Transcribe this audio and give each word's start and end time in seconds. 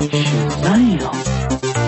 Shazam! 0.00 0.98
Shazam! 0.98 1.84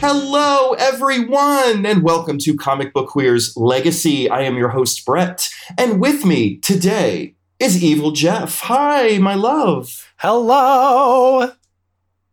Hello, 0.00 0.72
everyone, 0.72 1.86
and 1.86 2.02
welcome 2.02 2.38
to 2.38 2.56
Comic 2.56 2.92
Book 2.92 3.08
Queer's 3.10 3.56
Legacy. 3.56 4.28
I 4.28 4.42
am 4.42 4.56
your 4.56 4.70
host, 4.70 5.04
Brett, 5.06 5.48
and 5.78 6.00
with 6.00 6.24
me 6.24 6.56
today 6.58 7.36
is 7.60 7.82
Evil 7.82 8.10
Jeff. 8.10 8.60
Hi, 8.60 9.18
my 9.18 9.34
love. 9.34 10.12
Hello. 10.16 11.52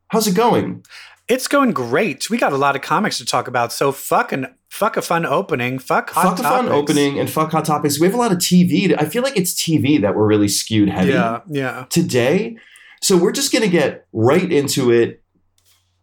How's 0.07 0.27
it 0.27 0.35
going? 0.35 0.83
It's 1.27 1.47
going 1.47 1.71
great. 1.73 2.31
We 2.31 2.39
got 2.39 2.53
a 2.53 2.57
lot 2.57 2.75
of 2.75 2.81
comics 2.81 3.19
to 3.19 3.25
talk 3.25 3.47
about. 3.47 3.71
So 3.71 3.91
fucking 3.91 4.47
fuck 4.69 4.95
a 4.97 5.01
fun 5.01 5.25
opening. 5.25 5.79
Fuck 5.79 6.11
hot 6.11 6.37
fuck 6.37 6.39
a 6.39 6.43
fun 6.43 6.69
opening 6.69 7.19
and 7.19 7.29
fuck 7.29 7.51
hot 7.51 7.65
topics. 7.65 7.99
We 7.99 8.05
have 8.07 8.13
a 8.13 8.17
lot 8.17 8.31
of 8.31 8.37
TV. 8.37 8.95
I 8.97 9.05
feel 9.05 9.23
like 9.23 9.35
it's 9.37 9.53
TV 9.53 10.01
that 10.01 10.15
we're 10.15 10.25
really 10.27 10.47
skewed 10.47 10.89
heavy 10.89 11.11
Yeah, 11.11 11.41
yeah. 11.49 11.85
today. 11.89 12.57
So 13.01 13.17
we're 13.17 13.31
just 13.31 13.51
going 13.51 13.63
to 13.63 13.69
get 13.69 14.05
right 14.13 14.51
into 14.51 14.91
it. 14.91 15.23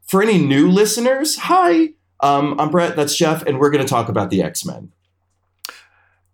For 0.07 0.23
any 0.23 0.39
new 0.39 0.71
listeners, 0.71 1.37
hi. 1.37 1.89
Um, 2.21 2.59
I'm 2.61 2.71
Brett. 2.71 2.95
That's 2.97 3.17
Jeff, 3.17 3.43
and 3.43 3.59
we're 3.59 3.71
going 3.71 3.85
to 3.85 3.89
talk 3.89 4.09
about 4.09 4.31
the 4.31 4.41
X 4.43 4.65
Men. 4.65 4.93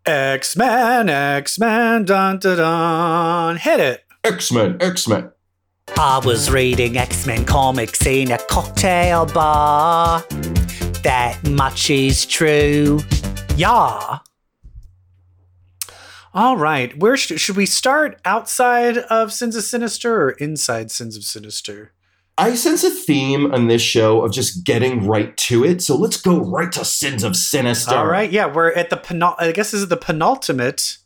X 0.05 0.56
Men, 0.56 1.08
X 1.08 1.58
Men, 1.58 2.05
dun 2.05 2.38
dun 2.38 2.56
dun. 2.58 3.56
Hit 3.56 3.80
it. 3.80 4.05
X 4.24 4.52
Men, 4.52 4.77
X 4.80 5.08
Men. 5.08 5.30
I 5.98 6.20
was 6.24 6.50
reading 6.50 6.96
X 6.96 7.27
Men 7.27 7.44
comics 7.44 8.05
in 8.06 8.30
a 8.30 8.38
cocktail 8.38 9.27
bar. 9.27 10.22
That 11.02 11.41
much 11.48 11.91
is 11.91 12.24
true. 12.27 13.01
Yeah. 13.56 14.19
All 16.34 16.56
right. 16.56 16.97
Where 16.98 17.17
sh- 17.17 17.39
should 17.41 17.56
we 17.56 17.67
start? 17.67 18.20
Outside 18.25 18.98
of 18.98 19.33
Sins 19.33 19.56
of 19.56 19.64
Sinister 19.64 20.22
or 20.22 20.31
inside 20.33 20.91
Sins 20.91 21.17
of 21.17 21.25
Sinister? 21.25 21.92
I 22.39 22.55
sense 22.55 22.83
a 22.84 22.91
theme 22.91 23.53
on 23.53 23.67
this 23.67 23.83
show 23.83 24.22
of 24.22 24.33
just 24.33 24.64
getting 24.64 25.06
right 25.06 25.36
to 25.36 25.64
it. 25.64 25.83
So 25.83 25.94
let's 25.97 26.19
go 26.20 26.39
right 26.41 26.72
to 26.72 26.84
Sins 26.84 27.25
of 27.25 27.37
Sinister. 27.37 27.94
All 27.94 28.06
right. 28.06 28.31
Yeah, 28.31 28.47
we're 28.47 28.72
at 28.72 28.89
the 28.89 28.97
penul. 28.97 29.34
I 29.39 29.53
guess 29.53 29.72
this 29.72 29.83
is 29.83 29.89
the 29.89 29.98
penultimate 29.98 30.97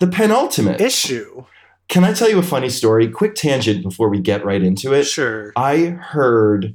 The 0.00 0.06
penultimate. 0.06 0.80
issue. 0.80 1.44
Can 1.88 2.04
I 2.04 2.14
tell 2.14 2.30
you 2.30 2.38
a 2.38 2.42
funny 2.42 2.70
story? 2.70 3.08
Quick 3.08 3.34
tangent 3.34 3.82
before 3.82 4.08
we 4.08 4.18
get 4.20 4.44
right 4.46 4.62
into 4.62 4.94
it. 4.94 5.04
Sure. 5.04 5.52
I 5.56 5.86
heard, 5.86 6.74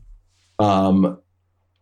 um, 0.59 1.17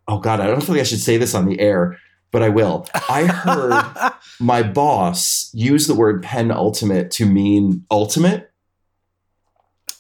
oh 0.07 0.19
God, 0.19 0.39
I 0.39 0.47
don't 0.47 0.61
feel 0.61 0.75
like 0.75 0.81
I 0.81 0.85
should 0.85 0.99
say 1.01 1.17
this 1.17 1.33
on 1.35 1.45
the 1.45 1.59
air, 1.59 1.97
but 2.31 2.41
I 2.43 2.49
will. 2.49 2.87
I 3.09 3.25
heard 3.25 4.13
my 4.39 4.61
boss 4.63 5.49
use 5.53 5.87
the 5.87 5.95
word 5.95 6.21
penultimate 6.23 7.11
to 7.11 7.25
mean 7.25 7.85
ultimate, 7.89 8.51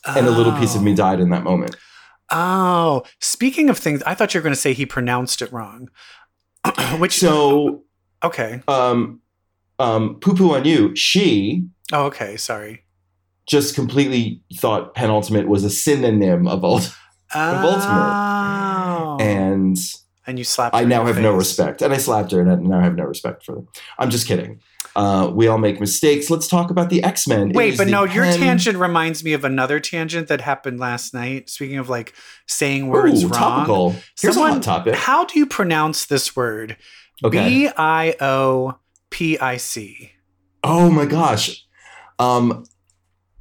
and 0.05 0.27
a 0.27 0.31
little 0.31 0.53
piece 0.53 0.75
of 0.75 0.83
me 0.83 0.91
Oh. 0.93 0.95
died 0.95 1.19
in 1.19 1.29
that 1.29 1.43
moment. 1.43 1.75
Oh, 2.31 3.03
speaking 3.19 3.69
of 3.69 3.77
things, 3.77 4.01
I 4.03 4.15
thought 4.15 4.33
you 4.33 4.39
were 4.39 4.43
going 4.43 4.53
to 4.55 4.59
say 4.59 4.73
he 4.73 4.85
pronounced 4.85 5.41
it 5.41 5.51
wrong. 5.51 5.89
Which 6.97 7.17
So, 7.19 7.83
okay. 8.23 8.61
um, 8.67 9.21
um, 9.77 10.15
poo 10.19 10.33
poo 10.35 10.55
on 10.55 10.65
you. 10.65 10.95
She 10.95 11.67
Oh, 11.93 12.05
okay. 12.05 12.35
Sorry. 12.37 12.83
just 13.47 13.75
completely 13.75 14.41
thought 14.55 14.95
penultimate 14.95 15.47
was 15.47 15.63
a 15.63 15.69
synonym 15.69 16.47
of 16.47 16.63
ult, 16.63 16.95
And 19.19 19.77
and 20.27 20.37
you 20.37 20.43
slapped. 20.43 20.75
I 20.75 20.83
now 20.85 21.05
have 21.05 21.19
no 21.19 21.33
respect. 21.35 21.81
And 21.81 21.93
I 21.93 21.97
slapped 21.97 22.31
her, 22.31 22.41
and 22.41 22.51
I 22.51 22.55
now 22.55 22.81
have 22.81 22.95
no 22.95 23.03
respect 23.03 23.45
for 23.45 23.55
them. 23.55 23.67
I'm 23.99 24.09
just 24.09 24.27
kidding. 24.27 24.59
Uh, 24.95 25.29
we 25.33 25.47
all 25.47 25.57
make 25.57 25.79
mistakes. 25.81 26.29
Let's 26.29 26.47
talk 26.47 26.71
about 26.71 26.89
the 26.89 27.03
X 27.03 27.27
Men. 27.27 27.51
Wait, 27.51 27.77
but 27.77 27.87
no, 27.87 28.05
your 28.05 28.23
tangent 28.25 28.77
reminds 28.77 29.23
me 29.23 29.33
of 29.33 29.43
another 29.43 29.79
tangent 29.79 30.29
that 30.29 30.39
happened 30.41 30.79
last 30.79 31.13
night. 31.13 31.49
Speaking 31.49 31.77
of 31.77 31.89
like 31.89 32.13
saying 32.47 32.87
words 32.87 33.23
Ooh, 33.23 33.27
wrong. 33.27 33.39
topical. 33.39 33.95
Here's 34.19 34.35
Someone- 34.35 34.51
a 34.51 34.53
hot 34.55 34.63
topic. 34.63 34.95
How 34.95 35.25
do 35.25 35.37
you 35.37 35.45
pronounce 35.45 36.05
this 36.05 36.35
word? 36.35 36.77
B 37.29 37.67
I 37.75 38.15
O 38.21 38.77
P 39.09 39.37
I 39.37 39.57
C. 39.57 40.11
oh 40.63 40.89
my 40.89 41.05
gosh. 41.05 41.65
Um, 42.17 42.63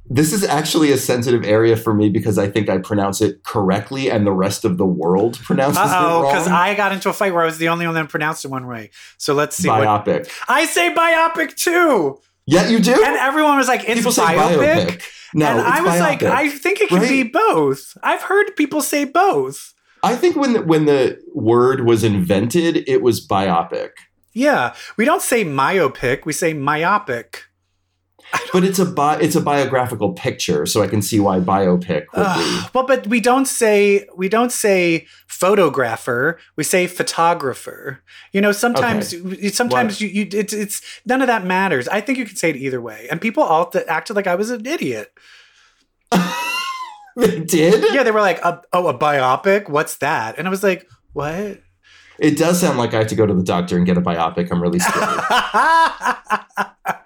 this 0.09 0.31
is 0.33 0.43
actually 0.43 0.91
a 0.91 0.97
sensitive 0.97 1.43
area 1.43 1.75
for 1.75 1.93
me 1.93 2.09
because 2.09 2.37
I 2.37 2.47
think 2.49 2.69
I 2.69 2.77
pronounce 2.77 3.21
it 3.21 3.43
correctly, 3.43 4.09
and 4.11 4.25
the 4.25 4.31
rest 4.31 4.63
of 4.65 4.77
the 4.77 4.85
world 4.85 5.39
pronounces 5.43 5.77
Uh 5.77 5.93
oh, 5.95 6.19
it 6.19 6.23
wrong. 6.23 6.31
because 6.33 6.47
I 6.47 6.75
got 6.75 6.91
into 6.91 7.09
a 7.09 7.13
fight 7.13 7.33
where 7.33 7.43
I 7.43 7.45
was 7.45 7.57
the 7.57 7.69
only 7.69 7.85
one 7.85 7.95
that 7.95 8.09
pronounced 8.09 8.45
it 8.45 8.49
one 8.49 8.67
way. 8.67 8.91
So 9.17 9.33
let's 9.33 9.55
see 9.55 9.67
what 9.67 9.81
biopic. 9.81 10.29
I 10.47 10.65
say 10.65 10.93
biopic 10.93 11.55
too. 11.55 12.19
Yeah, 12.45 12.67
you 12.67 12.79
do. 12.79 12.93
And 12.93 13.15
everyone 13.17 13.57
was 13.57 13.67
like, 13.67 13.81
it's 13.89 13.95
People 13.99 14.11
say 14.11 14.21
biopic. 14.23 14.85
biopic. 14.85 15.01
No, 15.33 15.47
and 15.47 15.61
I 15.61 15.81
was 15.81 15.99
like. 15.99 16.21
I 16.23 16.49
think 16.49 16.79
it 16.81 16.89
can 16.89 16.99
right? 16.99 17.09
be 17.09 17.23
both. 17.23 17.97
I've 18.03 18.21
heard 18.21 18.55
people 18.55 18.81
say 18.81 19.03
both. 19.05 19.73
I 20.03 20.15
think 20.15 20.35
when 20.35 20.53
the, 20.53 20.61
when 20.61 20.85
the 20.85 21.19
word 21.33 21.83
was 21.85 22.03
invented, 22.03 22.87
it 22.87 23.01
was 23.01 23.25
biopic. 23.25 23.89
Yeah. 24.33 24.75
We 24.97 25.05
don't 25.05 25.23
say 25.23 25.43
myopic, 25.43 26.25
we 26.27 26.33
say 26.33 26.53
myopic. 26.53 27.45
But 28.51 28.63
it's 28.63 28.79
a 28.79 28.85
bi- 28.85 29.19
it's 29.19 29.35
a 29.35 29.41
biographical 29.41 30.13
picture, 30.13 30.65
so 30.65 30.81
I 30.81 30.87
can 30.87 31.01
see 31.01 31.19
why 31.19 31.39
biopic 31.39 32.05
would 32.15 32.35
be. 32.35 32.67
Well, 32.73 32.85
but 32.85 33.07
we 33.07 33.19
don't 33.19 33.45
say 33.45 34.07
we 34.15 34.29
don't 34.29 34.51
say 34.51 35.07
photographer. 35.27 36.39
We 36.55 36.63
say 36.63 36.87
photographer. 36.87 38.01
You 38.31 38.41
know, 38.41 38.51
sometimes 38.51 39.13
sometimes 39.55 40.01
you, 40.01 40.07
you 40.07 40.27
it's 40.31 40.53
it's 40.53 40.81
none 41.05 41.21
of 41.21 41.27
that 41.27 41.45
matters. 41.45 41.87
I 41.87 42.01
think 42.01 42.17
you 42.17 42.25
can 42.25 42.35
say 42.35 42.49
it 42.49 42.55
either 42.55 42.81
way. 42.81 43.07
And 43.11 43.21
people 43.21 43.43
all 43.43 43.67
th- 43.67 43.85
acted 43.87 44.15
like 44.15 44.27
I 44.27 44.35
was 44.35 44.49
an 44.49 44.65
idiot. 44.65 45.11
They 47.17 47.39
did? 47.39 47.93
Yeah, 47.93 48.03
they 48.03 48.11
were 48.11 48.19
like, 48.19 48.43
"A- 48.43 48.61
"Oh, 48.73 48.87
a 48.87 48.97
biopic? 48.97 49.69
What's 49.69 49.95
that?" 49.97 50.37
And 50.37 50.47
I 50.47 50.49
was 50.49 50.63
like, 50.63 50.85
"What?" 51.13 51.61
It 52.19 52.37
does 52.37 52.59
sound 52.59 52.77
like 52.77 52.93
I 52.93 52.97
have 52.99 53.07
to 53.07 53.15
go 53.15 53.25
to 53.25 53.33
the 53.33 53.41
doctor 53.43 53.77
and 53.77 53.85
get 53.85 53.97
a 53.97 54.01
biopic. 54.01 54.51
I'm 54.51 54.61
really 54.61 54.79
scared. 54.79 55.21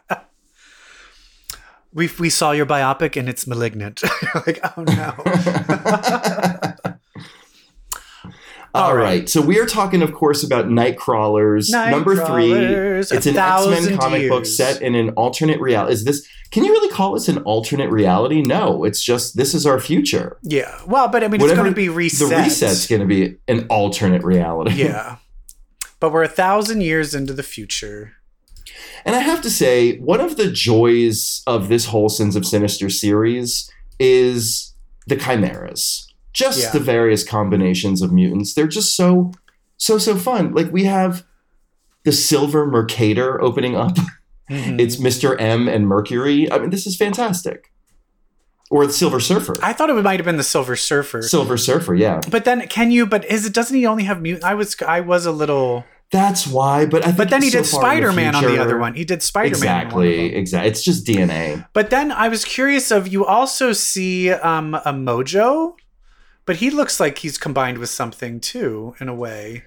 we 1.94 2.10
we 2.20 2.30
saw 2.30 2.52
your 2.52 2.66
biopic 2.66 3.18
and 3.18 3.28
it's 3.30 3.48
malignant. 3.48 4.04
like, 4.36 4.60
oh 4.78 4.84
no. 4.84 5.14
All 8.76 8.96
right. 8.96 9.04
right. 9.04 9.30
So 9.30 9.42
we 9.42 9.60
are 9.60 9.66
talking, 9.66 10.04
of 10.04 10.14
course, 10.14 10.44
about 10.44 10.66
Nightcrawlers. 10.68 11.72
Number 11.72 12.16
three. 12.16 12.54
It's 12.54 13.12
an 13.26 13.36
X 13.36 13.66
Men 13.68 13.98
comic 13.98 14.30
book 14.30 14.46
set 14.46 14.82
in 14.82 14.94
an 14.94 15.10
alternate 15.12 15.60
reality. 15.60 15.94
Is 15.94 16.06
this? 16.06 16.28
Can 16.52 16.64
you 16.64 16.72
really 16.72 16.94
call 16.94 17.14
this 17.14 17.28
an 17.28 17.40
alternate 17.40 17.90
reality? 17.90 18.44
No, 18.44 18.84
it's 18.84 19.02
just 19.02 19.36
this 19.38 19.56
is 19.56 19.66
our 19.66 19.80
future. 19.80 20.38
Yeah. 20.44 20.80
Well, 20.86 21.08
but 21.08 21.24
I 21.24 21.28
mean, 21.30 21.42
it's 21.42 21.54
going 21.54 21.66
to 21.66 21.72
be 21.76 21.90
reset. 21.90 22.30
The 22.30 22.36
reset's 22.36 22.86
going 22.86 23.02
to 23.02 23.08
be 23.08 23.38
an 23.48 23.66
alternate 23.70 24.24
reality. 24.24 24.76
yeah. 24.76 25.18
But 26.00 26.14
we're 26.14 26.24
a 26.24 26.30
thousand 26.30 26.82
years 26.82 27.14
into 27.14 27.34
the 27.34 27.44
future. 27.44 28.14
And 29.06 29.16
I 29.16 29.20
have 29.20 29.42
to 29.44 29.50
say, 29.50 29.98
one 30.00 30.20
of 30.22 30.38
the 30.38 30.52
joys 30.52 31.42
of 31.48 31.70
this 31.70 31.86
whole 31.86 32.10
Sins 32.10 32.36
of 32.36 32.46
Sinister 32.46 32.90
series 32.90 33.70
is 34.00 34.74
the 35.08 35.16
chimeras. 35.16 36.08
Just 36.34 36.60
Yeah. 36.62 36.72
the 36.72 36.80
various 36.80 37.24
combinations 37.24 38.02
of 38.02 38.12
mutants. 38.12 38.54
They're 38.54 38.68
just 38.68 38.96
so, 38.96 39.32
so, 39.78 39.98
so 39.98 40.16
fun. 40.16 40.54
Like 40.54 40.72
we 40.72 40.84
have 40.86 41.26
the 42.04 42.12
Silver 42.12 42.66
Mercator 42.66 43.42
opening 43.42 43.76
up. 43.76 43.98
Mhm. 44.50 44.80
It's 44.80 44.96
Mr. 44.98 45.36
M 45.40 45.68
and 45.68 45.88
Mercury. 45.88 46.52
I 46.52 46.58
mean, 46.60 46.70
this 46.72 46.88
is 46.88 46.96
fantastic. 46.98 47.72
Or 48.72 48.86
the 48.86 48.94
Silver 48.94 49.20
Surfer. 49.20 49.56
I 49.64 49.74
thought 49.74 49.90
it 49.90 49.94
might 50.04 50.20
have 50.20 50.26
been 50.26 50.38
the 50.38 50.44
Silver 50.44 50.76
Surfer. 50.76 51.24
Silver 51.24 51.58
Surfer, 51.58 51.96
yeah. 51.96 52.22
but 52.30 52.46
then, 52.46 52.68
can 52.68 52.92
you? 52.92 53.06
But 53.08 53.26
is 53.26 53.46
it? 53.48 53.54
Doesn't 53.54 53.76
he 53.76 53.86
only 53.88 54.04
have 54.04 54.22
mutant? 54.22 54.44
I 54.46 54.54
was, 54.54 54.76
I 54.88 55.02
was 55.02 55.26
a 55.26 55.32
little. 55.32 55.86
That's 56.12 56.48
why. 56.48 56.86
But 56.86 57.04
I 57.04 57.08
think 57.08 57.18
But 57.18 57.30
then 57.30 57.44
he 57.44 57.50
so 57.50 57.60
did 57.60 57.66
Spider 57.68 58.12
Man 58.12 58.34
on 58.34 58.44
the 58.44 58.58
other 58.58 58.78
one. 58.78 58.96
He 58.96 59.06
did 59.06 59.22
Spider 59.22 59.50
Man. 59.50 59.56
Exactly, 59.56 60.36
exactly. 60.36 60.70
It's 60.70 60.84
just 60.84 61.06
DNA. 61.06 61.68
But 61.74 61.92
then 61.92 62.12
I 62.12 62.30
was 62.30 62.44
curious 62.44 62.90
of 62.92 63.08
you 63.08 63.26
also 63.26 63.74
see 63.74 64.32
um, 64.32 64.74
a 64.74 64.92
Mojo, 64.94 65.76
but 66.46 66.58
he 66.58 66.72
looks 66.72 67.00
like 67.00 67.20
he's 67.20 67.38
combined 67.38 67.78
with 67.78 67.90
something 67.90 68.40
too 68.40 68.96
in 69.00 69.08
a 69.08 69.14
way. 69.14 69.64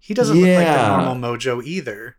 He 0.00 0.12
doesn't 0.12 0.36
look 0.40 0.56
like 0.56 0.66
the 0.66 0.96
normal 1.04 1.14
Mojo 1.14 1.62
either. 1.64 2.16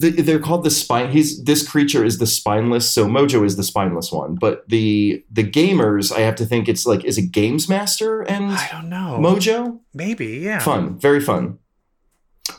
The- 0.00 0.22
they're 0.22 0.40
called 0.40 0.64
the 0.64 0.70
spine. 0.70 1.12
He's 1.12 1.44
this 1.44 1.66
creature 1.68 2.04
is 2.04 2.18
the 2.18 2.26
spineless. 2.26 2.90
So 2.90 3.06
Mojo 3.06 3.44
is 3.44 3.56
the 3.56 3.62
spineless 3.62 4.10
one. 4.10 4.34
But 4.34 4.68
the 4.68 5.24
the 5.30 5.48
gamers, 5.48 6.10
I 6.10 6.20
have 6.20 6.34
to 6.36 6.44
think 6.44 6.68
it's 6.68 6.86
like 6.86 7.04
is 7.04 7.18
it 7.18 7.30
Games 7.30 7.68
Master 7.68 8.22
and 8.22 8.50
I 8.50 8.68
don't 8.72 8.88
know. 8.88 9.18
Mojo? 9.20 9.78
Maybe, 9.94 10.38
yeah. 10.38 10.58
Fun, 10.58 10.98
very 10.98 11.20
fun. 11.20 11.59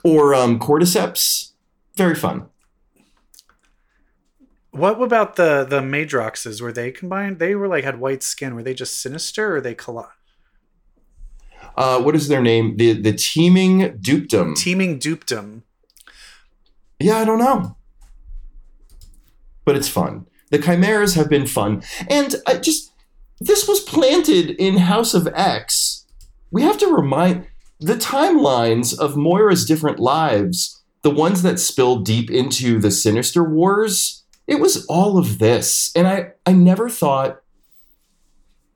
Or 0.03 0.33
um, 0.33 0.59
Cordyceps, 0.59 1.51
very 1.95 2.15
fun. 2.15 2.47
What 4.71 5.01
about 5.01 5.35
the 5.35 5.65
the 5.69 5.81
Madroxes? 5.81 6.61
Were 6.61 6.71
they 6.71 6.91
combined? 6.91 7.39
They 7.39 7.55
were 7.55 7.67
like 7.67 7.83
had 7.83 7.99
white 7.99 8.23
skin. 8.23 8.55
Were 8.55 8.63
they 8.63 8.73
just 8.73 9.01
sinister 9.01 9.55
or 9.55 9.61
they 9.61 9.75
colli- 9.75 10.05
Uh, 11.75 12.01
what 12.01 12.15
is 12.15 12.27
their 12.29 12.41
name? 12.41 12.77
The 12.77 12.93
the 12.93 13.11
teeming 13.13 13.97
dupedom. 13.99 14.55
teeming 14.55 14.97
dupedom? 14.99 15.63
Yeah, 16.99 17.17
I 17.17 17.25
don't 17.25 17.39
know. 17.39 17.75
But 19.65 19.75
it's 19.75 19.89
fun. 19.89 20.25
The 20.51 20.59
chimeras 20.59 21.15
have 21.15 21.29
been 21.29 21.47
fun. 21.47 21.83
And 22.09 22.35
I 22.47 22.55
just 22.57 22.91
this 23.39 23.67
was 23.67 23.81
planted 23.81 24.51
in 24.51 24.77
House 24.77 25.13
of 25.13 25.27
X. 25.33 26.05
We 26.49 26.61
have 26.63 26.77
to 26.77 26.87
remind 26.87 27.47
the 27.81 27.95
timelines 27.95 28.97
of 28.97 29.15
Moira's 29.15 29.65
different 29.65 29.99
lives, 29.99 30.81
the 31.01 31.09
ones 31.09 31.41
that 31.41 31.59
spill 31.59 31.97
deep 31.97 32.29
into 32.29 32.79
the 32.79 32.91
Sinister 32.91 33.43
Wars, 33.43 34.23
it 34.47 34.59
was 34.59 34.85
all 34.85 35.17
of 35.17 35.39
this. 35.39 35.91
And 35.95 36.07
I, 36.07 36.31
I 36.45 36.53
never 36.53 36.89
thought, 36.89 37.41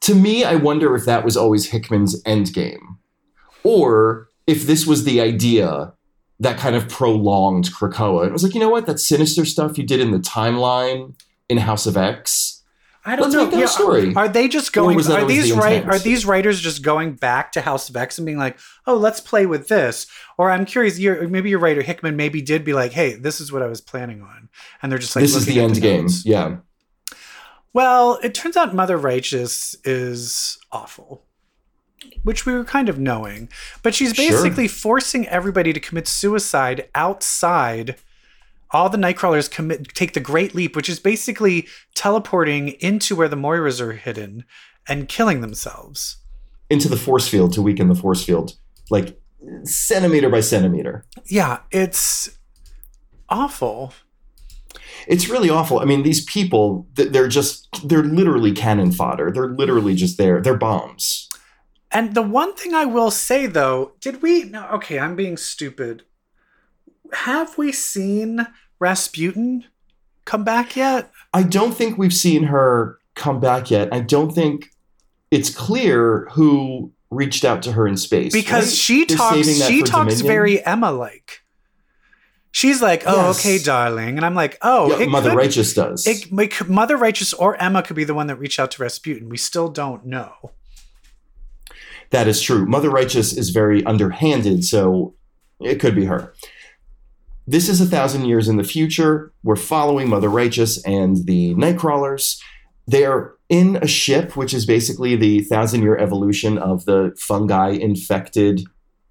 to 0.01 0.15
me, 0.15 0.43
I 0.43 0.55
wonder 0.55 0.95
if 0.95 1.05
that 1.05 1.23
was 1.23 1.37
always 1.37 1.69
Hickman's 1.69 2.21
endgame. 2.23 2.97
Or 3.63 4.29
if 4.47 4.65
this 4.65 4.85
was 4.85 5.03
the 5.03 5.21
idea 5.21 5.93
that 6.39 6.57
kind 6.57 6.75
of 6.75 6.89
prolonged 6.89 7.65
Krakoa. 7.73 8.27
It 8.27 8.33
was 8.33 8.43
like, 8.43 8.53
you 8.53 8.59
know 8.59 8.69
what? 8.69 8.87
That 8.87 8.99
sinister 8.99 9.45
stuff 9.45 9.77
you 9.77 9.85
did 9.85 9.99
in 9.99 10.11
the 10.11 10.19
timeline 10.19 11.15
in 11.47 11.57
House 11.57 11.85
of 11.85 11.95
X. 11.95 12.54
I 13.07 13.15
don't 13.15 13.23
Let's 13.25 13.35
know. 13.35 13.41
make 13.43 13.51
that 13.51 13.57
a 13.57 13.59
Yeah, 13.59 13.65
story. 13.67 14.07
Um, 14.07 14.17
are 14.17 14.27
they 14.27 14.47
just 14.47 14.73
going? 14.73 14.97
Are 14.99 15.25
these 15.25 15.49
the 15.49 15.55
right? 15.55 15.85
Are 15.85 15.99
these 15.99 16.25
writers 16.25 16.59
just 16.59 16.81
going 16.81 17.13
back 17.13 17.51
to 17.51 17.61
House 17.61 17.87
of 17.87 17.95
X 17.95 18.17
and 18.17 18.25
being 18.25 18.39
like, 18.39 18.57
"Oh, 18.87 18.95
let's 18.97 19.19
play 19.19 19.45
with 19.45 19.67
this"? 19.67 20.07
Or 20.39 20.49
I'm 20.49 20.65
curious. 20.65 20.97
You're, 20.97 21.27
maybe 21.27 21.49
your 21.51 21.59
writer 21.59 21.83
Hickman 21.83 22.15
maybe 22.15 22.41
did 22.41 22.65
be 22.65 22.73
like, 22.73 22.93
"Hey, 22.93 23.13
this 23.13 23.39
is 23.39 23.51
what 23.51 23.61
I 23.61 23.67
was 23.67 23.79
planning 23.79 24.23
on," 24.23 24.49
and 24.81 24.91
they're 24.91 24.97
just 24.99 25.15
like, 25.15 25.21
this 25.21 25.35
is 25.35 25.45
the 25.45 25.59
at 25.59 25.65
end 25.65 25.81
game. 25.81 26.01
notes. 26.01 26.25
Yeah. 26.25 26.57
Well, 27.73 28.19
it 28.23 28.33
turns 28.33 28.55
out 28.57 28.73
Mother 28.73 28.97
Righteous 28.97 29.75
is 29.83 30.57
awful, 30.71 31.25
which 32.23 32.45
we 32.45 32.53
were 32.53 32.63
kind 32.63 32.87
of 32.89 32.97
knowing. 32.97 33.49
But 33.83 33.93
she's 33.93 34.15
Sure. 34.15 34.31
basically 34.31 34.67
forcing 34.67 35.27
everybody 35.27 35.73
to 35.73 35.79
commit 35.79 36.07
suicide 36.07 36.89
outside. 36.95 37.97
All 38.71 38.89
the 38.89 38.97
Nightcrawlers 38.97 39.49
commit 39.49 39.93
take 39.93 40.13
the 40.13 40.19
Great 40.19 40.55
Leap, 40.55 40.75
which 40.75 40.89
is 40.89 40.99
basically 40.99 41.67
teleporting 41.93 42.69
into 42.79 43.15
where 43.15 43.29
the 43.29 43.35
Moiras 43.35 43.79
are 43.79 43.93
hidden 43.93 44.43
and 44.87 45.07
killing 45.07 45.41
themselves. 45.41 46.17
Into 46.69 46.89
the 46.89 46.97
force 46.97 47.27
field 47.27 47.53
to 47.53 47.61
weaken 47.61 47.89
the 47.89 47.95
force 47.95 48.23
field, 48.25 48.57
like 48.89 49.19
centimeter 49.63 50.29
by 50.29 50.39
centimeter. 50.39 51.05
Yeah, 51.25 51.59
it's 51.71 52.37
awful. 53.29 53.93
It's 55.07 55.29
really 55.29 55.49
awful. 55.49 55.79
I 55.79 55.85
mean, 55.85 56.03
these 56.03 56.25
people, 56.25 56.87
they're 56.93 57.27
just, 57.27 57.87
they're 57.87 58.03
literally 58.03 58.51
cannon 58.51 58.91
fodder. 58.91 59.31
They're 59.31 59.49
literally 59.49 59.93
just 59.93 60.17
there. 60.17 60.41
They're 60.41 60.57
bombs. 60.57 61.29
And 61.91 62.13
the 62.13 62.21
one 62.21 62.53
thing 62.55 62.73
I 62.73 62.85
will 62.85 63.11
say 63.11 63.45
though, 63.45 63.93
did 64.01 64.21
we 64.21 64.43
no 64.43 64.67
okay, 64.73 64.99
I'm 64.99 65.15
being 65.15 65.37
stupid. 65.37 66.03
Have 67.15 67.57
we 67.57 67.71
seen 67.71 68.45
Rasputin 68.79 69.63
come 70.25 70.43
back 70.43 70.75
yet? 70.75 71.11
I 71.33 71.43
don't 71.43 71.73
think 71.73 71.97
we've 71.97 72.13
seen 72.13 72.43
her 72.43 72.99
come 73.15 73.39
back 73.39 73.71
yet. 73.71 73.89
I 73.93 74.01
don't 74.01 74.31
think 74.31 74.69
it's 75.31 75.49
clear 75.49 76.27
who 76.33 76.91
reached 77.09 77.45
out 77.45 77.63
to 77.63 77.71
her 77.71 77.87
in 77.87 77.97
space. 77.97 78.33
Because 78.33 78.65
right? 78.65 78.73
she 78.73 79.05
They're 79.05 79.17
talks 79.17 79.47
she 79.65 79.81
talks 79.83 80.15
Dominion? 80.17 80.27
very 80.27 80.65
Emma 80.65 80.91
like. 80.91 81.41
She's 82.51 82.81
like, 82.81 83.03
"Oh, 83.05 83.27
Yes. 83.27 83.39
okay, 83.39 83.57
darling." 83.57 84.15
And 84.17 84.25
I'm 84.25 84.35
like, 84.35 84.57
"Oh, 84.61 84.89
Yeah, 84.89 85.03
it 85.05 85.09
Mother 85.09 85.31
could- 85.31 85.37
Righteous 85.37 85.73
does. 85.73 86.07
It, 86.07 86.31
it 86.31 86.69
Mother 86.69 86.95
Righteous 86.95 87.33
or 87.33 87.61
Emma 87.61 87.83
could 87.83 87.97
be 87.97 88.05
the 88.05 88.13
one 88.13 88.27
that 88.27 88.37
reached 88.37 88.59
out 88.59 88.71
to 88.71 88.81
Rasputin. 88.81 89.27
We 89.29 89.37
still 89.37 89.67
don't 89.69 90.05
know. 90.05 90.51
that 92.11 92.27
is 92.27 92.41
true. 92.41 92.65
Mother 92.65 92.89
Righteous 92.89 93.33
is 93.33 93.49
very 93.49 93.83
underhanded, 93.85 94.63
so 94.63 95.15
it 95.59 95.79
could 95.81 95.95
be 95.95 96.05
her. 96.05 96.33
This 97.47 97.69
is 97.69 97.79
a 97.79 97.85
thousand 97.85 98.25
years 98.25 98.47
in 98.47 98.57
the 98.57 98.63
future. 98.63 99.31
We're 99.43 99.55
following 99.55 100.09
Mother 100.09 100.29
Righteous 100.29 100.83
and 100.83 101.25
the 101.25 101.53
Nightcrawlers. 101.55 102.39
They're 102.87 103.33
in 103.49 103.77
a 103.77 103.87
ship, 103.87 104.35
which 104.35 104.53
is 104.53 104.65
basically 104.65 105.15
the 105.15 105.41
thousand 105.41 105.83
year 105.83 105.97
evolution 105.97 106.57
of 106.57 106.85
the 106.85 107.15
fungi 107.19 107.69
infected 107.69 108.61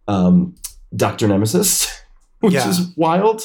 um, 0.08 0.54
Dr. 0.94 1.28
Nemesis, 1.28 1.90
which 2.40 2.54
Yeah. 2.54 2.68
is 2.68 2.92
wild. 2.96 3.42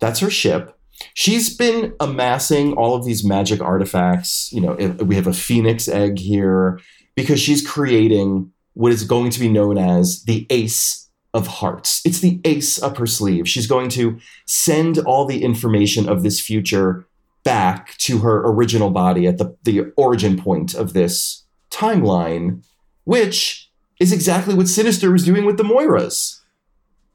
That's 0.00 0.20
her 0.20 0.30
ship. 0.30 0.74
She's 1.14 1.56
been 1.56 1.94
amassing 2.00 2.74
all 2.74 2.94
of 2.94 3.04
these 3.04 3.24
magic 3.24 3.60
artifacts. 3.60 4.52
You 4.52 4.60
know, 4.60 4.74
we 5.04 5.14
have 5.14 5.26
a 5.26 5.32
phoenix 5.32 5.88
egg 5.88 6.18
here 6.18 6.80
because 7.14 7.40
she's 7.40 7.66
creating 7.66 8.52
what 8.74 8.92
is 8.92 9.04
going 9.04 9.30
to 9.30 9.40
be 9.40 9.48
known 9.48 9.78
as 9.78 10.22
the 10.24 10.46
ace 10.50 11.07
of 11.34 11.46
hearts. 11.46 12.00
It's 12.04 12.20
the 12.20 12.40
ace 12.44 12.82
up 12.82 12.96
her 12.98 13.06
sleeve. 13.06 13.48
She's 13.48 13.66
going 13.66 13.88
to 13.90 14.18
send 14.46 14.98
all 14.98 15.26
the 15.26 15.42
information 15.42 16.08
of 16.08 16.22
this 16.22 16.40
future 16.40 17.06
back 17.44 17.96
to 17.98 18.18
her 18.18 18.42
original 18.46 18.90
body 18.90 19.26
at 19.26 19.38
the, 19.38 19.56
the 19.64 19.92
origin 19.96 20.38
point 20.38 20.74
of 20.74 20.92
this 20.92 21.44
timeline, 21.70 22.62
which 23.04 23.70
is 24.00 24.12
exactly 24.12 24.54
what 24.54 24.68
Sinister 24.68 25.10
was 25.10 25.24
doing 25.24 25.44
with 25.44 25.56
the 25.56 25.62
Moiras. 25.64 26.40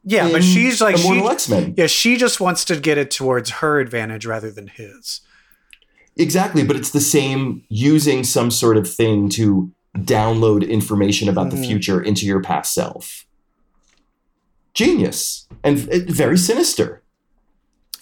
Yeah, 0.06 0.30
but 0.32 0.44
she's 0.44 0.82
like 0.82 0.98
she 0.98 1.20
X-Men. 1.20 1.76
Yeah, 1.78 1.88
she 1.88 2.18
just 2.18 2.42
wants 2.42 2.66
to 2.66 2.76
get 2.76 2.98
it 2.98 3.10
towards 3.10 3.50
her 3.50 3.80
advantage 3.80 4.26
rather 4.26 4.52
than 4.52 4.68
his. 4.68 5.22
Exactly, 6.18 6.64
but 6.64 6.76
it's 6.76 6.92
the 6.92 7.00
same 7.00 7.64
using 7.70 8.24
some 8.24 8.52
sort 8.52 8.78
of 8.78 8.88
thing 8.90 9.30
to 9.30 9.72
download 9.98 10.68
information 10.68 11.30
about 11.30 11.52
the 11.52 11.56
Mhm. 11.56 11.66
future 11.68 12.02
into 12.02 12.26
your 12.26 12.42
past 12.42 12.74
self. 12.74 13.26
Genius 14.74 15.48
and 15.64 15.78
very 15.80 16.38
sinister. 16.38 17.04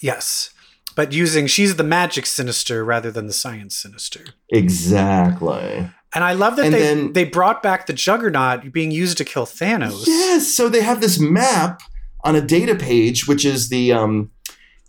Yes. 0.00 0.50
But 0.94 1.12
using 1.12 1.46
she's 1.46 1.76
the 1.76 1.84
magic 1.84 2.26
sinister 2.26 2.84
rather 2.84 3.10
than 3.10 3.26
the 3.26 3.32
science 3.32 3.76
sinister. 3.76 4.24
Exactly. 4.50 5.88
And 6.14 6.24
I 6.24 6.32
love 6.34 6.56
that 6.56 6.66
And 6.66 6.74
they 6.74 6.80
then- 6.80 7.12
they 7.14 7.24
brought 7.24 7.62
back 7.62 7.86
the 7.86 7.92
Juggernaut 7.94 8.72
being 8.72 8.90
used 8.90 9.16
to 9.18 9.24
kill 9.24 9.46
Thanos. 9.46 10.06
Yes, 10.06 10.52
so 10.54 10.68
they 10.68 10.82
have 10.82 11.00
this 11.00 11.18
map 11.18 11.80
on 12.24 12.36
a 12.36 12.40
data 12.42 12.74
page, 12.74 13.26
which 13.26 13.44
is 13.44 13.68
the 13.70 13.92
um, 13.92 14.30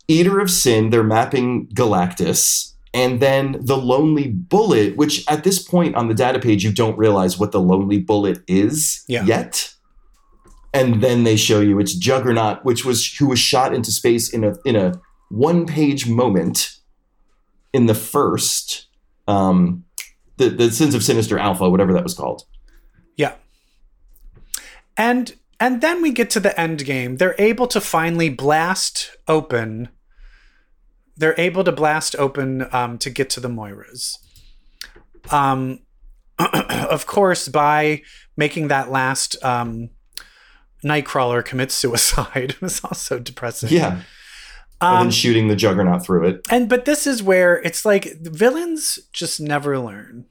Eater 0.08 0.40
of 0.40 0.50
Sin. 0.50 0.90
They're 0.90 1.02
mapping 1.02 1.68
Galactus. 1.68 2.72
And 2.92 3.20
then 3.20 3.56
the 3.60 3.76
Lonely 3.76 4.28
Bullet, 4.28 4.96
which 4.96 5.24
at 5.28 5.42
this 5.42 5.60
point 5.60 5.96
on 5.96 6.08
the 6.08 6.14
data 6.14 6.38
page, 6.38 6.62
you 6.62 6.72
don't 6.72 6.96
realize 6.98 7.38
what 7.38 7.50
the 7.50 7.60
Lonely 7.60 7.98
Bullet 7.98 8.38
is 8.46 9.02
Yeah. 9.08 9.24
yet. 9.24 9.73
And 10.74 11.00
then 11.00 11.22
they 11.22 11.36
show 11.36 11.60
you 11.60 11.78
it's 11.78 11.94
Juggernaut, 11.94 12.64
which 12.64 12.84
was 12.84 13.14
who 13.14 13.28
was 13.28 13.38
shot 13.38 13.72
into 13.72 13.92
space 13.92 14.28
in 14.28 14.44
a 14.44 14.56
in 14.66 14.74
a 14.76 15.00
one 15.30 15.66
page 15.66 16.08
moment 16.08 16.76
in 17.72 17.86
the 17.86 17.94
first 17.94 18.88
um, 19.28 19.84
the 20.36 20.48
the 20.50 20.70
Sins 20.70 20.94
of 20.94 21.04
Sinister 21.04 21.38
Alpha, 21.38 21.70
whatever 21.70 21.92
that 21.92 22.02
was 22.02 22.14
called. 22.14 22.42
Yeah. 23.16 23.34
And 24.96 25.34
and 25.60 25.80
then 25.80 26.02
we 26.02 26.10
get 26.10 26.30
to 26.30 26.40
the 26.40 26.58
end 26.60 26.84
game. 26.84 27.16
They're 27.16 27.36
able 27.38 27.66
to 27.68 27.80
finally 27.80 28.28
blast 28.28 29.16
open. 29.28 29.88
They're 31.16 31.38
able 31.38 31.62
to 31.64 31.72
blast 31.72 32.16
open 32.16 32.66
um, 32.72 32.98
to 32.98 33.10
get 33.10 33.30
to 33.30 33.40
the 33.40 33.48
Moiras. 33.48 34.18
Um, 35.30 35.80
of 36.38 37.06
course, 37.06 37.48
by 37.48 38.02
making 38.36 38.68
that 38.68 38.90
last 38.90 39.42
um, 39.44 39.90
Nightcrawler 40.84 41.44
commits 41.44 41.74
suicide 41.74 42.50
it 42.56 42.60
was 42.60 42.82
also 42.84 43.18
depressing. 43.18 43.70
Yeah. 43.70 43.92
and 43.92 44.02
Um, 44.80 45.04
then 45.06 45.10
shooting 45.10 45.48
the 45.48 45.56
juggernaut 45.56 46.04
through 46.04 46.28
it. 46.28 46.40
and 46.50 46.68
but 46.68 46.84
this 46.84 47.06
is 47.06 47.22
where 47.22 47.56
it's 47.62 47.84
like 47.84 48.04
the 48.22 48.30
villains 48.30 48.98
just 49.12 49.40
never 49.40 49.78
learn. 49.78 50.26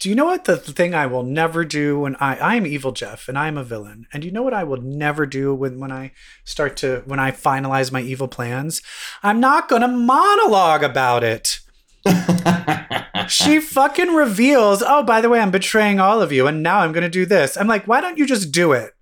Do 0.00 0.08
you 0.08 0.14
know 0.14 0.26
what 0.26 0.44
the 0.44 0.56
thing 0.56 0.94
I 0.94 1.06
will 1.06 1.24
never 1.24 1.64
do 1.64 1.98
when 2.00 2.14
I 2.20 2.36
I 2.36 2.54
am 2.54 2.66
evil 2.66 2.92
Jeff 2.92 3.26
and 3.28 3.36
I 3.36 3.48
am 3.48 3.58
a 3.58 3.64
villain? 3.64 4.06
And 4.12 4.24
you 4.24 4.30
know 4.30 4.42
what 4.44 4.54
I 4.54 4.62
will 4.62 4.80
never 4.80 5.26
do 5.26 5.52
when 5.54 5.80
when 5.80 5.90
I 5.90 6.12
start 6.44 6.76
to 6.78 7.02
when 7.06 7.18
I 7.18 7.32
finalize 7.32 7.90
my 7.90 8.00
evil 8.02 8.28
plans? 8.28 8.80
I'm 9.24 9.40
not 9.40 9.68
going 9.68 9.82
to 9.82 9.88
monologue 9.88 10.84
about 10.84 11.24
it. 11.24 11.58
She 13.28 13.60
fucking 13.60 14.14
reveals, 14.14 14.82
"Oh, 14.86 15.02
by 15.02 15.20
the 15.20 15.28
way, 15.28 15.40
I'm 15.40 15.50
betraying 15.50 16.00
all 16.00 16.22
of 16.22 16.32
you 16.32 16.46
and 16.46 16.62
now 16.62 16.78
I'm 16.78 16.92
going 16.92 17.02
to 17.02 17.10
do 17.10 17.26
this." 17.26 17.56
I'm 17.58 17.66
like, 17.66 17.86
"Why 17.86 18.00
don't 18.00 18.16
you 18.16 18.24
just 18.26 18.52
do 18.52 18.72
it?" 18.72 18.94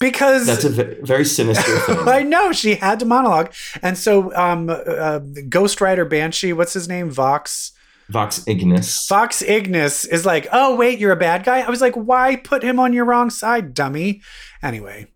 Because 0.00 0.46
That's 0.46 0.64
a 0.64 0.68
very 1.02 1.24
sinister 1.24 1.78
thing. 1.80 2.08
I 2.08 2.22
know 2.22 2.52
she 2.52 2.76
had 2.76 3.00
to 3.00 3.04
monologue, 3.04 3.52
and 3.82 3.98
so 3.98 4.34
um, 4.36 4.70
uh, 4.70 5.18
Ghost 5.48 5.80
Rider 5.80 6.04
Banshee, 6.04 6.52
what's 6.52 6.72
his 6.72 6.88
name, 6.88 7.10
Vox, 7.10 7.72
Vox 8.08 8.44
Ignis. 8.46 9.08
Vox 9.08 9.42
Ignis 9.42 10.04
is 10.04 10.24
like, 10.24 10.46
oh 10.52 10.76
wait, 10.76 10.98
you're 10.98 11.12
a 11.12 11.16
bad 11.16 11.44
guy. 11.44 11.60
I 11.60 11.68
was 11.68 11.80
like, 11.80 11.94
why 11.94 12.36
put 12.36 12.62
him 12.62 12.78
on 12.78 12.92
your 12.92 13.04
wrong 13.04 13.28
side, 13.28 13.74
dummy? 13.74 14.22
Anyway, 14.62 15.08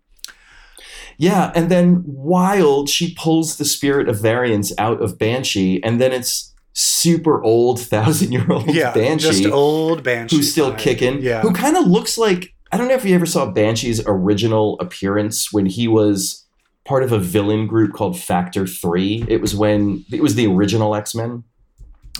yeah, 1.17 1.51
and 1.55 1.69
then 1.69 2.03
Wild, 2.05 2.89
she 2.89 3.13
pulls 3.15 3.57
the 3.57 3.65
spirit 3.65 4.09
of 4.09 4.21
vengeance 4.21 4.73
out 4.77 5.01
of 5.01 5.17
Banshee, 5.17 5.81
and 5.83 6.01
then 6.01 6.11
it's 6.11 6.53
super 6.73 7.41
old, 7.43 7.79
thousand 7.79 8.31
year 8.31 8.45
old 8.51 8.73
yeah, 8.73 8.93
Banshee 8.93 9.43
just 9.43 9.45
old 9.45 10.03
Banshee, 10.03 10.35
who's 10.35 10.51
still 10.51 10.73
kicking. 10.75 11.21
Yeah, 11.21 11.41
Who 11.41 11.53
kind 11.53 11.77
of 11.77 11.87
looks 11.87 12.17
like 12.17 12.53
I 12.73 12.77
don't 12.77 12.87
know 12.87 12.95
if 12.95 13.05
you 13.05 13.13
ever 13.15 13.25
saw 13.27 13.45
Banshee's 13.51 14.01
original 14.05 14.79
appearance 14.79 15.53
when 15.53 15.65
he 15.67 15.87
was 15.87 16.43
part 16.85 17.03
of 17.03 17.11
a 17.11 17.19
villain 17.19 17.67
group 17.67 17.93
called 17.93 18.19
Factor 18.19 18.65
Three. 18.65 19.23
It 19.27 19.41
was 19.41 19.55
when 19.55 20.03
it 20.11 20.21
was 20.23 20.35
the 20.35 20.47
original 20.47 20.95
X 20.95 21.13
Men, 21.13 21.43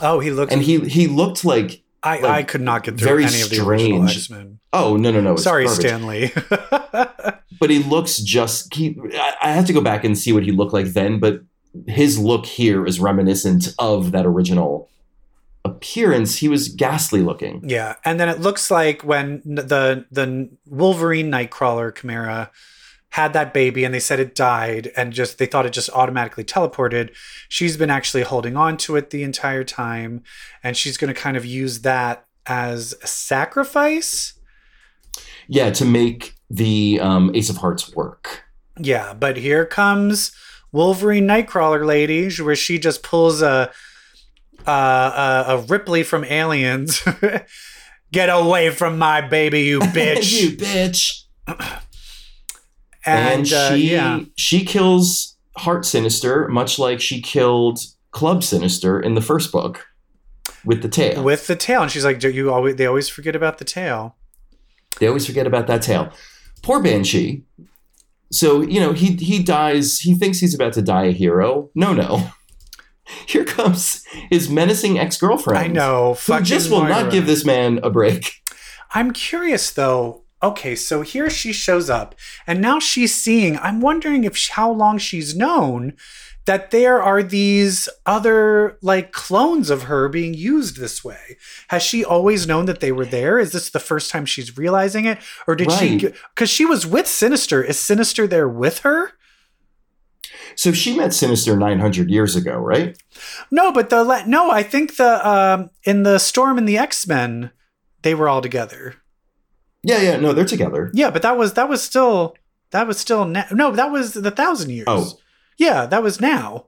Oh, 0.01 0.19
he 0.19 0.29
looked. 0.31 0.51
and 0.51 0.62
he 0.62 0.79
he 0.81 1.07
looked 1.07 1.43
like 1.43 1.81
I, 2.03 2.15
like, 2.19 2.24
I 2.31 2.43
could 2.43 2.62
not 2.62 2.83
get 2.83 2.98
through 2.98 3.07
very 3.07 3.25
any 3.25 3.41
of 3.41 3.50
the 3.50 3.60
original 3.65 4.07
strange. 4.07 4.17
X-Men. 4.17 4.60
oh 4.74 4.95
no 4.98 5.10
no 5.12 5.22
no 5.22 5.36
Sorry, 5.38 5.65
garbage. 5.65 5.86
Stanley. 5.86 6.31
but 7.60 7.69
he 7.69 7.79
looks 7.79 8.17
just 8.17 8.74
he 8.75 8.98
I, 9.13 9.36
I 9.41 9.51
have 9.53 9.65
to 9.67 9.74
go 9.74 9.81
back 9.81 10.03
and 10.03 10.17
see 10.17 10.33
what 10.33 10.43
he 10.43 10.51
looked 10.51 10.74
like 10.74 10.88
then 10.88 11.19
but 11.19 11.41
his 11.88 12.19
look 12.19 12.45
here 12.45 12.86
is 12.86 13.00
reminiscent 13.00 13.74
of 13.79 14.12
that 14.12 14.25
original 14.25 14.89
appearance 15.65 16.38
he 16.38 16.50
was 16.50 16.67
ghastly 16.67 17.22
looking 17.22 17.62
yeah, 17.67 17.96
and 18.03 18.20
then 18.20 18.27
it 18.27 18.39
looks 18.39 18.70
like 18.70 19.03
when 19.03 19.41
the 19.46 20.05
the 20.12 20.50
Wolverine 20.65 21.32
Nightcrawler 21.32 21.96
Chimera 21.96 22.51
had 23.13 23.32
that 23.34 23.53
baby 23.53 23.84
and 23.84 23.93
they 23.93 24.00
said 24.00 24.20
it 24.20 24.34
died 24.34 24.91
and 24.98 25.13
just 25.13 25.38
they 25.38 25.46
thought 25.46 25.67
it 25.67 25.72
just 25.72 25.89
automatically 25.91 26.43
teleported. 26.43 27.12
She's 27.48 27.77
been 27.77 27.91
actually 27.91 28.24
holding 28.24 28.58
on 28.58 28.75
to 28.77 28.96
it 28.96 29.12
the 29.12 29.22
entire 29.22 29.63
time 29.63 30.24
and 30.63 30.75
she's 30.75 30.98
going 30.98 31.13
to 31.13 31.20
kind 31.20 31.38
of 31.38 31.46
use 31.46 31.82
that 31.82 32.25
as 32.48 32.96
a 33.03 33.08
sacrifice. 33.08 34.34
yeah 35.48 35.70
to 35.70 35.86
make 35.86 36.34
the 36.50 37.00
um, 37.01 37.32
ace 37.36 37.50
of 37.51 37.58
hearts 37.58 37.96
work 37.96 38.43
Yeah, 38.79 39.13
but 39.13 39.38
here 39.38 39.65
comes 39.65 40.32
Wolverine 40.72 41.27
Nightcrawler 41.27 41.86
lady, 41.86 42.32
where 42.41 42.55
she 42.55 42.79
just 42.79 43.03
pulls 43.03 43.43
a 43.43 43.72
a, 44.65 44.72
a, 44.72 45.46
a 45.50 45.62
Ripley 45.62 46.03
from 46.03 46.24
Aliens. 46.24 47.01
Get 48.12 48.29
away 48.29 48.70
from 48.70 49.00
my 49.00 49.22
baby, 49.22 49.62
you 49.62 49.79
bitch! 49.79 50.39
you 50.39 50.51
bitch 50.51 51.24
and 53.05 53.48
and, 53.48 53.53
uh, 53.53 53.75
she 53.75 53.91
yeah, 53.91 54.20
she 54.36 54.63
kills 54.63 55.38
heart 55.58 55.86
sinister 55.86 56.48
much 56.48 56.79
like 56.79 57.00
she 57.00 57.22
killed 57.22 57.79
club 58.12 58.43
sinister 58.43 59.00
in 59.00 59.15
the 59.15 59.22
first 59.22 59.51
book 59.51 59.86
with 60.65 60.82
the 60.82 60.89
tail 60.89 61.24
with 61.24 61.48
the 61.48 61.55
tail, 61.55 61.82
and 61.82 61.91
she's 61.91 62.05
like, 62.05 62.20
"Do 62.20 62.29
you 62.29 62.51
always?" 62.51 62.75
They 62.75 62.86
always 62.86 63.10
forget 63.10 63.36
about 63.36 63.58
the 63.58 63.65
tail. 63.65 64.15
They 65.00 65.08
always 65.08 65.25
forget 65.25 65.48
about 65.48 65.67
that 65.67 65.82
tail. 65.82 66.12
Poor 66.62 66.82
Banshee. 66.82 67.43
So, 68.32 68.62
you 68.62 68.79
know, 68.79 68.93
he 68.93 69.15
he 69.15 69.43
dies, 69.43 70.00
he 70.00 70.15
thinks 70.15 70.39
he's 70.39 70.55
about 70.55 70.74
to 70.74 70.82
die 70.82 71.05
a 71.05 71.12
hero. 71.12 71.70
No, 71.75 71.93
no. 71.93 72.29
Here 73.27 73.45
comes 73.45 74.05
his 74.29 74.50
menacing 74.50 75.00
ex-girlfriend. 75.00 75.63
I 75.63 75.67
know. 75.67 76.15
Who 76.27 76.41
just 76.41 76.69
will 76.69 76.79
Moira. 76.81 76.89
not 77.03 77.12
give 77.12 77.25
this 77.25 77.45
man 77.45 77.79
a 77.83 77.89
break. 77.89 78.41
I'm 78.93 79.12
curious 79.12 79.72
though. 79.72 80.22
Okay, 80.41 80.75
so 80.75 81.03
here 81.03 81.29
she 81.29 81.53
shows 81.53 81.89
up, 81.89 82.15
and 82.45 82.60
now 82.60 82.77
she's 82.77 83.15
seeing. 83.15 83.57
I'm 83.60 83.79
wondering 83.79 84.25
if 84.25 84.50
how 84.50 84.69
long 84.69 84.98
she's 84.98 85.33
known 85.38 85.93
that 86.45 86.72
there 86.72 87.01
are 87.01 87.24
these 87.24 87.88
other 88.05 88.77
like 88.81 89.13
clones 89.13 89.69
of 89.69 89.83
her 89.83 90.10
being 90.10 90.33
used 90.33 90.77
this 90.77 91.01
way. 91.01 91.38
Has 91.69 91.81
she 91.81 92.03
always 92.03 92.45
known 92.45 92.65
that 92.65 92.81
they 92.81 92.91
were 92.91 93.05
there? 93.05 93.39
Is 93.39 93.53
this 93.53 93.69
the 93.69 93.79
first 93.79 94.12
time 94.12 94.25
she's 94.25 94.57
realizing 94.57 95.05
it, 95.05 95.19
or 95.48 95.55
did 95.55 95.72
she? 95.72 95.98
Because 96.36 96.50
she 96.50 96.65
was 96.65 96.86
with 96.86 97.07
Sinister. 97.07 97.63
Is 97.63 97.79
Sinister 97.79 98.27
there 98.27 98.50
with 98.50 98.79
her? 98.79 99.13
So 100.55 100.72
she 100.72 100.95
met 100.95 101.13
Sinister 101.13 101.55
900 101.57 102.10
years 102.10 102.36
ago, 102.36 102.55
right? 102.57 102.98
No, 103.51 103.72
but 103.72 103.89
the 103.89 104.24
no. 104.25 104.51
I 104.51 104.63
think 104.63 104.95
the 104.98 105.27
um 105.27 105.69
in 105.83 106.03
the 106.03 106.19
Storm 106.19 106.57
and 106.57 106.67
the 106.67 106.77
X 106.77 107.07
Men, 107.07 107.51
they 108.01 108.13
were 108.15 108.27
all 108.29 108.41
together. 108.41 108.95
Yeah, 109.83 110.01
yeah, 110.01 110.17
no, 110.17 110.33
they're 110.33 110.45
together. 110.45 110.91
Yeah, 110.93 111.10
but 111.10 111.22
that 111.24 111.38
was 111.38 111.53
that 111.53 111.67
was 111.69 111.83
still 111.83 112.36
that 112.72 112.88
was 112.88 112.98
still 112.98 113.25
na- 113.25 113.45
no, 113.51 113.72
that 113.72 113.91
was 113.91 114.13
the 114.13 114.31
thousand 114.31 114.69
years. 114.72 114.86
Oh. 114.88 115.13
yeah, 115.57 115.86
that 115.86 116.01
was 116.03 116.19
now. 116.22 116.67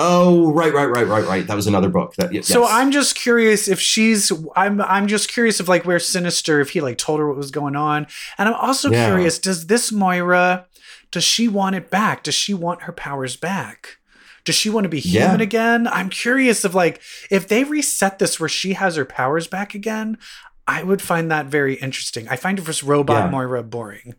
Oh, 0.00 0.52
right, 0.52 0.72
right, 0.72 0.88
right, 0.88 1.06
right, 1.08 1.24
right. 1.26 1.46
That 1.48 1.56
was 1.56 1.66
another 1.66 1.88
book. 1.88 2.14
That 2.16 2.32
yes. 2.32 2.46
So 2.46 2.64
I'm 2.64 2.92
just 2.92 3.16
curious 3.16 3.66
if 3.66 3.80
she's 3.80 4.30
I'm 4.54 4.80
I'm 4.80 5.08
just 5.08 5.28
curious 5.28 5.58
if 5.58 5.68
like 5.68 5.84
where 5.84 5.98
Sinister 5.98 6.60
if 6.60 6.70
he 6.70 6.80
like 6.80 6.98
told 6.98 7.18
her 7.18 7.26
what 7.26 7.36
was 7.36 7.50
going 7.50 7.74
on, 7.74 8.06
and 8.38 8.48
I'm 8.48 8.54
also 8.54 8.90
Yeah. 8.92 9.06
curious 9.06 9.38
does 9.40 9.66
this 9.66 9.90
Moira 9.90 10.66
does 11.10 11.24
she 11.24 11.48
want 11.48 11.76
it 11.76 11.90
back? 11.90 12.22
Does 12.22 12.34
she 12.34 12.54
want 12.54 12.82
her 12.82 12.92
powers 12.92 13.36
back? 13.36 13.96
Does 14.44 14.54
she 14.54 14.70
want 14.70 14.84
to 14.84 14.88
be 14.88 15.00
Yeah. 15.00 15.26
human 15.26 15.40
again? 15.40 15.86
I'm 15.88 16.08
curious 16.08 16.64
if 16.64 16.74
like 16.74 17.00
if 17.30 17.48
they 17.48 17.64
reset 17.64 18.18
this 18.18 18.38
where 18.40 18.48
she 18.48 18.74
has 18.74 18.96
her 18.96 19.04
powers 19.04 19.46
back 19.46 19.74
again. 19.74 20.18
I 20.66 20.82
would 20.82 21.00
find 21.00 21.30
that 21.30 21.46
very 21.46 21.74
interesting. 21.76 22.28
I 22.28 22.36
find 22.36 22.58
this 22.58 22.82
robot 22.82 23.24
Yeah. 23.26 23.30
Moira 23.30 23.62
boring. 23.62 24.14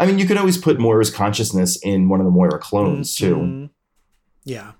I 0.00 0.06
mean, 0.06 0.18
you 0.18 0.26
could 0.26 0.36
always 0.36 0.58
put 0.58 0.80
Moira's 0.80 1.10
consciousness 1.10 1.76
in 1.82 2.08
one 2.08 2.18
of 2.20 2.26
the 2.26 2.32
Moira 2.32 2.58
clones 2.58 3.14
too. 3.14 3.36
Mhm. 3.36 3.70
Yeah. 4.44 4.72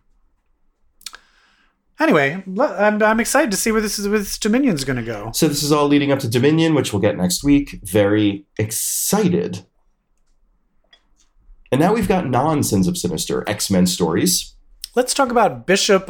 Anyway, 2.00 2.42
I'm, 2.58 3.00
I'm 3.02 3.20
excited 3.20 3.52
to 3.52 3.56
see 3.56 3.70
where 3.70 3.80
this 3.80 4.00
is 4.00 4.08
where 4.08 4.18
this 4.18 4.36
Dominion's 4.36 4.82
going 4.84 4.96
to 4.96 5.04
go. 5.04 5.30
So 5.32 5.46
this 5.46 5.62
is 5.62 5.70
all 5.70 5.86
leading 5.86 6.10
up 6.10 6.18
to 6.20 6.28
Dominion, 6.28 6.74
which 6.74 6.92
we'll 6.92 7.00
get 7.00 7.16
next 7.16 7.44
week. 7.44 7.78
Very 7.84 8.46
excited. 8.58 9.64
And 11.74 11.80
now 11.80 11.92
we've 11.92 12.06
got 12.06 12.28
non-Sins 12.28 12.86
of 12.86 12.96
Sinister 12.96 13.42
X-Men 13.48 13.88
stories. 13.88 14.54
Let's 14.94 15.12
talk 15.12 15.32
about 15.32 15.66
Bishop 15.66 16.08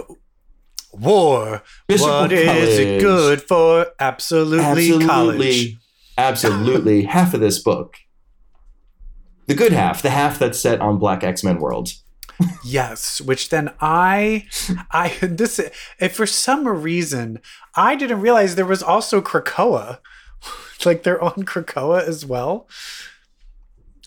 War. 0.93 1.63
Bishop 1.89 2.07
what 2.07 2.33
is 2.33 2.79
it 2.79 3.01
good 3.01 3.41
for? 3.41 3.87
Absolutely, 3.99 4.63
Absolutely, 4.63 5.07
college. 5.07 5.77
absolutely. 6.19 7.05
half 7.05 7.33
of 7.33 7.41
this 7.41 7.63
book, 7.63 7.97
the 9.47 9.55
good 9.55 9.73
half, 9.73 10.03
the 10.03 10.11
half 10.11 10.39
that's 10.39 10.61
set 10.61 10.83
on 10.83 10.99
Black 10.99 11.25
X-Men 11.25 11.59
world. 11.59 11.95
Yes, 12.63 13.23
which 13.23 13.49
then 13.49 13.73
I, 13.81 14.47
I 14.91 15.17
this 15.23 15.61
if 15.99 16.15
for 16.15 16.27
some 16.27 16.69
reason 16.69 17.39
I 17.75 17.95
didn't 17.95 18.21
realize 18.21 18.55
there 18.57 18.67
was 18.67 18.83
also 18.83 19.23
Krakoa, 19.23 20.01
like 20.85 21.05
they're 21.05 21.23
on 21.23 21.45
Krakoa 21.45 22.07
as 22.07 22.27
well, 22.27 22.69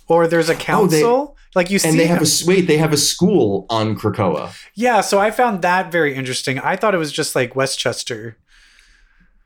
or 0.08 0.28
there's 0.28 0.50
a 0.50 0.56
oh, 0.56 0.60
council. 0.60 1.37
Like 1.56 1.70
you 1.70 1.80
see, 1.80 1.90
And 1.90 2.00
they 2.00 2.08
have 2.08 2.22
a 2.22 2.28
wait, 2.46 2.68
they 2.68 2.78
have 2.78 2.94
a 2.94 2.98
school 2.98 3.66
on 3.70 3.96
Krakoa. 3.96 4.54
yeah. 4.76 5.02
So 5.02 5.20
I 5.20 5.32
found 5.32 5.62
that 5.62 5.92
very 5.92 6.14
interesting. 6.16 6.60
I 6.60 6.76
thought 6.76 6.94
it 6.94 7.00
was 7.00 7.12
just 7.12 7.36
like 7.36 7.56
Westchester. 7.56 8.38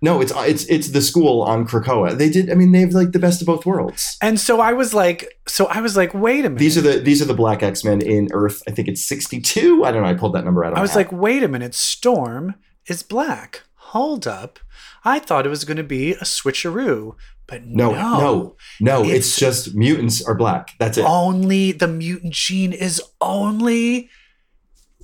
No, 0.04 0.20
it's 0.20 0.34
it's 0.36 0.66
it's 0.66 0.90
the 0.90 1.02
school 1.02 1.44
on 1.44 1.68
Krakoa. 1.68 2.18
They 2.18 2.30
did. 2.30 2.50
I 2.50 2.56
mean, 2.56 2.72
they 2.72 2.80
have 2.80 2.94
like 2.94 3.12
the 3.12 3.20
best 3.20 3.40
of 3.40 3.46
both 3.46 3.68
worlds. 3.68 4.18
And 4.20 4.40
so 4.40 4.60
I 4.60 4.74
was 4.74 4.96
like, 4.96 5.40
so 5.48 5.68
I 5.68 5.80
was 5.80 5.96
like, 5.96 6.12
wait 6.16 6.40
a 6.40 6.50
minute. 6.50 6.58
These 6.58 6.76
are 6.78 6.82
the 6.82 7.00
these 7.00 7.22
are 7.22 7.26
the 7.26 7.36
Black 7.36 7.62
X 7.62 7.84
Men 7.84 8.02
in 8.02 8.30
Earth. 8.34 8.64
I 8.68 8.72
think 8.72 8.88
it's 8.88 9.04
sixty 9.04 9.40
two. 9.40 9.86
I 9.86 9.92
don't 9.92 10.02
know. 10.02 10.10
I 10.10 10.16
pulled 10.16 10.34
that 10.34 10.44
number 10.44 10.66
out. 10.66 10.72
Of 10.74 10.80
I 10.80 10.82
was 10.82 10.96
like, 10.96 11.12
wait 11.12 11.44
a 11.44 11.48
minute, 11.48 11.76
Storm 11.76 12.56
is 12.88 13.04
black. 13.04 13.62
Hold 13.76 14.26
up. 14.26 14.58
I 15.04 15.20
thought 15.20 15.46
it 15.46 15.50
was 15.50 15.66
going 15.66 15.78
to 15.78 15.84
be 15.84 16.14
a 16.14 16.24
switcheroo, 16.24 17.16
but 17.52 17.66
no, 17.66 17.92
no. 17.92 18.18
no, 18.20 18.56
no. 18.80 19.02
It's, 19.04 19.38
It's- 19.38 19.40
just 19.40 19.76
mutants 19.76 20.24
are 20.24 20.34
black. 20.34 20.72
That's 20.80 20.98
it. 20.98 21.06
Only 21.06 21.72
the 21.74 21.88
mutant 21.88 22.34
gene 22.34 22.74
is 22.74 23.00
only 23.22 24.10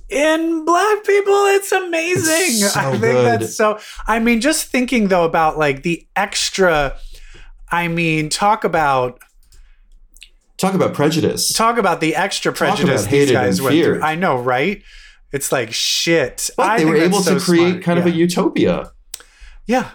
in 0.08 0.64
black 0.64 1.04
people. 1.04 1.34
It's 1.48 1.70
amazing. 1.70 2.64
It's 2.64 2.72
so 2.72 2.80
I 2.80 2.90
think 2.92 3.02
good. 3.02 3.24
that's 3.42 3.54
so. 3.54 3.78
I 4.06 4.18
mean, 4.18 4.40
just 4.40 4.66
thinking 4.68 5.08
though 5.08 5.24
about 5.24 5.58
like 5.58 5.82
the 5.82 6.06
extra. 6.16 6.96
I 7.70 7.88
mean, 7.88 8.30
talk 8.30 8.64
about 8.64 9.20
Talk 10.56 10.74
about 10.74 10.94
prejudice. 10.94 11.52
talk 11.52 11.78
about 11.78 12.00
the 12.00 12.16
extra 12.16 12.52
prejudice 12.52 13.06
these 13.06 13.30
guys 13.30 13.58
and 13.58 13.64
went 13.66 13.74
feared. 13.74 13.96
through. 13.98 14.02
I 14.08 14.14
know, 14.16 14.38
right? 14.40 14.82
It's 15.30 15.52
like 15.52 15.72
shit. 15.74 16.48
but 16.56 16.66
I 16.66 16.78
they 16.78 16.84
were 16.86 16.96
able 16.96 17.20
that's 17.20 17.44
to 17.44 17.50
create 17.50 17.68
smart. 17.70 17.82
kind 17.84 17.98
of 17.98 18.06
a 18.06 18.10
utopia. 18.10 18.90
Yeah. 19.66 19.90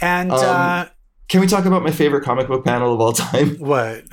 And 0.00 0.32
Um, 0.32 0.38
uh, 0.40 0.86
Can 1.32 1.40
we 1.40 1.46
talk 1.46 1.64
about 1.64 1.82
my 1.82 1.90
favorite 1.90 2.24
comic 2.24 2.46
book 2.46 2.62
panel 2.62 2.92
of 2.92 3.00
all 3.00 3.14
time? 3.14 3.54
what? 3.58 4.04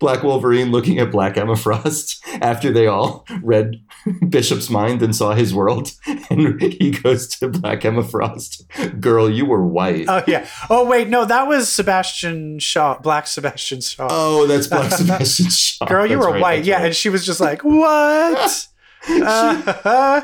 Black 0.00 0.24
Wolverine 0.24 0.72
looking 0.72 0.98
at 0.98 1.12
Black 1.12 1.36
Emma 1.36 1.54
Frost 1.54 2.24
after 2.42 2.72
they 2.72 2.88
all 2.88 3.24
read 3.40 3.80
Bishop's 4.28 4.68
mind 4.68 5.00
and 5.00 5.14
saw 5.14 5.34
his 5.34 5.54
world. 5.54 5.92
And 6.28 6.60
he 6.60 6.90
goes 6.90 7.28
to 7.36 7.46
Black 7.46 7.84
Emma 7.84 8.02
Frost, 8.02 8.68
Girl, 8.98 9.30
you 9.30 9.46
were 9.46 9.64
white. 9.64 10.06
Oh 10.08 10.24
yeah. 10.26 10.48
Oh 10.68 10.84
wait, 10.84 11.06
no, 11.06 11.24
that 11.24 11.46
was 11.46 11.68
Sebastian 11.68 12.58
Shaw, 12.58 12.98
Black 12.98 13.28
Sebastian 13.28 13.80
Shaw. 13.80 14.08
Oh, 14.10 14.48
that's 14.48 14.66
Black 14.66 14.90
Sebastian 14.90 15.50
Shaw. 15.50 15.86
Girl, 15.86 16.04
you 16.04 16.16
That's 16.16 16.26
were 16.26 16.32
right, 16.32 16.42
white. 16.42 16.64
Yeah, 16.64 16.78
right. 16.78 16.86
and 16.86 16.96
she 16.96 17.10
was 17.10 17.24
just 17.24 17.38
like, 17.38 17.62
"What?" 17.62 18.66
Uh, 19.08 20.22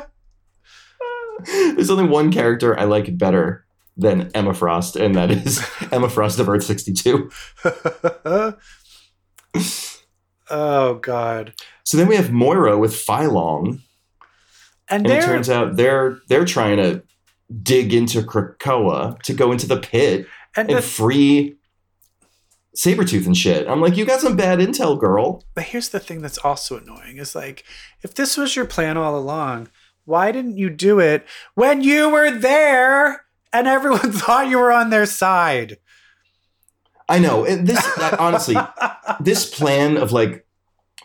There's 1.45 1.89
only 1.89 2.09
one 2.09 2.33
character 2.33 2.77
I 2.77 2.83
like 2.83 3.17
better 3.17 3.62
than 3.95 4.31
Emma 4.33 4.53
Frost, 4.53 4.95
and 4.95 5.15
that 5.15 5.31
is 5.31 5.65
Emma 5.91 6.09
Frost 6.09 6.39
of 6.39 6.49
Earth 6.49 6.63
62. 6.63 7.29
oh 10.49 10.95
god. 10.95 11.53
So 11.83 11.97
then 11.97 12.07
we 12.07 12.15
have 12.15 12.31
Moira 12.31 12.77
with 12.77 12.93
Feilong, 12.93 13.79
And 14.89 15.05
and 15.05 15.07
it 15.07 15.23
turns 15.23 15.49
out 15.49 15.75
they're 15.75 16.19
they're 16.27 16.45
trying 16.45 16.77
to 16.77 17.03
dig 17.61 17.93
into 17.93 18.21
Krakoa 18.21 19.21
to 19.23 19.33
go 19.33 19.51
into 19.51 19.67
the 19.67 19.77
pit 19.77 20.27
and 20.55 20.69
and 20.69 20.77
the, 20.77 20.81
free 20.81 21.57
Sabretooth 22.75 23.27
and 23.27 23.37
shit. 23.37 23.67
I'm 23.67 23.81
like, 23.81 23.95
you 23.95 24.05
got 24.05 24.21
some 24.21 24.35
bad 24.35 24.59
intel, 24.59 24.99
girl. 24.99 25.43
But 25.53 25.65
here's 25.65 25.89
the 25.89 25.99
thing 25.99 26.21
that's 26.21 26.39
also 26.39 26.77
annoying 26.77 27.17
is 27.17 27.35
like, 27.35 27.63
if 28.01 28.15
this 28.15 28.35
was 28.35 28.55
your 28.55 28.65
plan 28.65 28.97
all 28.97 29.15
along, 29.15 29.69
why 30.05 30.31
didn't 30.31 30.57
you 30.57 30.69
do 30.71 30.99
it 30.99 31.25
when 31.53 31.83
you 31.83 32.09
were 32.09 32.31
there 32.31 33.25
and 33.53 33.67
everyone 33.67 34.11
thought 34.11 34.47
you 34.49 34.57
were 34.57 34.71
on 34.71 34.89
their 34.89 35.05
side? 35.05 35.77
I 37.09 37.19
know. 37.19 37.45
And 37.45 37.67
this 37.67 37.83
that, 37.95 38.19
honestly, 38.19 38.55
this 39.19 39.49
plan 39.49 39.97
of 39.97 40.11
like 40.11 40.45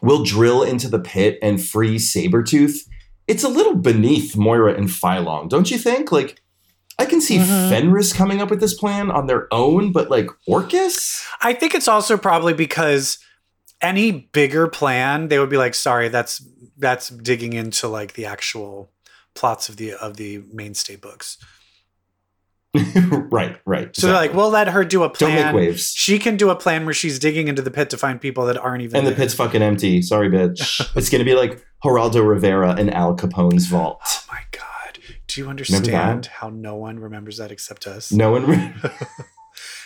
we'll 0.00 0.22
drill 0.24 0.62
into 0.62 0.88
the 0.88 0.98
pit 1.00 1.38
and 1.42 1.62
free 1.62 1.96
Sabretooth, 1.96 2.88
it's 3.26 3.42
a 3.44 3.48
little 3.48 3.74
beneath 3.74 4.36
Moira 4.36 4.74
and 4.74 4.88
Feilong, 4.88 5.48
don't 5.48 5.70
you 5.70 5.78
think? 5.78 6.12
Like 6.12 6.40
I 7.00 7.04
can 7.04 7.20
see 7.20 7.38
Mhm. 7.38 7.68
Fenris 7.68 8.12
coming 8.12 8.40
up 8.40 8.48
with 8.50 8.60
this 8.60 8.74
plan 8.74 9.10
on 9.10 9.26
their 9.26 9.52
own, 9.52 9.92
but 9.92 10.10
like 10.10 10.28
Orchis? 10.48 11.24
I 11.40 11.52
think 11.52 11.74
it's 11.74 11.88
also 11.88 12.16
probably 12.16 12.54
because 12.54 13.18
any 13.80 14.10
bigger 14.10 14.66
plan, 14.68 15.28
they 15.28 15.38
would 15.38 15.50
be 15.50 15.56
like, 15.56 15.74
sorry, 15.74 16.08
that's 16.08 16.44
that's 16.76 17.08
digging 17.08 17.52
into 17.54 17.88
like 17.88 18.12
the 18.14 18.24
actual 18.26 18.90
plots 19.34 19.68
of 19.68 19.76
the 19.76 19.94
of 19.94 20.16
the 20.16 20.42
mainstay 20.52 20.96
books. 20.96 21.38
right, 23.30 23.58
right. 23.64 23.94
So 23.94 24.06
they're 24.06 24.16
like, 24.16 24.34
we'll 24.34 24.50
let 24.50 24.68
her 24.68 24.84
do 24.84 25.02
a 25.02 25.10
plan. 25.10 25.36
don't 25.36 25.46
make 25.46 25.68
waves. 25.68 25.92
She 25.92 26.18
can 26.18 26.36
do 26.36 26.50
a 26.50 26.56
plan 26.56 26.84
where 26.84 26.94
she's 26.94 27.18
digging 27.18 27.48
into 27.48 27.62
the 27.62 27.70
pit 27.70 27.90
to 27.90 27.96
find 27.96 28.20
people 28.20 28.46
that 28.46 28.56
aren't 28.56 28.82
even 28.82 28.96
And 28.98 29.06
the 29.06 29.12
pit's 29.12 29.34
fucking 29.34 29.62
empty. 29.62 30.02
Sorry, 30.02 30.28
bitch. 30.28 30.90
it's 30.96 31.10
gonna 31.10 31.24
be 31.24 31.34
like 31.34 31.64
Geraldo 31.84 32.26
Rivera 32.26 32.74
and 32.78 32.92
Al 32.92 33.14
Capone's 33.14 33.66
oh 33.72 33.76
vault. 33.76 34.00
Oh 34.04 34.24
my 34.30 34.40
god. 34.50 34.98
Do 35.26 35.40
you 35.40 35.48
understand 35.48 36.26
how 36.26 36.48
no 36.48 36.76
one 36.76 36.98
remembers 36.98 37.36
that 37.36 37.52
except 37.52 37.86
us? 37.86 38.12
No 38.12 38.32
one. 38.32 38.46
Re- 38.46 38.74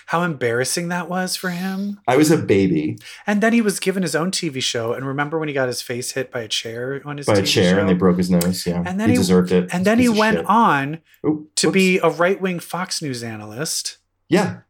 How 0.06 0.22
embarrassing 0.22 0.88
that 0.88 1.08
was 1.08 1.36
for 1.36 1.50
him. 1.50 2.00
I 2.08 2.16
was 2.16 2.30
a 2.30 2.36
baby 2.38 2.98
And 3.26 3.42
then 3.42 3.52
he 3.52 3.60
was 3.60 3.80
given 3.80 4.02
his 4.02 4.14
own 4.14 4.30
TV 4.30 4.62
show. 4.62 4.92
And 4.92 5.06
remember 5.06 5.38
when 5.38 5.48
he 5.48 5.54
got 5.54 5.68
his 5.68 5.80
face 5.82 6.12
hit 6.12 6.30
by 6.30 6.40
a 6.40 6.48
chair 6.48 7.00
on 7.04 7.16
his 7.18 7.26
by 7.26 7.34
a 7.34 7.42
TV 7.42 7.46
chair 7.46 7.74
show? 7.74 7.80
and 7.80 7.88
they 7.88 7.94
broke 7.94 8.18
his 8.18 8.30
nose. 8.30 8.66
Yeah, 8.66 8.82
And 8.86 8.98
then 9.00 9.08
he, 9.08 9.14
he- 9.14 9.18
deserved 9.18 9.52
it. 9.52 9.68
and 9.72 9.84
then 9.84 9.98
he 9.98 10.08
went 10.08 10.38
shit. 10.38 10.46
on 10.46 11.00
Oop, 11.26 11.54
to 11.56 11.68
whoops. 11.68 11.74
be 11.74 11.98
a 11.98 12.08
right 12.08 12.40
wing 12.40 12.58
Fox 12.60 13.00
News 13.02 13.22
analyst. 13.22 13.98
Yeah, 14.28 14.60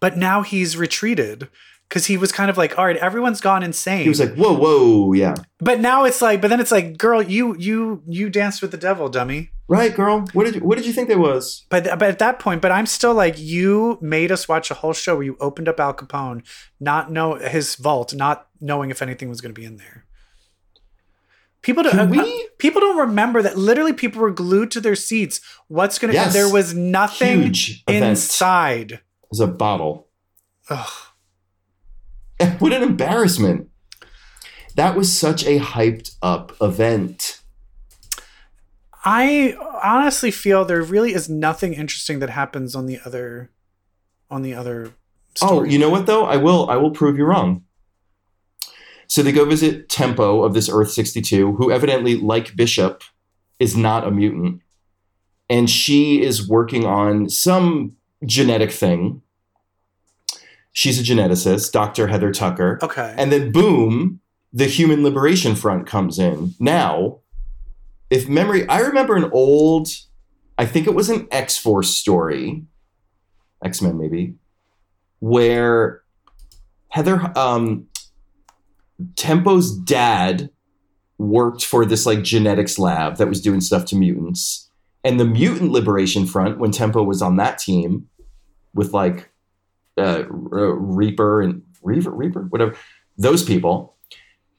But 0.00 0.16
now 0.16 0.42
he's 0.42 0.76
retreated 0.76 1.48
because 1.88 2.06
he 2.06 2.16
was 2.16 2.30
kind 2.32 2.50
of 2.50 2.56
like, 2.58 2.78
all 2.78 2.84
right, 2.86 2.96
everyone's 2.98 3.40
gone 3.40 3.62
insane. 3.62 4.02
he 4.02 4.08
was 4.08 4.20
like, 4.20 4.34
whoa, 4.34 4.52
whoa, 4.52 5.12
yeah, 5.14 5.34
but 5.58 5.80
now 5.80 6.04
it's 6.04 6.20
like, 6.22 6.40
but 6.40 6.48
then 6.48 6.60
it's 6.60 6.72
like, 6.72 6.98
girl, 6.98 7.22
you 7.22 7.56
you 7.58 8.02
you 8.06 8.28
danced 8.30 8.60
with 8.62 8.70
the 8.70 8.76
devil, 8.76 9.08
dummy. 9.08 9.50
right, 9.68 9.94
girl. 9.94 10.24
What 10.32 10.44
did 10.44 10.54
you, 10.56 10.60
what 10.62 10.76
did 10.78 10.86
you 10.86 10.92
think 10.92 11.08
that 11.08 11.18
was? 11.18 11.64
But, 11.68 11.84
but 11.98 12.02
at 12.08 12.18
that 12.20 12.38
point, 12.38 12.62
but 12.62 12.70
I'm 12.72 12.86
still 12.86 13.14
like, 13.14 13.38
you 13.38 13.98
made 14.00 14.30
us 14.32 14.48
watch 14.48 14.70
a 14.70 14.74
whole 14.74 14.92
show 14.94 15.14
where 15.16 15.24
you 15.24 15.36
opened 15.40 15.68
up 15.68 15.78
Al 15.80 15.92
Capone, 15.94 16.42
not 16.80 17.10
know 17.12 17.34
his 17.36 17.74
vault, 17.76 18.14
not 18.14 18.48
knowing 18.60 18.90
if 18.90 19.02
anything 19.02 19.28
was 19.28 19.40
going 19.40 19.54
to 19.54 19.60
be 19.60 19.66
in 19.66 19.76
there. 19.76 20.04
People 21.62 21.82
don't. 21.82 21.92
Can 21.92 22.00
uh, 22.00 22.06
we- 22.06 22.48
people 22.58 22.80
don't 22.80 22.98
remember 22.98 23.42
that. 23.42 23.58
Literally, 23.58 23.92
people 23.92 24.20
were 24.22 24.30
glued 24.30 24.70
to 24.72 24.80
their 24.80 24.94
seats. 24.96 25.40
What's 25.66 25.98
going 25.98 26.12
to? 26.12 26.14
Yes. 26.14 26.32
There 26.32 26.50
was 26.50 26.72
nothing 26.74 27.42
Huge 27.42 27.82
event. 27.88 28.04
inside. 28.04 28.92
It 28.92 29.00
was 29.30 29.40
a 29.40 29.46
bottle. 29.48 30.06
Ugh. 30.70 30.88
what 32.58 32.72
an 32.72 32.82
embarrassment. 32.82 33.68
That 34.76 34.96
was 34.96 35.16
such 35.16 35.44
a 35.44 35.58
hyped 35.58 36.16
up 36.22 36.54
event. 36.60 37.40
I 39.04 39.56
honestly 39.82 40.30
feel 40.30 40.64
there 40.64 40.82
really 40.82 41.14
is 41.14 41.28
nothing 41.28 41.72
interesting 41.72 42.18
that 42.18 42.30
happens 42.30 42.74
on 42.74 42.86
the 42.86 42.98
other, 43.04 43.50
on 44.30 44.42
the 44.42 44.54
other. 44.54 44.92
Oh, 45.40 45.62
you 45.62 45.78
know 45.78 45.90
what 45.90 46.06
though? 46.06 46.24
I 46.24 46.36
will 46.36 46.68
I 46.68 46.76
will 46.76 46.90
prove 46.90 47.16
you 47.16 47.24
wrong. 47.24 47.64
So 49.08 49.22
they 49.22 49.32
go 49.32 49.46
visit 49.46 49.88
Tempo 49.88 50.44
of 50.44 50.52
this 50.52 50.68
Earth 50.68 50.90
62, 50.90 51.54
who 51.54 51.72
evidently, 51.72 52.16
like 52.16 52.54
Bishop, 52.54 53.02
is 53.58 53.74
not 53.74 54.06
a 54.06 54.10
mutant. 54.10 54.60
And 55.48 55.70
she 55.70 56.20
is 56.20 56.46
working 56.46 56.84
on 56.84 57.30
some 57.30 57.96
genetic 58.26 58.70
thing. 58.70 59.22
She's 60.72 61.00
a 61.00 61.02
geneticist, 61.02 61.72
Dr. 61.72 62.06
Heather 62.06 62.30
Tucker. 62.30 62.78
Okay. 62.82 63.14
And 63.16 63.32
then 63.32 63.50
boom, 63.52 64.20
the 64.52 64.66
Human 64.66 65.02
Liberation 65.02 65.54
Front 65.54 65.86
comes 65.86 66.18
in. 66.18 66.54
Now, 66.60 67.20
if 68.10 68.28
memory, 68.28 68.68
I 68.68 68.80
remember 68.80 69.16
an 69.16 69.30
old, 69.32 69.88
I 70.56 70.66
think 70.66 70.86
it 70.86 70.94
was 70.94 71.10
an 71.10 71.28
X 71.30 71.56
Force 71.56 71.90
story, 71.90 72.64
X 73.64 73.82
Men 73.82 73.98
maybe, 73.98 74.34
where 75.18 76.02
Heather, 76.88 77.32
um, 77.36 77.86
Tempo's 79.16 79.76
dad 79.76 80.50
worked 81.18 81.64
for 81.64 81.84
this 81.84 82.06
like 82.06 82.22
genetics 82.22 82.78
lab 82.78 83.16
that 83.16 83.28
was 83.28 83.40
doing 83.40 83.60
stuff 83.60 83.84
to 83.86 83.96
mutants. 83.96 84.70
And 85.04 85.18
the 85.18 85.24
Mutant 85.24 85.70
Liberation 85.70 86.26
Front, 86.26 86.58
when 86.58 86.70
Tempo 86.70 87.02
was 87.02 87.22
on 87.22 87.36
that 87.36 87.58
team 87.58 88.08
with 88.74 88.92
like 88.92 89.27
uh, 89.98 90.24
R- 90.52 90.74
Reaper 90.74 91.42
and 91.42 91.62
Reaper, 91.82 92.10
Reaper, 92.10 92.42
whatever, 92.50 92.74
those 93.16 93.42
people, 93.42 93.96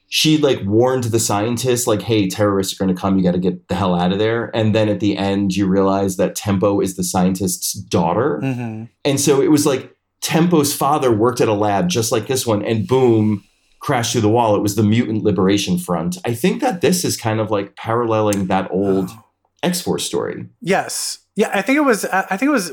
she 0.08 0.38
like 0.38 0.60
warned 0.66 1.06
the 1.06 1.20
scientists, 1.20 1.86
like, 1.86 2.02
hey, 2.02 2.28
terrorists 2.28 2.74
are 2.74 2.84
going 2.84 2.94
to 2.96 3.00
come. 3.00 3.18
You 3.18 3.24
got 3.24 3.34
to 3.34 3.40
get 3.40 3.68
the 3.68 3.76
hell 3.76 3.94
out 3.94 4.12
of 4.12 4.18
there. 4.20 4.50
And 4.56 4.74
then 4.74 4.90
at 4.90 5.00
the 5.00 5.16
end, 5.18 5.56
you 5.56 5.68
realize 5.68 6.18
that 6.18 6.36
Tempo 6.36 6.80
is 6.82 6.96
the 6.96 7.04
scientist's 7.04 7.74
daughter. 7.74 8.40
hmm 8.42 8.86
And 9.06 9.20
so 9.20 9.42
it 9.42 9.52
was 9.52 9.66
like 9.66 9.96
Tempo's 10.22 10.74
father 10.74 11.12
worked 11.16 11.42
at 11.42 11.48
a 11.48 11.54
lab 11.54 11.90
just 11.90 12.12
like 12.12 12.28
this 12.28 12.46
one, 12.46 12.64
and 12.66 12.88
boom, 12.88 13.44
crashed 13.82 14.12
through 14.14 14.22
the 14.22 14.30
wall. 14.30 14.56
It 14.56 14.62
was 14.62 14.76
the 14.76 14.84
Mutant 14.84 15.24
Liberation 15.24 15.78
Front. 15.78 16.18
I 16.26 16.34
think 16.34 16.60
that 16.62 16.82
this 16.82 17.06
is 17.06 17.16
kind 17.16 17.40
of 17.40 17.52
like 17.52 17.76
paralleling 17.76 18.48
that 18.48 18.70
old 18.72 19.10
Oh. 19.10 19.26
X 19.64 19.82
Force 19.82 20.06
story. 20.06 20.48
Yes. 20.62 21.20
Yeah, 21.36 21.50
I 21.54 21.62
think 21.62 21.78
it 21.78 21.82
was. 21.86 22.06
I 22.06 22.36
think 22.38 22.50
it 22.50 22.54
was. 22.54 22.72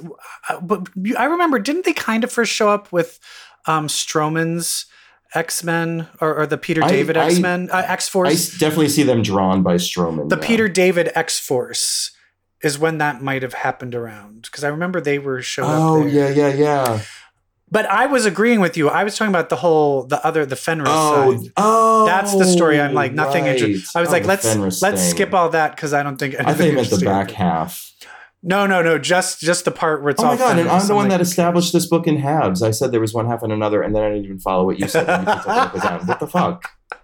uh, 0.49 0.61
But 0.61 0.88
I 1.18 1.25
remember, 1.27 1.59
didn't 1.59 1.85
they 1.85 1.92
kind 1.92 2.25
of 2.25 2.33
first 2.33 2.53
show 2.53 2.68
up 2.68 2.90
with 2.92 3.20
um, 3.66 3.87
Stroman's 3.87 4.87
X 5.35 5.62
Men 5.62 6.09
or, 6.20 6.35
or 6.42 6.46
the 6.46 6.59
Peter 6.59 6.81
David 6.83 7.16
X 7.16 7.38
Men 7.38 7.68
uh, 7.72 7.85
X 7.87 8.09
I 8.09 8.11
Force? 8.11 8.33
s- 8.55 8.59
definitely 8.59 8.88
see 8.88 9.03
them 9.05 9.22
drawn 9.22 9.62
by 9.62 9.77
Stroman. 9.77 10.29
The. 10.29 10.37
Peter 10.37 10.68
David 10.68 11.11
X 11.14 11.38
Force 11.38 12.11
is 12.62 12.79
when 12.79 12.99
that 12.99 13.22
might 13.22 13.42
have 13.42 13.53
happened 13.55 13.94
around 13.94 14.42
because 14.42 14.64
I 14.64 14.68
remember 14.68 15.01
they 15.01 15.18
were 15.18 15.42
showing. 15.42 15.70
Oh 15.70 16.01
up. 16.01 16.11
There. 16.11 16.33
yeah, 16.33 16.49
yeah, 16.49 16.55
yeah. 16.55 17.01
But 17.70 17.87
I 17.87 18.07
was 18.07 18.26
agreeing 18.26 18.61
with 18.61 18.76
you. 18.76 18.88
I 18.88 19.02
was 19.02 19.16
talking 19.16 19.33
about 19.35 19.48
the 19.48 19.57
whole 19.57 20.05
the 20.05 20.24
other 20.24 20.46
the 20.46 20.55
Fenris 20.57 20.88
Oh, 20.90 21.37
side. 21.37 21.52
oh, 21.57 22.07
That's 22.07 22.33
the 22.37 22.44
story. 22.44 22.81
I'm 22.81 22.94
like 22.94 23.12
nothing 23.12 23.44
right. 23.44 23.57
interesting. 23.61 23.90
I 23.94 24.00
was 24.00 24.11
Oh, 24.11 24.12
like, 24.12 24.24
let's 24.24 24.44
Fenris 24.52 24.83
let's 24.83 25.02
thing. 25.02 25.11
skip 25.11 25.35
all 25.35 25.48
that 25.50 25.74
because 25.74 25.92
I 25.92 26.02
don't 26.05 26.16
think. 26.16 26.37
I 26.38 26.55
think 26.55 26.79
it's 26.79 26.90
the 26.96 27.05
back 27.05 27.33
half. 27.33 27.92
No, 28.42 28.66
no, 28.66 28.83
no. 28.83 28.98
Just 28.98 29.40
just 29.40 29.64
the 29.64 29.72
part 29.72 30.02
where 30.02 30.11
it's 30.11 30.22
Oh 30.22 30.26
my 30.26 30.37
god! 30.37 30.59
And 30.61 30.68
I'm 30.68 30.87
the 30.87 30.92
I'm 30.92 30.96
one 30.96 31.09
like, 31.09 31.18
that 31.18 31.20
established 31.20 31.72
this 31.72 31.87
book 31.87 32.07
in 32.07 32.18
halves. 32.18 32.62
I 32.62 32.70
said 32.70 32.92
there 32.92 33.00
was 33.00 33.12
one 33.12 33.26
half 33.26 33.42
and 33.42 33.52
another, 33.52 33.83
and 33.83 33.96
then 33.96 34.02
I 34.05 34.11
didn't 34.11 34.26
even 34.26 34.38
follow 34.38 34.64
what 34.64 34.79
you 34.79 34.87
said. 34.87 35.09
you 35.09 35.24
the. 35.24 36.02
What 36.05 36.20
the 36.20 36.26
fuck? 36.29 36.70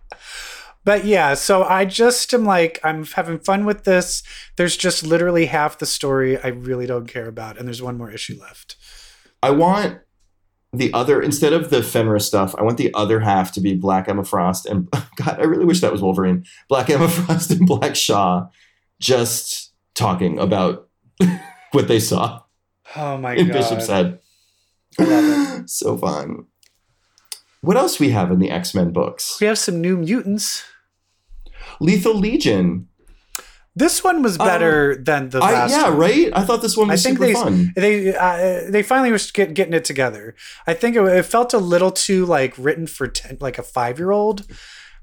But 0.84 1.04
yeah, 1.04 1.34
so 1.34 1.62
I 1.62 1.84
just 1.84 2.34
am 2.34 2.44
like, 2.44 2.80
I'm 2.82 3.04
having 3.04 3.38
fun 3.38 3.64
with 3.64 3.84
this. 3.84 4.24
There's 4.56 4.76
just 4.76 5.04
literally 5.06 5.46
half 5.46 5.78
the 5.78 5.86
story 5.86 6.38
I 6.42 6.48
really 6.48 6.86
don't 6.86 7.06
care 7.06 7.28
about, 7.28 7.56
and 7.56 7.68
there's 7.68 7.80
one 7.80 7.96
more 7.96 8.10
issue 8.10 8.36
left. 8.40 8.74
I 9.44 9.50
want 9.50 9.98
the 10.72 10.92
other 10.92 11.20
instead 11.20 11.52
of 11.52 11.70
the 11.70 11.82
Fenris 11.82 12.26
stuff. 12.26 12.54
I 12.56 12.62
want 12.62 12.78
the 12.78 12.92
other 12.94 13.20
half 13.20 13.52
to 13.52 13.60
be 13.60 13.74
Black 13.74 14.08
Emma 14.08 14.24
Frost 14.24 14.66
and 14.66 14.90
God. 15.16 15.38
I 15.38 15.44
really 15.44 15.64
wish 15.64 15.80
that 15.80 15.92
was 15.92 16.02
Wolverine. 16.02 16.44
Black 16.68 16.88
Emma 16.90 17.08
Frost 17.10 17.50
and 17.50 17.66
Black 17.66 17.94
Shaw 17.94 18.46
just 19.00 19.72
talking 19.94 20.38
about 20.38 20.88
what 21.72 21.88
they 21.88 22.00
saw 22.00 22.42
Oh 22.94 23.16
my 23.16 23.36
god! 23.36 23.52
Bishop's 23.52 23.86
head. 23.86 24.18
I 24.98 25.04
love 25.04 25.62
so 25.70 25.96
fun. 25.96 26.46
What 27.62 27.76
else 27.76 27.98
we 27.98 28.10
have 28.10 28.30
in 28.30 28.38
the 28.38 28.50
X 28.50 28.74
Men 28.74 28.92
books? 28.92 29.38
We 29.40 29.46
have 29.46 29.58
some 29.58 29.80
new 29.80 29.96
mutants. 29.96 30.64
Lethal 31.80 32.14
Legion. 32.14 32.88
This 33.74 34.04
one 34.04 34.22
was 34.22 34.36
better 34.36 34.96
than 34.96 35.30
the 35.30 35.38
Um, 35.42 35.48
I, 35.48 35.66
yeah, 35.68 35.88
one. 35.88 35.98
right. 35.98 36.30
I 36.34 36.44
thought 36.44 36.60
this 36.60 36.76
one 36.76 36.88
was 36.88 37.00
I 37.04 37.08
think 37.08 37.18
super 37.18 37.26
they 37.26 37.32
fun. 37.34 37.72
they 37.74 38.14
uh, 38.14 38.70
they 38.70 38.82
finally 38.82 39.10
were 39.10 39.18
get, 39.32 39.54
getting 39.54 39.72
it 39.72 39.84
together. 39.84 40.34
I 40.66 40.74
think 40.74 40.94
it, 40.94 41.02
it 41.04 41.22
felt 41.24 41.54
a 41.54 41.58
little 41.58 41.90
too 41.90 42.26
like 42.26 42.52
written 42.58 42.86
for 42.86 43.08
ten, 43.08 43.38
like 43.40 43.58
a 43.58 43.62
five 43.62 43.98
year 43.98 44.10
old. 44.10 44.46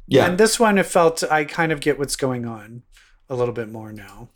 Yeah, 0.08 0.25
And 0.25 0.38
this 0.39 0.60
one, 0.60 0.77
it 0.77 0.86
felt 0.88 1.23
I 1.29 1.45
kind 1.45 1.71
of 1.71 1.82
get 1.82 1.99
what's 1.99 2.15
going 2.15 2.45
on 2.45 2.82
a 3.29 3.36
little 3.36 3.53
bit 3.53 3.71
more 3.71 3.91
now. 3.91 4.29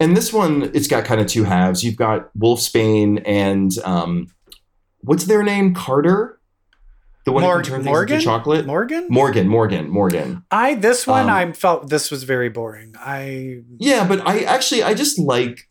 And 0.00 0.16
this 0.16 0.32
one, 0.32 0.70
it's 0.74 0.88
got 0.88 1.04
kind 1.04 1.20
of 1.20 1.26
two 1.28 1.44
halves. 1.44 1.82
You've 1.84 1.96
got 1.96 2.30
Wolfsbane 2.36 3.22
and 3.26 3.72
um, 3.84 4.26
what's 5.00 5.24
their 5.26 5.42
name? 5.42 5.74
Carter, 5.74 6.37
the 7.28 7.32
one 7.32 7.42
who 7.44 7.62
turn 7.62 7.84
Morgan? 7.84 8.14
into 8.16 8.24
chocolate. 8.24 8.66
Morgan, 8.66 9.06
Morgan, 9.10 9.48
Morgan, 9.48 9.88
Morgan. 9.90 10.42
I 10.50 10.74
this 10.74 11.06
one 11.06 11.24
Um, 11.24 11.30
I 11.30 11.52
felt 11.52 11.88
this 11.90 12.10
was 12.10 12.22
very 12.24 12.48
boring. 12.48 12.94
I 12.98 13.62
Yeah, 13.78 14.06
but 14.06 14.26
I 14.26 14.40
actually 14.40 14.82
I 14.82 14.94
just 14.94 15.18
like 15.18 15.68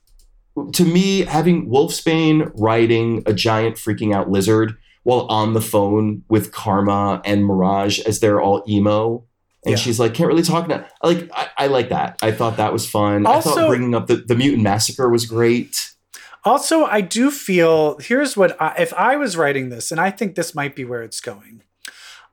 to 0.74 0.84
me 0.86 1.22
having 1.22 1.70
Wolfsbane 1.70 2.52
riding 2.56 3.24
a 3.26 3.34
giant 3.34 3.76
freaking 3.76 4.14
out 4.16 4.30
lizard 4.30 4.76
while 5.04 5.26
on 5.30 5.54
the 5.54 5.62
phone 5.62 6.24
with 6.30 6.52
Karma 6.52 7.22
and 7.24 7.46
Mirage 7.46 8.00
as 8.02 8.20
they're 8.20 8.42
all 8.42 8.64
emo. 8.68 9.24
And 9.66 9.72
Yeah. 9.72 9.78
she's 9.78 10.00
like, 10.00 10.14
can't 10.14 10.28
really 10.28 10.44
talk 10.44 10.68
now. 10.68 10.86
Like, 11.04 11.30
I, 11.34 11.48
I 11.58 11.68
like 11.68 11.90
that. 11.90 12.18
I 12.22 12.32
thought 12.32 12.58
that 12.58 12.74
was 12.74 12.90
fun. 12.90 13.26
I 13.26 13.40
thought 13.42 13.68
bringing 13.68 13.96
up 13.96 14.08
the, 14.08 14.18
the 14.18 14.36
mutant 14.36 14.64
massacre 14.64 15.10
was 15.10 15.26
great. 15.26 15.76
Also, 16.48 16.86
I 16.86 17.02
do 17.02 17.30
feel 17.30 17.98
here's 17.98 18.38
what 18.38 18.60
I, 18.62 18.74
if 18.80 18.94
I 18.94 19.18
was 19.18 19.36
writing 19.36 19.68
this, 19.68 19.92
and 19.92 20.00
I 20.00 20.12
think 20.12 20.36
this 20.36 20.56
might 20.56 20.76
be 20.76 20.86
where 20.86 21.04
it's 21.04 21.20
going. 21.20 21.62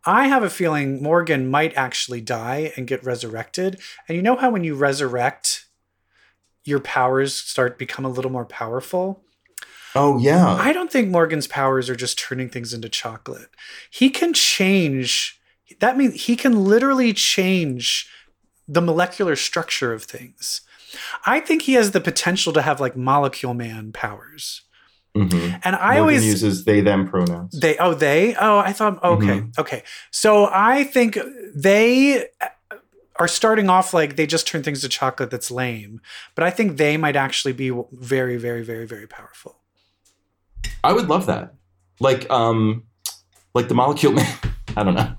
I 0.06 0.28
have 0.28 0.44
a 0.44 0.50
feeling 0.50 1.02
Morgan 1.02 1.50
might 1.50 1.74
actually 1.74 2.20
die 2.20 2.72
and 2.76 2.86
get 2.86 3.02
resurrected. 3.02 3.80
And 4.06 4.14
you 4.14 4.22
know 4.22 4.36
how 4.36 4.50
when 4.50 4.62
you 4.62 4.76
resurrect, 4.76 5.66
your 6.62 6.78
powers 6.78 7.34
start 7.34 7.76
become 7.78 8.04
a 8.04 8.10
little 8.10 8.30
more 8.30 8.44
powerful. 8.44 9.24
Oh, 9.96 10.18
yeah. 10.18 10.46
I 10.46 10.72
don't 10.72 10.92
think 10.92 11.08
Morgan's 11.08 11.46
powers 11.48 11.90
are 11.90 11.96
just 11.96 12.18
turning 12.18 12.48
things 12.48 12.72
into 12.72 12.88
chocolate. 12.88 13.48
He 13.90 14.10
can 14.10 14.32
change. 14.32 15.40
That 15.80 15.96
means 15.96 16.24
he 16.24 16.36
can 16.36 16.64
literally 16.64 17.12
change 17.12 18.08
the 18.68 18.82
molecular 18.82 19.34
structure 19.34 19.92
of 19.92 20.04
things. 20.04 20.60
I 21.26 21.40
think 21.40 21.62
he 21.62 21.74
has 21.74 21.90
the 21.92 22.00
potential 22.00 22.52
to 22.52 22.62
have 22.62 22.80
like 22.80 22.96
molecule 22.96 23.54
man 23.54 23.92
powers. 23.92 24.62
Mhm. 25.16 25.60
And 25.64 25.76
I 25.76 25.80
Morgan 25.94 26.00
always 26.00 26.24
uses 26.26 26.64
they 26.64 26.80
them 26.80 27.08
pronouns. 27.08 27.58
they 27.60 27.76
oh 27.78 27.94
they 27.94 28.34
oh 28.34 28.58
I 28.58 28.72
thought 28.72 29.02
okay 29.04 29.44
okay 29.58 29.82
so 30.10 30.48
I 30.52 30.82
think 30.82 31.16
they 31.54 32.26
are 33.20 33.28
starting 33.28 33.70
off 33.70 33.94
like 33.94 34.16
they 34.16 34.26
just 34.26 34.44
turn 34.48 34.64
things 34.64 34.80
to 34.80 34.88
chocolate 34.88 35.30
that's 35.30 35.52
lame 35.52 36.00
but 36.34 36.42
I 36.42 36.50
think 36.50 36.78
they 36.78 36.96
might 36.96 37.14
actually 37.14 37.52
be 37.52 37.70
very 37.92 38.36
very 38.38 38.64
very 38.64 38.86
very 38.86 39.06
powerful 39.06 39.60
I 40.82 40.92
would 40.92 41.08
love 41.08 41.26
that. 41.26 41.54
Like, 42.00 42.28
um, 42.30 42.84
like 43.54 43.68
the 43.68 43.74
molecule 43.74 44.12
man. 44.18 44.36
I 44.76 44.82
don't 44.82 44.94
know. 44.94 45.14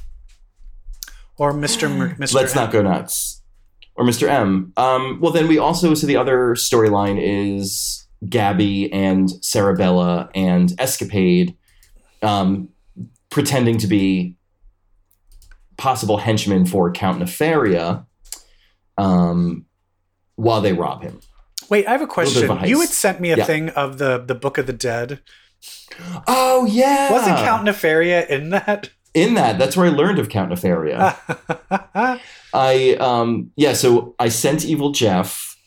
or 1.38 1.54
Mr. 1.54 1.90
Mer- 1.96 2.16
Mr. 2.16 2.34
Let's 2.34 2.54
not 2.54 2.72
go 2.72 2.82
nuts. 2.82 3.42
Or 3.96 4.04
Mr. 4.06 4.28
M. 4.28 4.74
Um, 4.76 5.20
well, 5.22 5.32
then 5.32 5.48
we 5.48 5.58
also 5.58 5.94
so 5.94 6.06
the 6.06 6.18
other 6.18 6.56
storyline 6.56 7.18
is 7.22 8.06
Gabby 8.28 8.92
and 8.92 9.30
Sarabella 9.42 10.30
and 10.36 10.74
Escapade 10.80 11.56
um, 12.22 12.70
pretending 13.30 13.78
to 13.78 13.88
be 13.88 14.36
possible 15.78 16.18
henchmen 16.18 16.66
for 16.66 16.92
Count 16.92 17.22
Nefaria 17.22 18.06
um, 18.98 19.66
while 20.36 20.62
they 20.62 20.74
rob 20.74 21.04
him. 21.04 21.20
Wait 21.70 21.88
I 21.88 21.92
have 21.92 22.02
a 22.02 22.04
of 22.04 22.10
a 22.10 22.14
question 22.14 22.66
you 22.66 22.80
had 22.82 22.90
sent 22.90 23.20
me 23.20 23.32
a 23.32 23.38
Yeah. 23.38 23.46
thing 23.46 23.70
of 23.70 23.98
the 23.98 24.18
the 24.26 24.36
Book 24.36 24.58
of 24.58 24.68
the 24.68 24.74
Dead 24.74 25.20
Oh 26.28 26.66
yeah, 26.70 27.12
wasn't 27.12 27.38
Count 27.38 27.68
Nefaria 27.68 28.28
in 28.28 28.50
that 28.50 28.90
in 29.16 29.34
that? 29.34 29.58
That's 29.58 29.76
where 29.76 29.88
I 29.88 29.90
learned 29.90 30.20
of 30.20 30.30
Count 30.30 30.52
Nefaria. 30.52 31.18
I 32.54 32.96
um 33.00 33.52
yeah, 33.56 33.74
so 33.74 34.14
I 34.20 34.30
sent 34.30 34.66
Evil 34.66 34.92
Jeff 34.92 35.58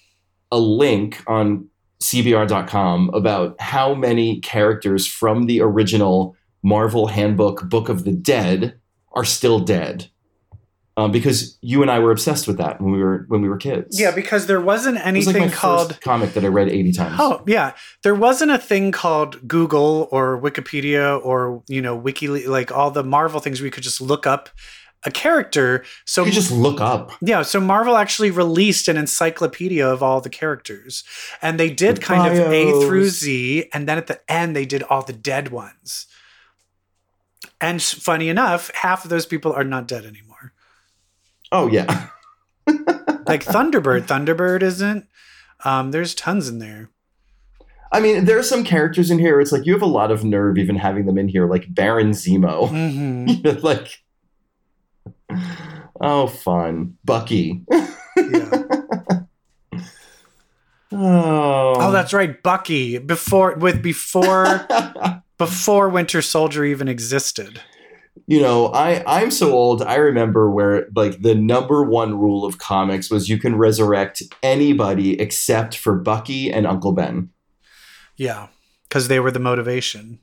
a 0.53 0.59
link 0.59 1.23
on 1.27 1.69
cbr.com 2.01 3.11
about 3.13 3.61
how 3.61 3.95
many 3.95 4.41
characters 4.41 5.07
from 5.07 5.47
the 5.47 5.61
original 5.61 6.37
Marvel 6.63 7.09
Handbook 7.09 7.69
Book 7.69 7.89
of 7.89 8.05
the 8.05 8.13
Dead 8.13 8.79
are 9.13 9.25
still 9.25 9.59
dead. 9.59 10.09
Um, 10.99 11.13
because 11.13 11.57
you 11.63 11.81
and 11.83 11.93
I 11.93 12.01
were 12.01 12.11
obsessed 12.11 12.49
with 12.49 12.59
that 12.59 12.81
when 12.81 12.91
we 12.93 12.99
were 12.99 13.25
when 13.29 13.41
we 13.41 13.49
were 13.49 13.57
kids. 13.57 14.01
yeah 14.01 14.11
because 14.11 14.49
there 14.49 14.61
wasn't 14.61 14.97
it 14.97 15.15
was 15.15 15.27
like 15.29 15.37
anything 15.37 15.53
called 15.57 16.01
comic 16.01 16.33
that 16.35 16.45
I 16.45 16.49
read 16.49 16.69
80 16.69 16.93
times. 16.93 17.17
Oh 17.21 17.45
yeah, 17.47 17.75
there 18.03 18.17
wasn't 18.17 18.51
a 18.51 18.59
thing 18.59 18.91
called 18.91 19.47
Google 19.47 20.09
or 20.11 20.41
Wikipedia 20.41 21.25
or 21.25 21.63
you 21.69 21.81
know 21.81 21.95
Wiki 21.95 22.27
like 22.27 22.73
all 22.73 22.91
the 22.91 23.05
Marvel 23.05 23.39
things 23.39 23.61
we 23.61 23.71
could 23.71 23.85
just 23.85 24.01
look 24.01 24.27
up 24.27 24.49
a 25.05 25.11
character. 25.13 25.85
So 26.05 26.25
you 26.25 26.33
just 26.33 26.51
look 26.51 26.81
up. 26.81 27.13
yeah, 27.23 27.43
so 27.43 27.61
Marvel 27.61 27.97
actually 27.97 28.33
released 28.33 28.89
an 28.89 28.97
encyclopedia 28.97 29.87
of 29.87 30.03
all 30.03 30.21
the 30.21 30.31
characters, 30.31 31.05
and 31.41 31.61
they 31.61 31.71
did 31.71 31.99
The 31.99 32.01
kind 32.01 32.33
of 32.33 32.51
A 32.53 32.73
through. 32.85 33.09
Z, 33.09 33.69
and 33.73 33.87
then 33.89 33.99
at 33.99 34.09
the 34.09 34.21
end 34.29 34.57
they 34.57 34.67
did 34.67 34.83
all 34.83 35.03
the 35.03 35.13
dead 35.13 35.51
ones. 35.51 36.09
And 37.61 37.81
funny 37.83 38.29
enough, 38.29 38.71
half 38.75 39.05
of 39.05 39.11
those 39.11 39.27
people 39.27 39.53
are 39.53 39.65
not 39.65 39.87
dead 39.87 40.05
anymore. 40.05 40.28
Oh 41.53 41.67
yeah. 41.69 42.09
Like 43.29 43.45
Thunderbird, 43.45 44.07
Thunderbird 44.07 44.63
isn't. 44.63 45.07
Um, 45.63 45.91
there's 45.91 46.15
tons 46.15 46.49
in 46.49 46.61
there. 46.61 46.89
I 47.93 48.01
mean, 48.01 48.25
there 48.25 48.39
are 48.39 48.43
some 48.43 48.65
characters 48.65 49.11
in 49.11 49.19
here. 49.19 49.39
It's 49.39 49.53
like 49.53 49.67
you 49.67 49.75
have 49.75 49.83
a 49.83 49.87
lot 49.87 50.11
of 50.11 50.25
nerve 50.25 50.57
even 50.57 50.77
having 50.77 51.05
them 51.05 51.19
in 51.19 51.29
here, 51.29 51.47
like 51.47 51.67
Baron 51.69 52.13
Zemo. 52.13 52.69
hmm 52.71 53.59
like, 53.63 54.03
oh, 56.01 56.27
fun. 56.27 56.97
Bucky. 57.05 57.65
Yeah. 57.71 57.95
Oh, 60.91 61.75
Oh, 61.81 61.93
that's 61.93 62.15
right, 62.15 62.43
Bucky. 62.43 62.97
Before 62.97 63.57
with 63.57 63.83
before 63.83 64.67
before 65.37 65.91
Winter 65.91 66.23
Soldier 66.23 66.65
even 66.65 66.89
existed. 66.89 67.61
You 68.27 68.41
know, 68.41 68.67
I 68.69 69.03
I'm 69.07 69.31
so 69.31 69.53
old. 69.53 69.83
I 69.83 69.97
remember 69.97 70.51
where 70.51 70.87
like 70.95 71.23
the 71.23 71.35
number 71.35 71.83
one 71.83 72.19
rule 72.19 72.45
of 72.45 72.59
comics 72.59 73.11
was 73.11 73.29
you 73.29 73.39
can 73.39 73.57
resurrect 73.57 74.23
anybody 74.43 75.21
except 75.21 75.77
for 75.77 75.95
Bucky 75.95 76.53
and 76.53 76.67
Uncle 76.67 76.93
Ben. 76.93 77.31
Yeah, 78.17 78.49
because 78.89 79.09
they 79.09 79.21
were 79.21 79.31
the 79.31 79.39
motivation. 79.39 80.21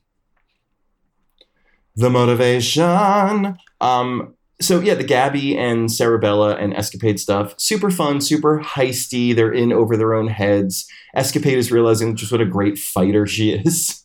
The 1.96 2.10
motivation. 2.10 3.58
Um. 3.82 4.36
So 4.62 4.80
yeah, 4.80 4.94
the 4.94 5.04
Gabby 5.04 5.58
and 5.58 5.90
Sarabella 5.90 6.58
and 6.62 6.74
Escapade 6.74 7.20
stuff, 7.20 7.56
super 7.58 7.92
fun, 7.92 8.22
super 8.22 8.62
heisty. 8.62 9.36
They're 9.36 9.52
in 9.52 9.74
over 9.74 9.98
their 9.98 10.14
own 10.14 10.28
heads. 10.28 10.88
Escapade 11.14 11.58
is 11.58 11.72
realizing 11.72 12.16
just 12.16 12.32
what 12.32 12.40
a 12.40 12.46
great 12.46 12.78
fighter 12.78 13.28
she 13.28 13.52
is, 13.52 14.05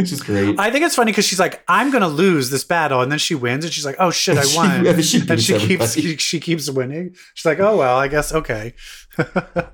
which 0.00 0.12
is 0.12 0.22
great. 0.22 0.58
I 0.58 0.70
think 0.70 0.84
it's 0.84 0.94
funny 0.96 1.12
because 1.12 1.24
she's 1.26 1.40
like, 1.40 1.62
"I'm 1.68 1.90
gonna 1.90 2.08
lose 2.08 2.50
this 2.50 2.64
battle," 2.64 3.02
and 3.02 3.10
then 3.10 3.18
she 3.18 3.34
wins, 3.34 3.64
and 3.64 3.72
she's 3.72 3.84
like, 3.84 3.96
"Oh 3.98 4.10
shit, 4.10 4.38
I 4.38 4.44
won!" 4.56 4.84
yeah, 4.84 4.96
she 5.00 5.20
and 5.28 5.40
she 5.40 5.58
keeps 5.58 5.94
she, 5.94 6.16
she 6.18 6.40
keeps 6.40 6.70
winning. 6.70 7.14
She's 7.34 7.46
like, 7.46 7.60
"Oh 7.60 7.76
well, 7.76 7.98
I 7.98 8.08
guess 8.08 8.32
okay." 8.32 8.74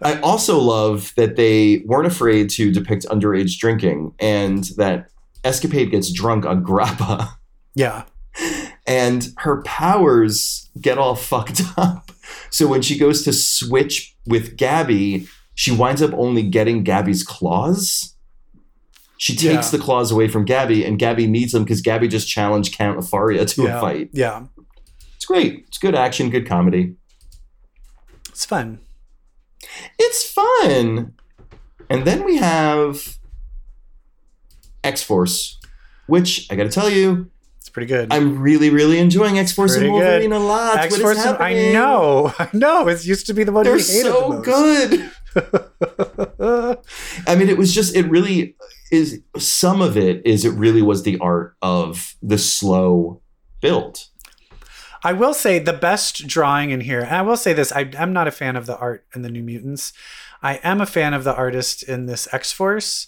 I 0.02 0.18
also 0.22 0.58
love 0.58 1.12
that 1.16 1.36
they 1.36 1.82
weren't 1.86 2.06
afraid 2.06 2.50
to 2.50 2.72
depict 2.72 3.06
underage 3.06 3.58
drinking 3.58 4.12
and 4.18 4.64
that 4.76 5.08
Escapade 5.44 5.90
gets 5.90 6.10
drunk 6.10 6.44
on 6.44 6.64
grappa 6.64 7.28
Yeah, 7.74 8.04
and 8.86 9.28
her 9.38 9.62
powers 9.62 10.68
get 10.80 10.98
all 10.98 11.14
fucked 11.14 11.62
up. 11.76 12.10
So 12.50 12.66
when 12.66 12.82
she 12.82 12.98
goes 12.98 13.22
to 13.24 13.32
switch 13.32 14.16
with 14.26 14.56
Gabby, 14.56 15.28
she 15.54 15.70
winds 15.70 16.02
up 16.02 16.12
only 16.14 16.42
getting 16.42 16.82
Gabby's 16.82 17.22
claws. 17.22 18.15
She 19.18 19.34
takes 19.34 19.44
Yeah. 19.44 19.70
the 19.70 19.78
claws 19.78 20.10
away 20.12 20.28
from 20.28 20.44
Gabby, 20.44 20.84
and 20.84 20.98
Gabby 20.98 21.26
needs 21.26 21.52
them 21.52 21.64
because 21.64 21.80
Gabby 21.80 22.06
just 22.08 22.28
challenged 22.28 22.76
Count 22.76 22.98
Nefaria 22.98 23.46
to 23.54 23.62
yeah, 23.62 23.78
a 23.78 23.80
fight. 23.80 24.10
Yeah, 24.12 24.44
It's 25.16 25.24
great. 25.24 25.64
It's 25.68 25.78
good 25.78 25.94
action, 25.94 26.28
good 26.30 26.46
comedy. 26.46 26.94
it's 28.28 28.44
fun. 28.44 28.80
It's 29.98 30.22
fun. 30.30 31.14
And 31.88 32.04
then 32.04 32.24
we 32.24 32.36
have 32.36 33.16
X 34.84 35.02
Force, 35.02 35.58
which 36.06 36.46
I 36.50 36.56
got 36.56 36.64
to 36.64 36.70
tell 36.70 36.90
you, 36.90 37.30
It's 37.58 37.70
pretty 37.70 37.86
good. 37.86 38.12
I'm 38.12 38.38
really, 38.38 38.68
really 38.70 38.98
enjoying 38.98 39.38
X 39.38 39.50
Force 39.52 39.76
and 39.76 39.90
Wolverine 39.90 40.30
good. 40.30 40.36
a 40.36 40.38
lot. 40.38 40.78
X 40.78 40.98
Force. 40.98 41.18
I 41.24 41.54
know, 41.72 42.32
I 42.38 42.48
know. 42.52 42.86
It 42.88 43.04
used 43.06 43.26
to 43.28 43.34
be 43.34 43.44
the 43.44 43.52
one 43.52 43.64
They're 43.64 43.78
so 43.78 44.40
the 44.42 44.42
good. 44.42 45.10
I 47.26 47.34
mean, 47.36 47.48
it 47.48 47.56
was 47.58 47.74
just, 47.74 47.94
it 47.96 48.06
really 48.10 48.56
is. 48.90 49.20
Some 49.36 49.80
of 49.82 49.96
it 49.96 50.26
is, 50.26 50.44
it 50.44 50.50
really 50.50 50.82
was 50.82 51.02
the 51.02 51.18
art 51.18 51.56
of 51.62 52.14
the 52.22 52.38
slow 52.38 53.20
build. 53.60 53.98
I 55.02 55.12
will 55.12 55.34
say 55.34 55.58
the 55.58 55.72
best 55.72 56.26
drawing 56.26 56.70
in 56.70 56.80
here, 56.80 57.00
and 57.00 57.14
I 57.14 57.22
will 57.22 57.36
say 57.36 57.52
this: 57.52 57.72
I, 57.72 57.90
I'm 57.98 58.12
not 58.12 58.28
a 58.28 58.32
fan 58.32 58.56
of 58.56 58.66
the 58.66 58.76
art 58.78 59.06
in 59.14 59.22
the 59.22 59.30
New 59.30 59.42
Mutants. 59.42 59.92
I 60.42 60.54
am 60.62 60.80
a 60.80 60.86
fan 60.86 61.14
of 61.14 61.24
the 61.24 61.34
artist 61.34 61.82
in 61.82 62.06
this 62.06 62.28
X 62.32 62.52
Force. 62.52 63.06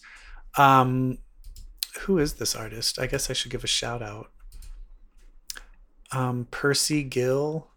Um, 0.56 1.18
who 2.00 2.18
is 2.18 2.34
this 2.34 2.54
artist? 2.54 2.98
I 2.98 3.06
guess 3.06 3.30
I 3.30 3.32
should 3.32 3.50
give 3.50 3.64
a 3.64 3.68
shout 3.68 4.02
out. 4.02 4.30
Um, 6.12 6.46
Percy 6.50 7.02
Gill. 7.02 7.68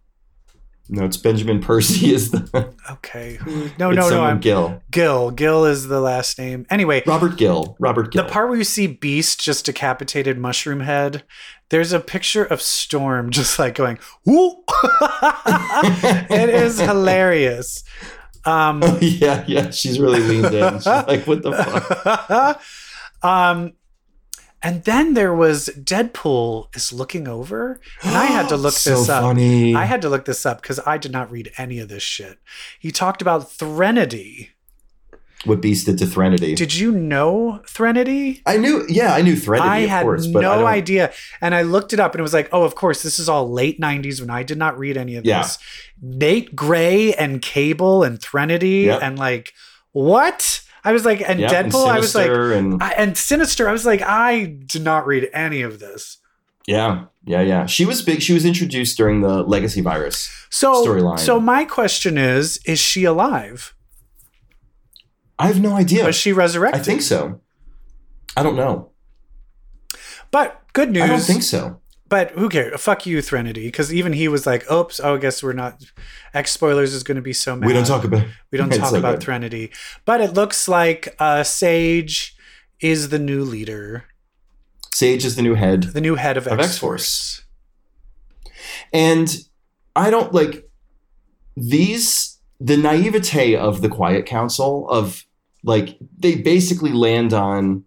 No, 0.93 1.05
it's 1.05 1.15
Benjamin 1.15 1.61
Percy 1.61 2.13
is 2.13 2.31
the. 2.31 2.73
Okay, 2.91 3.35
who? 3.35 3.69
No, 3.79 3.91
no, 3.91 4.01
no. 4.01 4.09
someone 4.09 4.29
I'm 4.29 4.39
Gill. 4.41 4.83
Gill. 4.91 5.31
Gill 5.31 5.63
is 5.63 5.87
the 5.87 6.01
last 6.01 6.37
name. 6.37 6.65
Anyway, 6.69 7.01
Robert 7.07 7.37
Gill. 7.37 7.77
Robert 7.79 8.11
Gill. 8.11 8.23
the 8.23 8.29
part 8.29 8.49
where 8.49 8.57
you 8.57 8.65
see 8.65 8.87
Beast 8.87 9.39
just 9.39 9.65
decapitated 9.65 10.37
Mushroom 10.37 10.81
Head, 10.81 11.23
there's 11.69 11.93
a 11.93 12.01
picture 12.01 12.43
of 12.43 12.61
Storm 12.61 13.29
just 13.31 13.57
like 13.57 13.73
going, 13.73 13.99
"Whoo!" 14.25 14.63
it 16.29 16.49
is 16.49 16.77
hilarious. 16.79 17.85
Um, 18.43 18.81
yeah, 18.99 19.45
yeah. 19.47 19.69
She's 19.69 19.97
really 19.97 20.19
leaned 20.19 20.53
in. 20.53 20.73
She's 20.73 20.85
like, 20.85 21.25
what 21.25 21.41
the 21.41 21.53
fuck? 21.53 22.61
um, 23.23 23.73
And 24.63 24.83
then 24.83 25.15
there 25.15 25.33
was 25.33 25.69
Deadpool 25.69 26.75
is 26.75 26.93
looking 26.93 27.27
over, 27.27 27.79
and 28.03 28.15
I 28.15 28.25
had 28.25 28.47
to 28.49 28.57
look 28.57 28.73
so 28.77 28.99
this 28.99 29.09
up. 29.09 29.23
funny. 29.23 29.73
I 29.75 29.85
had 29.85 30.01
to 30.03 30.09
look 30.09 30.25
this 30.25 30.45
up 30.45 30.61
because 30.61 30.79
I 30.85 30.97
did 30.97 31.11
not 31.11 31.31
read 31.31 31.51
any 31.57 31.79
of 31.79 31.89
this 31.89 32.03
shit. 32.03 32.37
He 32.79 32.91
talked 32.91 33.21
about 33.21 33.51
Threnody. 33.51 34.51
what 35.45 35.59
Beast 35.61 35.87
did 35.87 35.97
to 35.97 36.05
Threnody. 36.05 36.53
Did 36.53 36.75
you 36.75 36.91
know 36.91 37.61
Threnody? 37.67 38.43
I 38.45 38.57
knew, 38.57 38.85
yeah, 38.87 39.15
I 39.15 39.23
knew 39.23 39.35
Threnody, 39.35 39.67
I 39.69 39.77
of 39.79 39.89
had 39.89 40.03
course, 40.03 40.27
but 40.27 40.45
I 40.45 40.55
no 40.55 40.67
idea. 40.67 41.11
And 41.41 41.55
I 41.55 41.63
looked 41.63 41.93
it 41.93 41.99
up 41.99 42.13
and 42.13 42.19
it 42.19 42.21
was 42.21 42.33
like, 42.33 42.47
oh, 42.51 42.61
of 42.63 42.75
course, 42.75 43.01
this 43.01 43.17
is 43.17 43.27
all 43.27 43.51
late 43.51 43.79
90s 43.81 44.21
when 44.21 44.29
I 44.29 44.43
did 44.43 44.59
not 44.59 44.77
read 44.77 44.97
any 44.97 45.15
of 45.15 45.25
Yeah. 45.25 45.41
this. 45.41 45.57
Nate 45.99 46.55
Gray 46.55 47.15
and 47.15 47.41
Cable 47.41 48.03
and 48.03 48.21
Threnody 48.21 48.81
Yep. 48.85 48.99
and 49.01 49.17
like, 49.17 49.53
what? 49.93 50.60
I 50.83 50.91
was 50.91 51.05
like, 51.05 51.21
and 51.21 51.39
and 51.41 51.71
Deadpool, 51.71 51.87
I 51.87 51.99
was 51.99 52.15
like, 52.15 52.29
and 52.29 52.81
I, 52.81 52.91
and 52.91 53.17
Sinister, 53.17 53.69
I 53.69 53.71
was 53.71 53.85
like, 53.85 54.01
I 54.01 54.45
did 54.45 54.83
not 54.83 55.05
read 55.05 55.29
any 55.33 55.61
of 55.61 55.79
this. 55.79 56.17
yeah, 56.67 57.05
yeah, 57.25 57.41
yeah. 57.41 57.65
She 57.65 57.85
was 57.85 58.01
big. 58.01 58.21
She 58.21 58.33
was 58.33 58.45
introduced 58.45 58.97
during 58.97 59.21
the 59.21 59.43
Legacy 59.43 59.81
virus. 59.81 60.29
So, 60.49 60.85
Storyline. 60.85 61.19
so 61.19 61.39
my 61.39 61.65
question 61.65 62.17
is, 62.17 62.57
is 62.65 62.79
she 62.79 63.03
alive? 63.03 63.75
I 65.37 65.47
have 65.47 65.61
no 65.61 65.75
idea. 65.75 66.05
Was 66.05 66.15
she 66.15 66.33
resurrected? 66.33 66.81
I 66.81 66.83
think 66.83 67.01
so. 67.01 67.41
I 68.37 68.43
don't 68.43 68.55
know. 68.55 68.91
But 70.29 70.61
good 70.73 70.91
news. 70.91 71.03
I 71.03 71.07
don't 71.07 71.19
think 71.19 71.43
so. 71.43 71.80
But 72.11 72.31
who 72.31 72.49
cares? 72.49 72.79
Fuck 72.81 73.05
you, 73.05 73.21
Threnody. 73.21 73.67
Because 73.67 73.93
even 73.93 74.11
he 74.11 74.27
was 74.27 74.45
like, 74.45 74.69
oops, 74.69 74.99
oh, 75.01 75.15
I 75.15 75.17
guess 75.17 75.41
we're 75.41 75.53
not. 75.53 75.81
X 76.33 76.51
spoilers 76.51 76.93
is 76.93 77.03
going 77.03 77.15
to 77.15 77.21
be 77.21 77.31
so 77.31 77.55
mad. 77.55 77.65
We 77.65 77.71
don't 77.73 77.87
talk 77.87 78.03
about. 78.03 78.25
We 78.51 78.57
don't 78.57 78.69
talk 78.73 78.89
so 78.89 78.99
about 78.99 79.13
good. 79.15 79.23
Threnody. 79.23 79.71
But 80.03 80.19
it 80.19 80.33
looks 80.33 80.67
like 80.67 81.15
uh, 81.19 81.43
Sage 81.43 82.35
is 82.81 83.09
the 83.09 83.17
new 83.19 83.45
leader, 83.45 84.03
Sage 84.93 85.23
is 85.23 85.37
the 85.37 85.41
new 85.41 85.55
head, 85.55 85.83
the 85.83 86.01
new 86.01 86.15
head 86.15 86.35
of, 86.35 86.47
Of 86.47 86.59
X-Force. 86.59 87.43
and 88.91 89.33
I 89.95 90.09
don't 90.09 90.33
like 90.33 90.69
these. 91.55 92.39
The 92.59 92.75
naivete 92.77 93.55
of 93.55 93.81
the 93.81 93.89
Quiet 93.89 94.25
Council 94.25 94.87
of 94.89 95.25
like 95.63 95.97
they 96.19 96.35
basically 96.35 96.91
land 96.91 97.33
on 97.33 97.85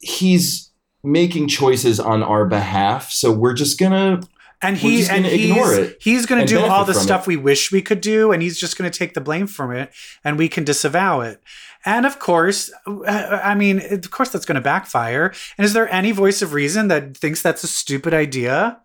he's 0.00 0.67
making 1.02 1.48
choices 1.48 2.00
on 2.00 2.22
our 2.22 2.44
behalf, 2.44 3.10
so 3.10 3.32
we're 3.32 3.54
just 3.54 3.78
gonna 3.78 4.20
And 4.60 4.76
he 4.76 5.00
and 5.06 5.24
gonna 5.24 5.28
ignore 5.28 5.68
he's, 5.68 5.78
it 5.78 5.96
he's 6.00 6.26
to 6.26 6.46
do 6.46 6.60
all 6.64 6.84
the 6.84 6.94
stuff 6.94 7.22
it. 7.22 7.28
we 7.28 7.36
wish 7.36 7.70
we 7.70 7.82
could 7.82 8.00
do, 8.00 8.32
and 8.32 8.42
he's 8.42 8.58
just 8.58 8.76
to 8.90 8.98
take 8.98 9.14
the 9.14 9.20
blame 9.20 9.46
from 9.46 9.72
it, 9.72 9.92
and 10.24 10.38
we 10.38 10.48
can 10.48 10.64
disavow 10.64 11.20
it. 11.20 11.40
And 11.84 12.04
of 12.04 12.18
course, 12.18 12.72
uh, 12.86 13.40
I 13.42 13.54
mean, 13.54 13.80
of 13.92 14.10
course, 14.10 14.30
that's 14.30 14.44
to 14.56 14.60
backfire. 14.60 15.32
And 15.56 15.64
is 15.64 15.72
there 15.72 15.88
any 15.92 16.10
voice 16.12 16.42
of 16.42 16.52
reason 16.52 16.88
that 16.88 17.16
thinks 17.16 17.40
that's 17.40 17.62
a 17.62 17.68
stupid 17.68 18.12
idea? 18.12 18.80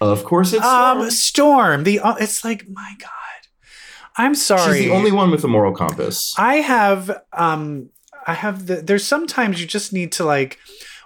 Of 0.00 0.24
course, 0.24 0.52
it's 0.52 0.64
um, 0.64 0.98
Storm. 0.98 1.10
Storm. 1.10 1.84
The 1.84 2.00
uh, 2.00 2.14
it's 2.16 2.44
like 2.44 2.68
my 2.68 2.94
God. 2.98 3.10
I'm 4.16 4.34
sorry. 4.34 4.78
She's 4.78 4.86
the 4.86 4.94
only 4.94 5.12
one 5.12 5.30
with 5.30 5.44
a 5.44 5.48
moral 5.48 5.72
compass. 5.72 6.34
I 6.38 6.56
have 6.56 7.22
um 7.32 7.90
I 8.26 8.34
have 8.34 8.66
the 8.66 8.76
there's 8.76 9.04
sometimes 9.04 9.60
you 9.60 9.66
just 9.66 9.92
need 9.92 10.12
to 10.12 10.24
like 10.24 10.58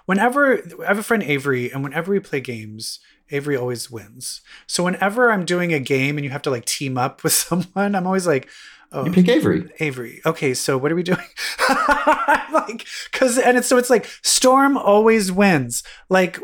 whenever 0.09 0.57
I 0.83 0.87
have 0.87 0.97
a 0.97 1.03
friend 1.03 1.21
Avery 1.21 1.71
and 1.71 1.83
whenever 1.83 2.11
we 2.11 2.19
play 2.19 2.41
games 2.41 2.99
Avery 3.29 3.55
always 3.55 3.91
wins. 3.91 4.41
So 4.65 4.83
whenever 4.83 5.31
I'm 5.31 5.45
doing 5.45 5.71
a 5.71 5.79
game 5.79 6.17
and 6.17 6.25
you 6.25 6.31
have 6.31 6.41
to 6.41 6.49
like 6.49 6.65
team 6.65 6.97
up 6.97 7.23
with 7.23 7.33
someone, 7.33 7.93
I'm 7.93 8.07
always 8.07 8.25
like, 8.25 8.49
oh, 8.91 9.05
You 9.05 9.11
pick 9.11 9.27
Avery. 9.29 9.69
Avery. 9.79 10.19
Okay, 10.25 10.55
so 10.55 10.79
what 10.79 10.91
are 10.91 10.95
we 10.95 11.03
doing? 11.03 11.27
Like, 12.51 12.87
cause 13.11 13.37
and 13.37 13.55
it's 13.59 13.67
so 13.67 13.77
it's 13.77 13.91
like 13.91 14.07
Storm 14.23 14.75
always 14.77 15.31
wins. 15.31 15.83
Like, 16.09 16.39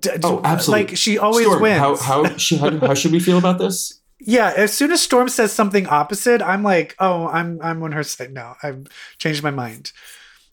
d- 0.00 0.10
Oh, 0.24 0.40
absolutely. 0.44 0.86
Like 0.88 0.96
she 0.96 1.16
always 1.18 1.46
Storm, 1.46 1.62
wins. 1.62 1.78
How 1.78 1.96
how, 1.96 2.36
should, 2.36 2.58
how 2.58 2.70
how 2.88 2.94
should 2.94 3.12
we 3.12 3.20
feel 3.20 3.38
about 3.38 3.58
this? 3.58 4.00
Yeah, 4.18 4.52
as 4.56 4.72
soon 4.72 4.90
as 4.90 5.00
Storm 5.00 5.28
says 5.28 5.52
something 5.52 5.86
opposite, 5.86 6.42
I'm 6.42 6.64
like, 6.64 6.96
oh, 6.98 7.28
I'm 7.28 7.60
I'm 7.62 7.84
on 7.84 7.92
her 7.92 8.02
side 8.02 8.32
now. 8.32 8.56
I've 8.64 8.88
changed 9.18 9.44
my 9.44 9.52
mind. 9.52 9.92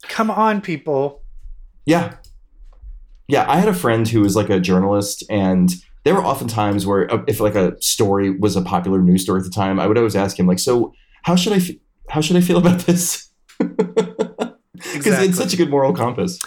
Come 0.04 0.30
on, 0.30 0.62
people. 0.62 1.23
Yeah. 1.86 2.16
Yeah, 3.28 3.46
I 3.50 3.58
had 3.58 3.70
a 3.70 3.74
friend 3.74 4.08
who 4.08 4.22
was 4.22 4.36
like 4.36 4.50
a 4.50 4.60
journalist, 4.60 5.24
and 5.30 5.70
there 6.04 6.14
were 6.14 6.24
often 6.24 6.48
times 6.48 6.86
where 6.86 7.12
uh, 7.12 7.24
if 7.28 7.40
like 7.40 7.56
a 7.56 7.82
story 7.82 8.30
was 8.30 8.56
a 8.56 8.62
popular 8.62 9.02
news 9.02 9.24
story 9.24 9.40
at 9.40 9.46
the 9.46 9.50
time, 9.50 9.80
I 9.80 9.88
would 9.88 9.98
always 9.98 10.16
ask 10.16 10.38
him 10.38 10.46
like, 10.48 10.60
"So 10.60 10.94
how 11.24 11.36
should 11.36 11.54
I 11.54 11.58
f- 11.58 11.76
how 12.10 12.20
should 12.22 12.36
I 12.36 12.42
feel 12.42 12.58
about 12.58 12.80
this?" 12.82 13.30
Because 14.94 15.20
it's 15.24 15.38
such 15.38 15.54
a 15.54 15.58
good 15.58 15.70
moral 15.70 15.94
compass. 15.94 16.40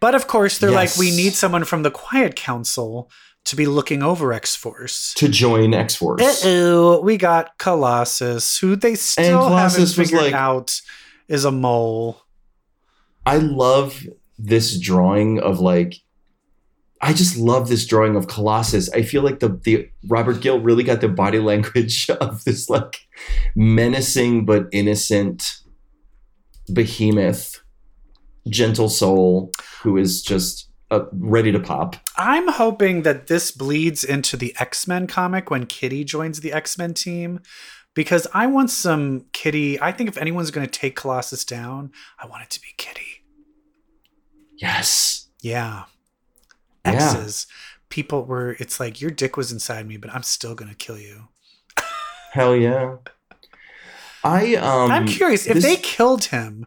But 0.00 0.14
of 0.14 0.26
course, 0.26 0.58
they're 0.58 0.70
Yes. 0.70 0.96
like, 0.96 1.00
we 1.00 1.14
need 1.16 1.34
someone 1.34 1.64
from 1.64 1.82
the 1.84 1.90
Quiet 1.90 2.34
Council 2.36 3.08
to 3.44 3.56
be 3.56 3.66
looking 3.66 4.02
over 4.02 4.32
X 4.32 4.56
Force. 4.56 5.14
To 5.14 5.28
join 5.28 5.72
X 5.72 5.94
Uh 5.94 5.98
Force, 5.98 6.42
oh, 6.44 7.00
we 7.02 7.16
got 7.16 7.56
Colossus, 7.58 8.58
who 8.58 8.74
they 8.76 8.94
still 8.96 9.48
haven't 9.48 9.86
figured 9.86 10.22
like- 10.22 10.34
out 10.34 10.80
is 11.28 11.44
a 11.44 11.52
mole. 11.52 12.22
I 13.24 13.36
love 13.38 14.04
this 14.38 14.78
drawing 14.78 15.40
of 15.40 15.60
like. 15.60 15.94
I 17.02 17.12
just 17.12 17.36
love 17.36 17.68
this 17.68 17.86
drawing 17.86 18.16
of 18.16 18.26
Colossus. 18.26 18.90
I 18.90 19.02
feel 19.02 19.22
like 19.22 19.40
the 19.40 19.60
the 19.64 19.90
Robert 20.08 20.40
Gill 20.40 20.60
really 20.60 20.82
got 20.82 21.00
the 21.00 21.08
body 21.08 21.38
language 21.50 22.08
of 22.08 22.44
this 22.44 22.70
like 22.70 23.06
menacing 23.54 24.46
but 24.46 24.66
innocent 24.72 25.56
behemoth, 26.72 27.62
gentle 28.48 28.88
soul 28.88 29.52
who 29.82 29.96
is 29.96 30.22
just 30.22 30.70
uh, 30.90 31.04
ready 31.12 31.52
to 31.52 31.60
pop. 31.60 31.96
I'm 32.16 32.48
hoping 32.48 33.02
that 33.02 33.26
this 33.26 33.50
bleeds 33.50 34.04
into 34.04 34.36
the 34.36 34.54
X 34.58 34.86
Men 34.86 35.06
comic 35.06 35.50
when 35.50 35.66
Kitty 35.66 36.04
joins 36.04 36.40
the 36.40 36.52
X 36.52 36.78
Men 36.78 36.94
team. 36.94 37.40
Because 37.94 38.26
I 38.34 38.46
want 38.46 38.70
some 38.70 39.24
Kitty. 39.32 39.80
I 39.80 39.90
think 39.90 40.08
if 40.08 40.18
anyone's 40.18 40.50
going 40.50 40.66
to 40.66 40.70
take 40.70 40.96
Colossus 40.96 41.44
down, 41.46 41.92
I 42.22 42.26
want 42.26 42.42
it 42.42 42.50
to 42.50 42.60
be 42.60 42.68
Kitty. 42.76 43.15
Yes. 44.56 45.28
Yeah. 45.40 45.84
Yeah. 46.84 47.26
People 47.88 48.24
were, 48.24 48.56
it's 48.58 48.78
like, 48.80 49.00
your 49.00 49.10
dick 49.10 49.36
was 49.36 49.52
inside 49.52 49.86
me, 49.86 49.96
but 49.96 50.12
I'm 50.14 50.22
still 50.22 50.54
going 50.54 50.68
to 50.70 50.76
kill 50.76 50.98
you. 50.98 51.28
Hell 52.32 52.54
yeah. 52.56 52.96
I 54.24 54.56
um 54.56 54.90
I'm 54.90 55.06
curious 55.06 55.46
if 55.46 55.54
this- 55.54 55.64
they 55.64 55.76
killed 55.76 56.24
him, 56.26 56.66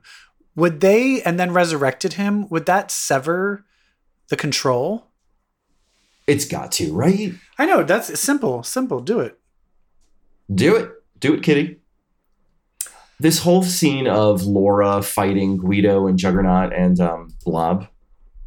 would 0.55 0.79
they 0.79 1.21
and 1.23 1.39
then 1.39 1.51
resurrected 1.51 2.13
him? 2.13 2.47
Would 2.49 2.65
that 2.67 2.89
sever 2.91 3.65
the 4.29 4.35
control? 4.37 5.05
it's 6.27 6.45
got 6.45 6.71
to, 6.73 6.93
right? 6.93 7.33
I 7.57 7.65
know 7.65 7.81
that's 7.83 8.19
simple. 8.19 8.61
Simple. 8.61 8.99
Do 8.99 9.19
it. 9.19 9.39
Do 10.53 10.75
it. 10.75 10.91
Do 11.19 11.33
it, 11.33 11.41
Kitty. 11.41 11.79
This 13.19 13.39
whole 13.39 13.63
scene 13.63 14.07
of 14.07 14.43
Laura 14.43 15.01
fighting 15.01 15.57
Guido 15.57 16.07
and 16.07 16.17
Juggernaut 16.17 16.73
and 16.73 16.99
um, 16.99 17.33
Blob. 17.45 17.87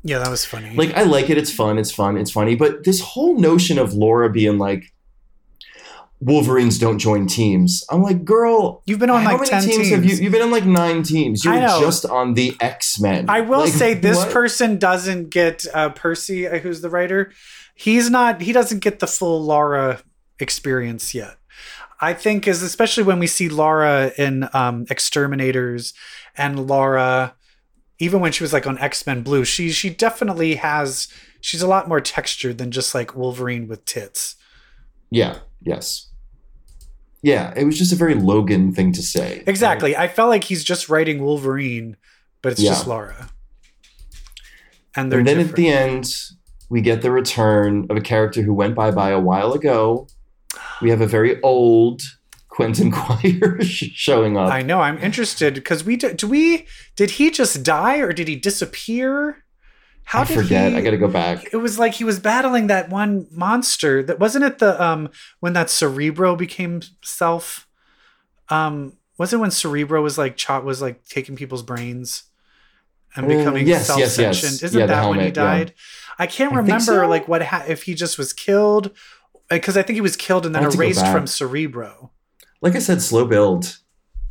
Yeah, 0.02 0.18
that 0.18 0.30
was 0.30 0.44
funny. 0.44 0.74
Like, 0.74 0.94
I 0.94 1.02
like 1.02 1.30
it. 1.30 1.38
It's 1.38 1.52
fun. 1.52 1.78
It's 1.78 1.92
fun. 1.92 2.16
It's 2.16 2.30
funny. 2.30 2.56
But 2.56 2.84
this 2.84 3.00
whole 3.00 3.38
notion 3.38 3.78
of 3.78 3.92
Laura 3.94 4.30
being 4.30 4.58
like, 4.58 4.92
Wolverines 6.20 6.78
don't 6.78 6.98
join 6.98 7.26
teams. 7.26 7.84
I'm 7.90 8.00
like, 8.02 8.24
girl, 8.24 8.82
you've 8.86 9.00
been 9.00 9.10
on 9.10 9.22
how 9.22 9.32
like 9.32 9.40
many 9.40 9.50
ten 9.50 9.62
teams. 9.68 9.90
have 9.90 10.04
you? 10.04 10.14
You've 10.16 10.30
been 10.32 10.42
on 10.42 10.52
like 10.52 10.64
nine 10.64 11.02
teams. 11.02 11.44
You're 11.44 11.56
just 11.80 12.06
on 12.06 12.34
the 12.34 12.56
X 12.60 13.00
Men. 13.00 13.28
I 13.28 13.40
will 13.40 13.60
Like, 13.60 13.72
say 13.72 13.94
this 13.94 14.18
what? 14.18 14.30
person 14.30 14.78
doesn't 14.78 15.30
get 15.30 15.66
uh, 15.74 15.88
Percy, 15.90 16.46
uh, 16.46 16.58
who's 16.60 16.80
the 16.80 16.90
writer. 16.90 17.32
He's 17.74 18.08
not. 18.08 18.40
He 18.40 18.52
doesn't 18.52 18.78
get 18.78 19.00
the 19.00 19.08
full 19.08 19.42
Laura 19.42 20.00
experience 20.38 21.12
yet. 21.12 21.36
I 22.02 22.12
think 22.14 22.46
is 22.48 22.62
especially 22.62 23.04
when 23.04 23.18
we 23.20 23.26
see 23.28 23.48
Laura 23.48 24.12
in 24.18 24.48
um, 24.52 24.86
Exterminators 24.90 25.94
and 26.36 26.66
Laura, 26.66 27.34
even 28.00 28.20
when 28.20 28.32
she 28.32 28.42
was 28.42 28.52
like 28.52 28.66
on 28.66 28.76
X 28.78 29.06
Men 29.06 29.22
Blue, 29.22 29.44
she 29.44 29.70
she 29.70 29.88
definitely 29.88 30.56
has. 30.56 31.08
She's 31.40 31.62
a 31.62 31.66
lot 31.68 31.88
more 31.88 32.00
textured 32.00 32.58
than 32.58 32.70
just 32.72 32.94
like 32.94 33.16
Wolverine 33.16 33.68
with 33.68 33.84
tits. 33.84 34.36
Yeah. 35.10 35.38
Yes. 35.60 36.08
Yeah. 37.22 37.52
It 37.56 37.64
was 37.64 37.78
just 37.78 37.92
a 37.92 37.96
very 37.96 38.14
Logan 38.14 38.72
thing 38.72 38.92
to 38.92 39.02
say. 39.02 39.42
Exactly. 39.46 39.96
I 39.96 40.08
felt 40.08 40.28
like 40.28 40.44
he's 40.44 40.62
just 40.64 40.88
writing 40.88 41.22
Wolverine, 41.22 41.96
but 42.42 42.52
it's 42.52 42.60
Yeah. 42.62 42.70
just 42.70 42.86
Laura. 42.86 43.30
And 44.96 45.12
and 45.12 45.26
then 45.26 45.38
different. 45.38 45.50
at 45.50 45.56
the 45.56 45.68
end, 45.68 46.14
we 46.68 46.80
get 46.80 47.02
the 47.02 47.10
return 47.10 47.86
of 47.90 47.96
a 47.96 48.00
character 48.00 48.42
who 48.42 48.54
went 48.54 48.74
bye 48.74 48.90
bye 48.90 49.10
a 49.10 49.20
while 49.20 49.52
ago. 49.52 50.06
We 50.82 50.90
have 50.90 51.00
a 51.00 51.06
very 51.06 51.40
old 51.42 52.02
Quentin 52.48 52.90
Quire 52.98 53.62
showing 53.62 54.36
up. 54.36 54.52
I 54.52 54.62
know. 54.62 54.80
I'm 54.80 54.98
interested 54.98 55.54
because 55.54 55.84
we 55.84 55.96
did. 55.96 56.16
Do 56.18 56.26
we? 56.28 56.66
Did 56.96 57.12
he 57.12 57.30
just 57.30 57.62
die 57.62 57.98
or 57.98 58.12
did 58.12 58.28
he 58.28 58.36
disappear? 58.36 59.44
How 60.04 60.22
I 60.22 60.24
did 60.24 60.34
forget. 60.34 60.72
he? 60.72 60.78
I 60.78 60.80
got 60.82 60.90
to 60.90 60.98
go 60.98 61.08
back. 61.08 61.48
It 61.52 61.58
was 61.58 61.78
like 61.78 61.94
he 61.94 62.04
was 62.04 62.18
battling 62.18 62.66
that 62.66 62.90
one 62.90 63.26
monster. 63.30 64.02
That 64.02 64.18
wasn't 64.18 64.44
it. 64.44 64.58
The 64.58 64.82
um 64.82 65.08
when 65.40 65.52
that 65.54 65.70
Cerebro 65.70 66.36
became 66.36 66.82
self. 67.02 67.66
Um, 68.48 68.98
was 69.18 69.32
it 69.32 69.38
when 69.38 69.50
Cerebro 69.52 70.02
was 70.02 70.18
like 70.18 70.36
chop 70.36 70.64
was 70.64 70.82
like 70.82 71.04
taking 71.06 71.36
people's 71.36 71.62
brains, 71.62 72.24
and 73.14 73.24
Uh, 73.26 73.28
becoming 73.28 73.66
yes, 73.66 73.88
yes, 73.88 73.98
yes. 73.98 74.14
self-sentient. 74.16 74.62
Isn't 74.64 74.80
Yeah, 74.80 74.86
that 74.86 75.08
when 75.08 75.20
he 75.20 75.24
helmet, 75.26 75.36
yeah. 75.36 75.42
died? 75.44 75.74
I 76.18 76.26
can't 76.26 76.52
I 76.52 76.56
remember 76.56 76.80
so. 76.84 77.08
like 77.08 77.28
what 77.28 77.42
ha- 77.42 77.64
if 77.68 77.84
he 77.84 77.94
just 77.94 78.18
was 78.18 78.32
killed 78.32 78.90
because 79.52 79.76
I 79.76 79.82
think 79.82 79.94
he 79.94 80.00
was 80.00 80.16
killed 80.16 80.46
and 80.46 80.54
then 80.54 80.62
have 80.62 80.72
to 80.72 80.78
go 80.78 80.84
erased 80.84 81.06
from 81.06 81.26
Cerebro. 81.26 82.10
Like 82.60 82.76
I 82.76 82.78
said, 82.78 83.02
slow 83.02 83.24
build. 83.26 83.78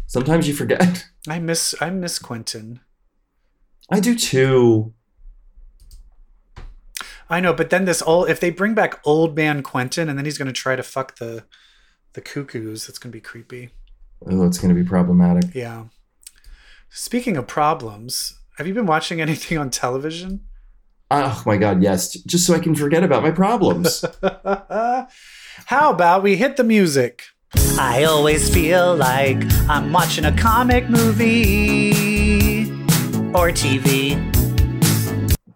Sometimes 0.08 0.48
you 0.48 0.54
forget. 0.54 1.08
I 1.28 1.40
miss 1.40 1.76
I 1.80 1.90
miss 1.90 2.20
Quentin. 2.20 2.80
I 3.90 4.00
do 4.00 4.16
too. 4.16 4.94
I 7.30 7.40
know, 7.40 7.54
but 7.54 7.70
then 7.70 7.86
this 7.86 8.02
old 8.02 8.30
if 8.30 8.40
they 8.40 8.50
bring 8.50 8.74
back 8.74 9.00
old 9.06 9.36
man 9.36 9.64
Quentin 9.64 10.10
and 10.10 10.18
then 10.18 10.26
he's 10.26 10.38
going 10.38 10.48
to 10.48 10.54
try 10.54 10.76
to 10.76 10.84
fuck 10.84 11.18
the 11.18 11.46
the 12.14 12.22
cuckoos, 12.22 12.88
that's 12.88 13.00
going 13.00 13.12
to 13.12 13.16
be 13.16 13.22
creepy. 13.22 13.70
Oh, 14.30 14.46
it's 14.46 14.58
going 14.58 14.74
to 14.74 14.82
be 14.82 14.88
problematic. 14.88 15.56
Yeah. 15.56 15.86
Speaking 16.90 17.38
of 17.38 17.48
problems, 17.48 18.38
have 18.58 18.68
you 18.68 18.74
been 18.74 18.86
watching 18.86 19.22
anything 19.22 19.58
on 19.58 19.70
television? 19.70 20.42
Oh 21.14 21.44
my 21.46 21.58
god, 21.58 21.84
yes. 21.84 22.14
Just 22.24 22.48
so 22.48 22.54
I 22.54 22.60
can 22.60 22.74
forget 22.74 23.04
about 23.04 23.22
my 23.22 23.32
problems. 23.32 24.06
How 25.66 25.92
about 25.92 26.24
we 26.24 26.38
hit 26.38 26.56
the 26.56 26.64
music? 26.64 27.24
I 27.78 28.06
always 28.06 28.50
feel 28.50 28.96
like 28.96 29.44
I'm 29.68 29.92
watching 29.92 30.24
a 30.24 30.32
comic 30.32 30.90
movie 30.90 32.72
or 33.34 33.52
TV. 33.52 34.16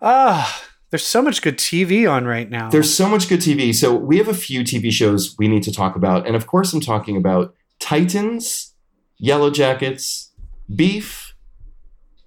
Ah, 0.01 0.61
there's 0.89 1.05
so 1.05 1.21
much 1.21 1.41
good 1.41 1.57
TV 1.57 2.09
on 2.11 2.25
right 2.25 2.49
now. 2.49 2.69
There's 2.69 2.93
so 2.93 3.07
much 3.07 3.29
good 3.29 3.39
TV. 3.39 3.73
So 3.73 3.95
we 3.95 4.17
have 4.17 4.27
a 4.27 4.33
few 4.33 4.61
TV 4.61 4.91
shows 4.91 5.37
we 5.39 5.47
need 5.47 5.63
to 5.63 5.71
talk 5.71 5.95
about. 5.95 6.27
And 6.27 6.35
of 6.35 6.47
course, 6.47 6.73
I'm 6.73 6.81
talking 6.81 7.15
about 7.15 7.55
Titans, 7.79 8.73
Yellow 9.19 9.51
Jackets, 9.51 10.33
Beef, 10.75 11.24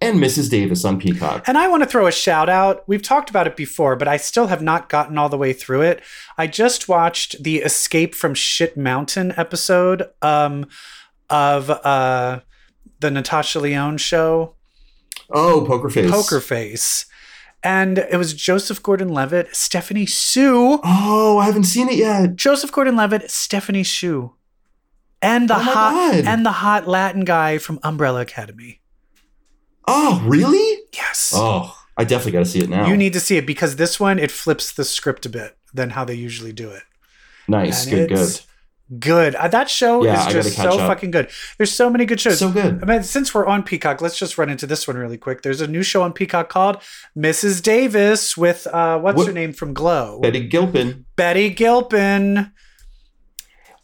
and 0.01 0.19
Mrs. 0.19 0.51
Davis 0.51 0.85
on 0.85 0.99
Peacock. 1.01 1.45
And 1.49 1.59
I 1.59 1.69
want 1.69 1.83
to 1.83 1.89
throw 1.89 2.07
a 2.07 2.13
shout 2.13 2.49
out. 2.49 2.85
We've 2.87 3.03
talked 3.03 3.31
about 3.31 3.47
it 3.47 3.57
before, 3.57 3.97
but 3.97 4.07
I 4.09 4.17
still 4.17 4.47
have 4.47 4.63
not 4.63 4.89
gotten 4.89 5.19
all 5.19 5.29
the 5.29 5.37
way 5.39 5.53
through 5.53 5.83
it. 5.83 6.03
I 6.37 6.47
just 6.47 6.89
watched 6.89 7.43
the 7.43 7.57
Escape 7.59 8.15
from 8.15 8.35
Shit 8.35 8.77
Mountain 8.77 9.35
episode 9.37 10.09
um, 10.23 10.67
of 11.31 11.69
uh, 11.71 12.41
the 13.01 13.11
Natasha 13.11 13.59
Lyonne 13.61 13.99
show, 13.99 14.55
Oh, 15.31 15.65
Poker 15.67 15.91
Face. 15.91 16.11
Poker 16.11 16.41
Face. 16.41 17.05
And 17.63 17.99
it 17.99 18.17
was 18.17 18.35
Joseph 18.35 18.81
Gordon 18.83 19.09
Levitt, 19.09 19.55
Stephanie 19.55 20.07
Hsu. 20.07 20.79
Oh, 20.85 21.39
I 21.39 21.47
haven't 21.47 21.65
seen 21.65 21.89
it 21.89 21.97
yet. 21.97 22.37
Joseph 22.37 22.71
Gordon 22.71 22.95
Levitt, 22.97 23.31
Stephanie 23.33 23.83
Hsu. 23.83 24.33
And 25.21 25.51
the 25.51 25.57
Oh 25.57 25.59
hot 25.59 26.13
God. 26.15 26.25
and 26.25 26.47
the 26.47 26.53
hot 26.53 26.87
Latin 26.87 27.25
guy 27.25 27.59
from 27.59 27.81
Umbrella 27.83 28.21
Academy. 28.21 28.78
Oh, 29.89 30.23
really? 30.25 30.83
Yes. 30.95 31.33
Oh, 31.35 31.75
I 31.97 32.05
definitely 32.05 32.33
got 32.33 32.39
to 32.41 32.45
see 32.47 32.61
it 32.61 32.69
now. 32.69 32.87
You 32.87 32.97
need 32.97 33.13
to 33.15 33.21
see 33.21 33.37
it 33.37 33.47
because 33.47 33.77
this 33.77 33.99
one 33.99 34.19
it 34.19 34.31
flips 34.31 34.73
the 34.73 34.85
script 34.85 35.27
a 35.27 35.29
bit 35.29 35.57
than 35.75 35.91
how 35.91 36.05
they 36.05 36.15
usually 36.15 36.53
do 36.53 36.71
it. 36.71 36.83
nice. 37.49 37.87
and 37.87 38.09
Good, 38.09 38.09
good. 38.11 38.41
Good. 38.99 39.35
Uh, 39.35 39.49
that 39.49 39.69
show 39.69 40.03
Yeah, 40.03 40.27
is 40.27 40.33
just 40.33 40.57
so 40.57 40.71
up. 40.79 40.89
fucking 40.89 41.11
good. 41.11 41.29
There's 41.59 41.71
so 41.73 41.91
many 41.91 42.07
good 42.07 42.19
shows. 42.21 42.39
So 42.39 42.51
good. 42.51 42.83
I 42.83 42.87
mean, 42.87 43.03
since 43.03 43.35
we're 43.35 43.45
on 43.47 43.63
Peacock, 43.63 44.01
let's 44.01 44.19
just 44.19 44.39
run 44.39 44.49
into 44.49 44.67
this 44.67 44.89
one 44.89 44.97
really 44.97 45.19
quick. 45.19 45.43
There's 45.43 45.61
a 45.61 45.67
new 45.67 45.83
show 45.83 46.01
on 46.03 46.15
Peacock 46.15 46.49
called 46.49 46.79
Mrs. 47.17 47.63
Davis 47.63 48.35
with 48.35 48.67
uh, 48.69 48.99
what's 48.99 49.19
What- 49.19 49.27
her 49.27 49.33
name 49.35 49.53
from 49.53 49.75
Glow? 49.75 50.21
Betty 50.21 50.47
Gilpin. 50.49 51.05
Betty 51.17 51.51
Gilpin. 51.51 52.51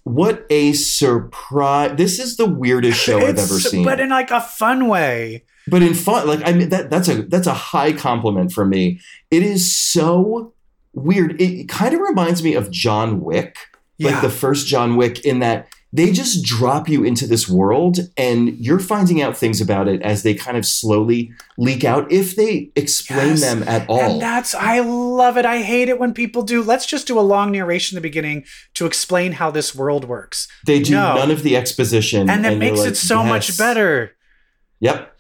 What 0.04 0.46
a 0.50 0.72
surprise. 0.74 1.96
This 1.96 2.18
is 2.18 2.36
the 2.36 2.46
weirdest 2.46 3.00
show 3.00 3.18
I've 3.18 3.38
ever 3.38 3.58
seen. 3.58 3.84
but 3.84 4.00
in 4.00 4.10
like 4.10 4.30
a 4.30 4.40
fun 4.40 4.86
way. 4.88 5.44
but 5.66 5.82
in 5.82 5.94
fun 5.94 6.26
like 6.26 6.40
i 6.44 6.52
mean 6.52 6.68
that 6.68 6.90
that's 6.90 7.08
a 7.08 7.22
that's 7.22 7.46
a 7.46 7.54
high 7.54 7.90
compliment 7.90 8.52
for 8.52 8.66
me 8.66 9.00
it 9.30 9.42
is 9.42 9.74
so 9.74 10.52
weird 10.92 11.40
it 11.40 11.70
kind 11.70 11.94
of 11.94 12.00
reminds 12.00 12.42
me 12.42 12.52
of 12.54 12.70
john 12.70 13.22
wick 13.22 13.56
Yeah. 13.96 14.10
like 14.10 14.20
the 14.20 14.28
first 14.28 14.66
john 14.66 14.96
wick 14.96 15.24
in 15.24 15.38
that 15.38 15.68
they 15.96 16.10
just 16.10 16.44
drop 16.44 16.88
you 16.88 17.04
into 17.04 17.24
this 17.24 17.48
world 17.48 17.98
and 18.16 18.48
you're 18.58 18.80
finding 18.80 19.22
out 19.22 19.36
things 19.36 19.60
about 19.60 19.86
it 19.86 20.02
as 20.02 20.24
they 20.24 20.34
kind 20.34 20.56
of 20.56 20.66
slowly 20.66 21.32
leak 21.56 21.84
out 21.84 22.10
if 22.10 22.34
they 22.34 22.72
explain 22.74 23.28
Yes. 23.28 23.40
them 23.42 23.62
at 23.62 23.88
all 23.88 24.00
And 24.00 24.20
that's 24.20 24.56
I 24.56 24.80
love 24.80 25.36
it. 25.38 25.46
I 25.46 25.62
hate 25.62 25.88
it 25.88 26.00
when 26.00 26.12
people 26.12 26.42
do. 26.42 26.62
Let's 26.64 26.84
just 26.84 27.06
do 27.06 27.16
a 27.16 27.22
long 27.22 27.52
narration 27.52 27.96
in 27.96 28.02
the 28.02 28.08
beginning 28.08 28.44
to 28.74 28.86
explain 28.86 29.32
how 29.32 29.52
this 29.52 29.72
world 29.72 30.04
works. 30.06 30.48
they 30.66 30.80
do 30.82 30.94
No. 30.94 31.14
none 31.14 31.30
of 31.30 31.44
the 31.44 31.56
exposition 31.56 32.28
And 32.28 32.44
that 32.44 32.50
you're 32.52 32.58
makes 32.58 32.80
like, 32.80 32.88
it 32.88 32.96
so 32.96 33.22
much 33.22 33.56
better. 33.56 34.16
yep 34.80 35.12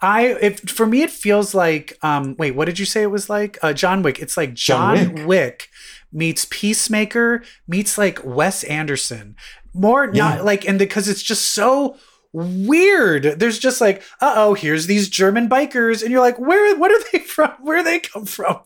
I 0.00 0.36
if 0.42 0.60
for 0.60 0.86
me 0.86 1.02
it 1.02 1.10
feels 1.10 1.54
like 1.54 1.96
um 2.02 2.34
wait, 2.36 2.56
what 2.56 2.64
did 2.66 2.78
you 2.78 2.84
say 2.84 3.02
it 3.02 3.10
was 3.10 3.30
like? 3.30 3.58
Uh 3.62 3.72
John 3.72 4.02
Wick. 4.02 4.18
It's 4.18 4.36
like 4.36 4.52
John 4.54 4.96
John, 4.96 5.14
Wick. 5.14 5.26
Wick. 5.26 5.68
meets 6.12 6.46
Peacemaker 6.50 7.42
meets 7.66 7.96
like 7.96 8.18
Wes 8.24 8.62
Anderson. 8.64 9.36
More 9.76 10.10
Yeah. 10.12 10.28
not 10.36 10.44
like 10.44 10.66
and 10.68 10.78
because 10.78 11.08
it's 11.08 11.22
just 11.22 11.52
so 11.54 11.96
weird. 12.32 13.22
There's 13.38 13.58
just 13.58 13.80
like, 13.80 14.02
uh-oh, 14.20 14.54
here's 14.54 14.86
these 14.86 15.08
German 15.08 15.48
bikers 15.48 16.02
and 16.02 16.10
you're 16.10 16.20
like, 16.20 16.38
where 16.38 16.76
what 16.76 16.90
are 16.92 17.00
they 17.12 17.20
from? 17.20 17.50
Where 17.60 17.78
do 17.78 17.84
they 17.84 17.98
come 18.00 18.24
from? 18.26 18.58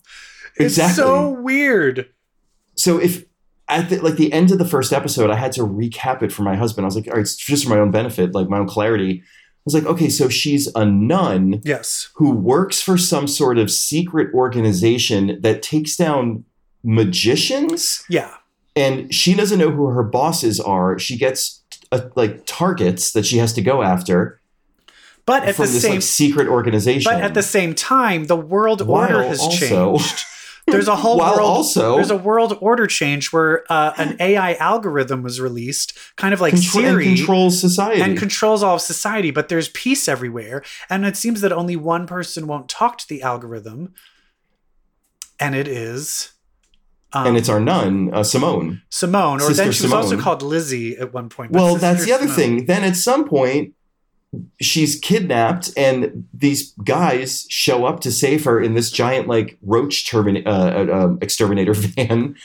It's 0.57 0.77
Exactly. 0.79 0.95
so 1.05 1.31
weird. 1.31 2.09
so 2.75 2.99
if 2.99 3.25
at 3.69 3.89
the, 3.89 3.99
like 4.01 4.17
the 4.17 4.33
end 4.33 4.51
of 4.51 4.59
the 4.59 4.65
first 4.65 4.93
episode, 4.93 5.31
I 5.31 5.37
had 5.37 5.53
to 5.53 5.61
recap 5.63 6.23
it 6.23 6.33
for 6.33 6.43
my 6.43 6.57
husband. 6.57 6.85
I 6.85 6.89
was 6.89 6.97
like, 6.97 7.07
all 7.07 7.13
right, 7.15 7.21
it's 7.21 7.37
just 7.37 7.65
for 7.65 7.71
my 7.71 7.79
own 7.79 7.93
benefit, 7.93 8.35
like 8.35 8.49
my 8.49 8.59
own 8.59 8.67
clarity. 8.67 9.23
I 9.23 9.63
was 9.65 9.75
like, 9.75 9.85
okay, 9.87 10.09
so 10.09 10.29
she's 10.29 10.67
a 10.75 10.85
nun 10.85 11.61
Yes. 11.65 12.11
who 12.17 12.31
works 12.33 12.81
for 12.81 12.99
some 12.99 13.29
sort 13.29 13.59
of 13.59 13.71
secret 13.71 14.35
organization 14.35 15.39
that 15.43 15.63
takes 15.63 15.97
down 15.97 16.45
magicians, 16.83 18.05
Yeah. 18.09 18.35
And 18.81 19.13
she 19.15 19.35
doesn't 19.35 19.59
know 19.59 19.71
who 19.71 19.87
her 19.87 20.03
bosses 20.03 20.59
are. 20.61 20.99
She 20.99 21.17
gets 21.19 21.63
uh, 21.93 22.09
like 22.17 22.45
targets 22.47 23.13
that 23.13 23.25
she 23.27 23.39
has 23.39 23.53
to 23.55 23.63
go 23.63 23.83
after 23.83 24.41
But 25.27 25.45
at 25.45 25.55
from 25.57 25.67
the 25.67 25.73
this 25.73 25.83
same 25.83 25.93
like 25.93 26.03
secret 26.03 26.49
organization. 26.49 27.13
but 27.13 27.23
at 27.23 27.35
the 27.35 27.43
same 27.43 27.75
time, 27.75 28.25
the 28.25 28.37
world 28.37 28.81
While 28.87 29.03
order 29.03 29.23
has 29.29 29.41
also- 29.41 29.99
changed. 29.99 30.25
There's 30.67 30.89
a 30.89 30.95
whole 30.95 31.19
world 31.19 31.41
also 31.41 31.97
there's 31.97 32.13
a 32.13 32.17
world 32.17 32.57
order 32.61 32.87
change 32.87 33.33
where 33.33 33.65
uh, 33.73 33.93
an 33.97 34.17
AI 34.21 34.55
algorithm 34.55 35.21
was 35.25 35.41
released, 35.41 35.99
kind 36.17 36.33
of 36.33 36.41
like 36.41 36.53
contro- 36.55 36.83
and 36.85 37.03
controls 37.03 37.61
society. 37.61 38.01
and 38.03 38.17
controls 38.17 38.63
all 38.63 38.77
of 38.77 38.81
society. 38.81 39.33
But 39.33 39.49
there's 39.49 39.69
peace 39.71 40.07
everywhere, 40.07 40.63
and 40.89 41.05
it 41.05 41.17
seems 41.17 41.41
that 41.41 41.51
only 41.51 41.75
one 41.75 42.07
person 42.07 42.47
won't 42.47 42.69
talk 42.69 42.99
to 42.99 43.09
the 43.09 43.21
algorithm, 43.23 43.95
and 45.41 45.57
it 45.57 45.67
is. 45.67 46.33
Um, 47.13 47.27
and 47.29 47.37
it's 47.37 47.49
our 47.49 47.61
nun, 47.61 48.13
uh, 48.15 48.23
Simone. 48.23 48.83
Simone, 48.91 49.39
or 49.39 49.49
Sister 49.49 49.65
then 49.65 49.73
she 49.73 49.83
was 49.85 49.93
also 49.93 50.19
called 50.19 50.43
Lizzie 50.43 50.97
at 50.97 51.13
one 51.13 51.29
point. 51.29 51.53
Well, 51.53 51.75
Sister 51.75 51.81
that's 51.81 52.05
the 52.05 52.13
other 52.13 52.29
Simone- 52.29 52.37
thing. 52.37 52.67
Then 52.67 52.85
at 52.85 52.97
some 52.97 53.29
point, 53.29 53.75
she's 54.61 54.99
kidnapped, 54.99 55.71
and 55.77 56.29
these 56.33 56.73
guys 56.85 57.47
show 57.49 57.85
up 57.85 58.01
to 58.01 58.13
save 58.13 58.45
her 58.45 58.61
in 58.61 58.75
this 58.75 58.91
giant, 58.91 59.27
like 59.27 59.59
roach 59.63 60.15
uh, 60.15 60.21
uh, 60.21 60.87
um, 60.93 61.19
exterminator 61.21 61.75
van. 61.75 62.37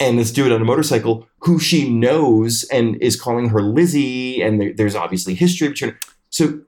And 0.00 0.18
this 0.18 0.30
dude 0.30 0.52
on 0.52 0.62
a 0.62 0.64
motorcycle 0.64 1.26
who 1.40 1.58
she 1.58 1.90
knows 1.90 2.64
and 2.72 2.96
is 3.02 3.20
calling 3.20 3.48
her 3.48 3.60
Lizzie, 3.60 4.40
and 4.40 4.60
there, 4.60 4.72
there's 4.72 4.94
obviously 4.94 5.34
history 5.34 5.68
between. 5.68 5.96
So 6.30 6.60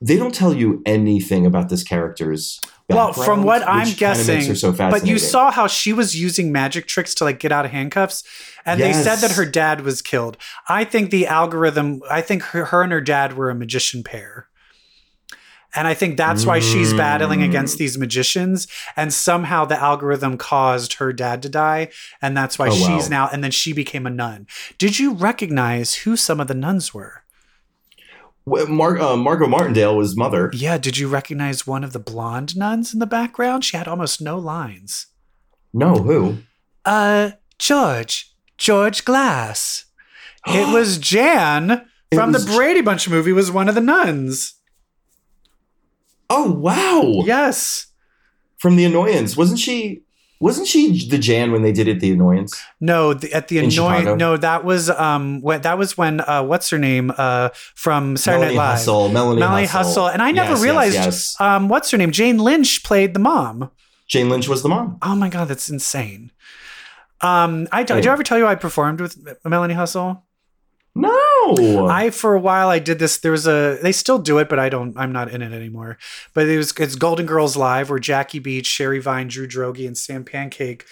they 0.00 0.16
don't 0.16 0.34
tell 0.34 0.54
you 0.54 0.82
anything 0.86 1.44
about 1.46 1.68
this 1.68 1.82
character's. 1.82 2.60
Well, 2.88 3.12
from 3.12 3.44
what 3.44 3.62
I'm 3.68 3.86
which 3.86 3.98
kinda 3.98 4.16
makes 4.16 4.26
guessing, 4.26 4.54
so 4.56 4.72
But 4.72 5.06
you 5.06 5.18
saw 5.20 5.52
how 5.52 5.68
she 5.68 5.92
was 5.92 6.20
using 6.20 6.50
magic 6.50 6.88
tricks 6.88 7.14
to 7.16 7.24
like 7.24 7.38
get 7.38 7.52
out 7.52 7.64
of 7.64 7.70
handcuffs, 7.70 8.24
and 8.66 8.80
they 8.80 8.92
said 8.92 9.16
that 9.16 9.32
her 9.32 9.46
dad 9.46 9.82
was 9.82 10.02
killed. 10.02 10.36
I 10.68 10.82
think 10.84 11.10
the 11.10 11.28
algorithm. 11.28 12.00
I 12.10 12.20
think 12.20 12.42
her, 12.42 12.64
her 12.66 12.82
and 12.82 12.90
her 12.90 13.00
dad 13.00 13.36
were 13.36 13.48
a 13.48 13.54
magician 13.54 14.02
pair, 14.02 14.48
and 15.72 15.86
I 15.86 15.94
think 15.94 16.16
that's 16.16 16.44
why 16.44 16.58
she's 16.58 16.92
battling 16.92 17.40
Mm. 17.40 17.44
against 17.44 17.78
these 17.78 17.96
magicians. 17.96 18.66
And 18.96 19.12
somehow 19.12 19.64
the 19.66 19.80
algorithm 19.80 20.36
caused 20.36 20.94
her 20.94 21.12
dad 21.12 21.42
to 21.42 21.48
die, 21.48 21.90
and 22.20 22.36
that's 22.36 22.58
why 22.58 22.70
Oh, 22.70 22.70
wow. 22.80 22.86
she's 22.98 23.08
now. 23.08 23.28
And 23.32 23.44
then 23.44 23.52
she 23.52 23.72
became 23.72 24.04
a 24.04 24.10
nun. 24.10 24.48
Did 24.78 24.98
you 24.98 25.12
recognize 25.14 25.94
who 26.02 26.16
some 26.16 26.40
of 26.40 26.48
the 26.48 26.54
nuns 26.54 26.92
were? 26.92 27.19
Mar- 28.68 28.98
uh, 28.98 29.16
Margo 29.16 29.46
Martindale 29.46 29.96
was 29.96 30.16
mother. 30.16 30.50
Yeah, 30.52 30.78
did 30.78 30.98
you 30.98 31.08
recognize 31.08 31.66
one 31.66 31.84
of 31.84 31.92
the 31.92 31.98
blonde 31.98 32.56
nuns 32.56 32.92
in 32.92 32.98
the 32.98 33.06
background? 33.06 33.64
She 33.64 33.76
had 33.76 33.88
almost 33.88 34.20
no 34.20 34.38
lines. 34.38 35.06
No, 35.72 35.94
who? 35.94 36.38
Uh, 36.84 37.32
George. 37.58 38.34
George 38.58 39.04
Glass. 39.04 39.84
It 40.46 40.66
was 40.74 40.98
Jan 40.98 41.86
It 42.10 42.16
from 42.16 42.32
was 42.32 42.44
the 42.46 42.52
Brady 42.52 42.80
Bunch 42.80 43.08
movie 43.08 43.32
was 43.32 43.50
one 43.50 43.68
of 43.68 43.74
the 43.74 43.80
nuns. 43.80 44.54
Oh 46.28 46.52
wow! 46.52 47.22
Yes. 47.24 47.86
From 48.58 48.76
the 48.76 48.84
Annoyance, 48.84 49.36
wasn't 49.36 49.58
she? 49.58 50.02
Wasn't 50.40 50.66
she 50.66 51.06
the 51.06 51.18
Jan 51.18 51.52
when 51.52 51.60
they 51.62 51.70
did 51.70 51.86
it? 51.86 52.00
The 52.00 52.12
annoyance. 52.12 52.58
No, 52.80 53.12
the, 53.12 53.30
at 53.34 53.48
the 53.48 53.58
In. 53.58 53.68
Chicago? 53.68 54.14
No, 54.16 54.38
that 54.38 54.64
was 54.64 54.88
um 54.88 55.42
when 55.42 55.60
that 55.60 55.76
was 55.76 55.98
when 55.98 56.20
uh 56.22 56.42
what's 56.42 56.70
her 56.70 56.78
name 56.78 57.12
uh 57.18 57.50
from 57.74 58.16
Saturday 58.16 58.54
Melanie 58.54 58.56
Night 58.56 58.70
Live. 58.70 58.78
Hutsell. 58.80 59.12
Melanie, 59.12 59.40
Melanie 59.40 59.66
Hutsell. 59.66 59.84
Hutsell, 60.08 60.12
and 60.14 60.22
I 60.22 60.30
never 60.32 60.50
Yes, 60.52 60.58
yes, 60.58 60.64
realized 60.64 60.94
yes. 60.94 61.40
um 61.40 61.68
what's 61.68 61.90
her 61.90 61.98
name 61.98 62.10
Jane 62.10 62.38
Lynch 62.38 62.82
played 62.82 63.12
the 63.12 63.20
mom. 63.20 63.70
Jane 64.08 64.30
Lynch 64.30 64.48
was 64.48 64.62
the 64.62 64.68
mom. 64.70 64.98
Oh 65.02 65.14
my 65.14 65.28
god, 65.28 65.48
that's 65.48 65.68
insane. 65.68 66.32
Um, 67.20 67.68
I 67.70 67.82
did 67.82 68.06
I 68.06 68.10
ever 68.10 68.22
tell 68.22 68.38
you 68.38 68.46
I 68.46 68.54
performed 68.54 69.00
with 69.00 69.18
Melanie 69.44 69.74
Hutsell? 69.74 70.22
No. 71.00 71.88
I 71.88 72.10
for 72.10 72.34
a 72.34 72.40
while 72.40 72.68
I 72.68 72.78
did 72.78 72.98
this. 72.98 73.18
There 73.18 73.32
was 73.32 73.46
a 73.46 73.78
they 73.82 73.92
still 73.92 74.18
do 74.18 74.38
it, 74.38 74.48
but 74.48 74.58
I 74.58 74.68
don't. 74.68 74.96
I'm 74.96 75.12
not 75.12 75.30
in 75.30 75.42
it 75.42 75.52
anymore. 75.52 75.98
But 76.34 76.48
it 76.48 76.56
was 76.56 76.72
it's 76.78 76.94
Golden 76.94 77.26
Girls 77.26 77.56
Live 77.56 77.90
where 77.90 77.98
Jackie 77.98 78.38
Beat, 78.38 78.66
Sherry 78.66 79.00
Vine, 79.00 79.28
Drew 79.28 79.46
Droege, 79.46 79.86
and 79.86 79.96
Sam 79.96 80.24
Pancake 80.24 80.84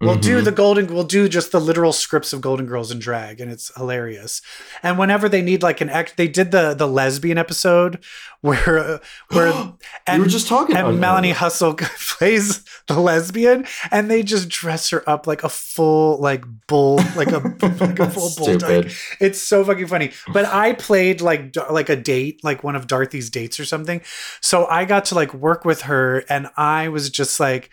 will 0.00 0.16
do 0.16 0.40
Mhm. 0.40 0.44
the 0.44 0.52
Golden. 0.52 0.86
we'll 0.94 1.04
do 1.04 1.28
just 1.28 1.52
the 1.52 1.60
literal 1.60 1.92
scripts 1.92 2.32
of 2.32 2.40
Golden 2.40 2.66
Girls 2.66 2.90
in 2.90 2.98
drag, 2.98 3.40
and 3.40 3.50
it's 3.50 3.70
hilarious. 3.76 4.42
And 4.82 4.98
whenever 4.98 5.28
they 5.28 5.42
need 5.42 5.62
like 5.62 5.80
an 5.80 5.90
ex, 5.90 6.12
they 6.16 6.28
did 6.28 6.50
the 6.50 6.74
the 6.74 6.88
lesbian 6.88 7.38
episode 7.38 7.98
where 8.40 9.00
where 9.30 9.48
you 10.12 10.20
were 10.20 10.26
just 10.26 10.48
talking. 10.48 10.76
and. 10.76 11.00
Melanie 11.00 11.32
Hutsell 11.32 11.76
plays 12.18 12.64
the 12.88 12.98
lesbian, 12.98 13.66
and 13.90 14.10
they 14.10 14.22
just 14.22 14.48
dress 14.48 14.90
her 14.90 15.08
up 15.08 15.26
like 15.26 15.42
a 15.44 15.48
full 15.48 16.18
like 16.20 16.44
bull, 16.66 16.96
like 17.16 17.28
a 17.32 17.38
like 17.80 17.98
a 17.98 18.10
full. 18.10 18.28
Stupid. 18.28 18.92
It's 19.20 19.40
so 19.40 19.64
fucking 19.64 19.86
funny. 19.86 20.12
But 20.32 20.44
I 20.46 20.72
played 20.74 21.20
like 21.20 21.54
like 21.70 21.88
a 21.88 21.96
date, 21.96 22.42
like 22.44 22.62
one 22.64 22.76
of 22.76 22.86
Dorothy's 22.86 23.30
dates 23.30 23.58
or 23.60 23.64
something. 23.64 24.00
So 24.40 24.66
I 24.66 24.84
got 24.84 25.06
to 25.06 25.14
like 25.14 25.32
work 25.32 25.64
with 25.64 25.82
her, 25.82 26.24
and 26.28 26.48
I 26.56 26.88
was 26.88 27.10
just 27.10 27.38
like. 27.40 27.70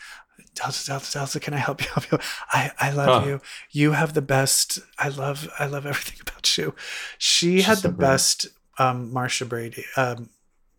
Delta, 0.56 0.86
Delta, 0.86 1.12
Delta, 1.14 1.40
can 1.40 1.54
I 1.54 1.58
help 1.58 1.82
you? 1.82 1.88
Help 1.94 2.12
you? 2.12 2.18
I, 2.52 2.72
I 2.80 2.92
love 2.92 3.24
Huh. 3.24 3.30
you. 3.30 3.42
You 3.72 3.92
have 3.94 4.14
the 4.14 4.22
best. 4.22 4.80
I 5.00 5.08
love, 5.10 5.50
I 5.58 5.66
love 5.66 5.86
everything 5.86 6.20
about 6.28 6.58
you. 6.58 6.76
She 7.18 7.62
had 7.62 7.78
the 7.78 7.90
so 7.90 7.92
best, 7.92 8.48
um, 8.78 9.12
Marcia 9.14 9.46
Brady, 9.46 9.86
um, 9.96 10.30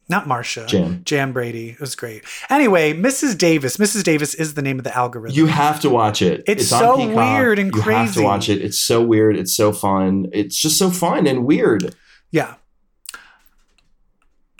not 0.08 0.26
Marcia, 0.28 0.66
Jan. 0.66 1.02
Jan 1.04 1.32
Brady. 1.32 1.70
It 1.70 1.80
was 1.80 1.94
great. 1.94 2.24
Anyway, 2.50 2.92
Mrs. 2.92 3.38
Davis. 3.38 3.78
Mrs. 3.78 4.04
Davis 4.04 4.34
is 4.34 4.54
the 4.54 4.60
name 4.62 4.78
of 4.78 4.84
the 4.84 4.94
algorithm. 4.94 5.34
You 5.36 5.46
have 5.46 5.80
to 5.80 5.90
watch 5.90 6.20
it. 6.20 6.42
It's 6.46 6.70
on 6.72 6.80
so 6.80 6.96
Peacock. 6.98 7.16
weird 7.38 7.58
and 7.58 7.72
crazy. 7.72 7.88
You 7.90 7.96
have 7.96 8.14
to 8.14 8.22
watch 8.22 8.48
it. 8.50 8.60
It's 8.60 8.78
so 8.78 9.00
weird. 9.02 9.36
It's 9.36 9.54
so 9.54 9.72
fun. 9.72 10.26
It's 10.32 10.60
just 10.60 10.76
so 10.76 10.90
fun 10.90 11.26
and 11.26 11.46
weird. 11.46 11.94
yeah. 12.30 12.56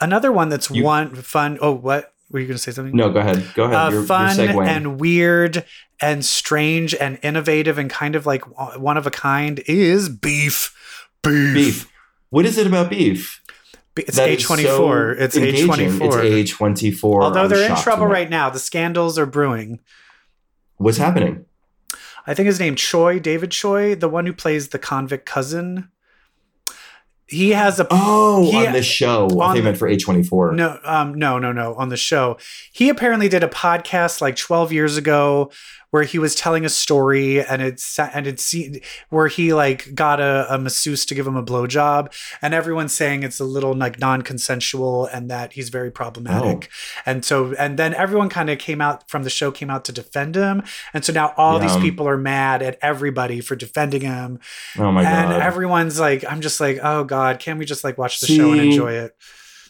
Another 0.01 0.33
one 0.33 0.49
that's 0.49 0.71
You- 0.71 0.85
one 0.85 1.15
fun. 1.15 1.59
Oh, 1.61 1.73
what 1.73 2.12
were 2.33 2.41
you 2.41 2.47
going 2.47 2.57
to 2.57 2.63
say 2.63 2.73
something? 2.73 2.97
No, 2.97 3.11
go 3.11 3.21
ahead. 3.21 3.47
Go 3.55 3.65
ahead. 3.65 3.77
Uh, 3.77 3.91
you're, 3.91 4.03
fun 4.05 4.37
you're 4.39 4.63
and 4.63 4.99
weird 5.01 5.65
and 6.01 6.25
strange 6.25 6.95
and 6.95 7.19
innovative 7.23 7.79
and 7.79 7.89
kind 7.91 8.17
of 8.17 8.27
like 8.27 8.43
one 8.79 8.97
of 8.97 9.07
a 9.07 9.11
kind 9.11 9.63
is 9.67 10.09
beef. 10.09 10.77
Beef. 11.23 11.55
beef. 11.55 11.93
What 12.31 12.47
is 12.47 12.59
it 12.59 12.67
about 12.67 12.91
beef? 12.91 13.43
It's 13.97 14.17
that 14.17 14.31
A24. 14.31 14.65
so 14.65 15.23
It's 15.23 15.37
engaging? 15.37 15.65
A 15.65 15.67
twenty 15.67 15.85
It's 15.85 15.99
four. 15.99 16.21
A 16.21 16.45
twenty 16.45 16.91
four. 16.91 17.23
Although 17.23 17.47
they're 17.47 17.71
in 17.71 17.77
trouble 17.77 18.07
right 18.07 18.31
now, 18.31 18.49
the 18.49 18.59
scandals 18.59 19.19
are 19.19 19.27
brewing. 19.27 19.81
What's 20.79 20.99
happening? 20.99 21.45
I 22.27 22.35
think 22.35 22.47
his 22.47 22.59
name 22.59 22.77
Choe, 22.77 23.19
David 23.19 23.51
Choe, 23.51 23.95
the 23.95 24.09
one 24.09 24.27
who 24.27 24.33
plays 24.33 24.69
the 24.69 24.79
convict 24.79 25.27
cousin. 25.27 25.89
He 27.33 27.51
has 27.51 27.81
a 27.81 27.87
Oh, 27.91 28.51
He- 28.51 28.67
on 28.67 28.73
this 28.73 28.87
show. 28.87 29.25
I 29.25 29.25
on 29.25 29.29
think 29.31 29.41
I 29.41 29.55
the- 29.55 29.63
meant 29.63 29.79
for 29.79 29.89
A 29.89 29.97
twenty 29.97 30.23
four. 30.23 30.53
no, 30.53 30.79
um, 30.85 31.15
no, 31.15 31.39
no, 31.39 31.51
no, 31.53 31.75
on 31.75 31.89
the 31.89 31.97
show. 31.97 32.37
He 32.73 32.89
apparently 32.89 33.29
did 33.29 33.43
a 33.43 33.49
podcast 33.49 34.21
like 34.21 34.37
12 34.37 34.73
years 34.73 34.97
ago 34.97 35.51
where 35.91 36.05
he 36.05 36.19
was 36.19 36.35
telling 36.35 36.65
a 36.65 36.71
story 36.71 37.45
and 37.45 37.61
it's 37.61 37.99
and 37.99 38.27
it's 38.27 38.55
where 39.11 39.27
he 39.27 39.53
like 39.53 39.95
got 39.95 40.21
a, 40.21 40.47
a 40.49 40.57
masseuse 40.59 41.05
to 41.05 41.15
give 41.15 41.27
him 41.27 41.37
a 41.37 41.43
blowjob 41.43 42.11
and 42.41 42.55
everyone's 42.55 42.95
saying 42.95 43.23
it's 43.23 43.39
a 43.39 43.45
little 43.45 43.75
like 43.75 43.99
non-consensual 44.01 45.05
and 45.13 45.31
that 45.31 45.53
he's 45.53 45.69
very 45.69 45.91
problematic. 45.91 46.71
And 47.05 47.25
so 47.27 47.53
and 47.59 47.79
then 47.79 47.93
everyone 47.93 48.31
kind 48.31 48.49
of 48.49 48.59
came 48.59 48.81
out 48.81 49.07
from 49.11 49.23
the 49.23 49.29
show 49.31 49.51
came 49.51 49.69
out 49.69 49.85
to 49.85 49.93
defend 49.93 50.35
him. 50.35 50.63
And 50.95 51.05
so 51.05 51.13
now 51.13 51.35
all 51.37 51.59
these 51.59 51.77
people 51.77 52.09
are 52.09 52.17
mad 52.17 52.63
at 52.63 52.79
everybody 52.81 53.43
for 53.43 53.55
defending 53.55 54.01
him. 54.01 54.39
Oh 54.79 54.91
my 54.93 55.03
god. 55.03 55.13
and 55.13 55.29
god! 55.33 55.43
everyone's 55.43 56.01
like, 56.01 56.25
I'm 56.27 56.41
just 56.41 56.59
like, 56.59 56.79
oh 56.83 57.05
God, 57.05 57.22
can 57.39 57.59
we 57.59 57.65
just 57.65 57.85
like 57.85 57.99
watch 57.99 58.21
the 58.21 58.27
show 58.27 58.53
and 58.53 58.61
enjoy 58.61 58.93
it? 58.93 59.17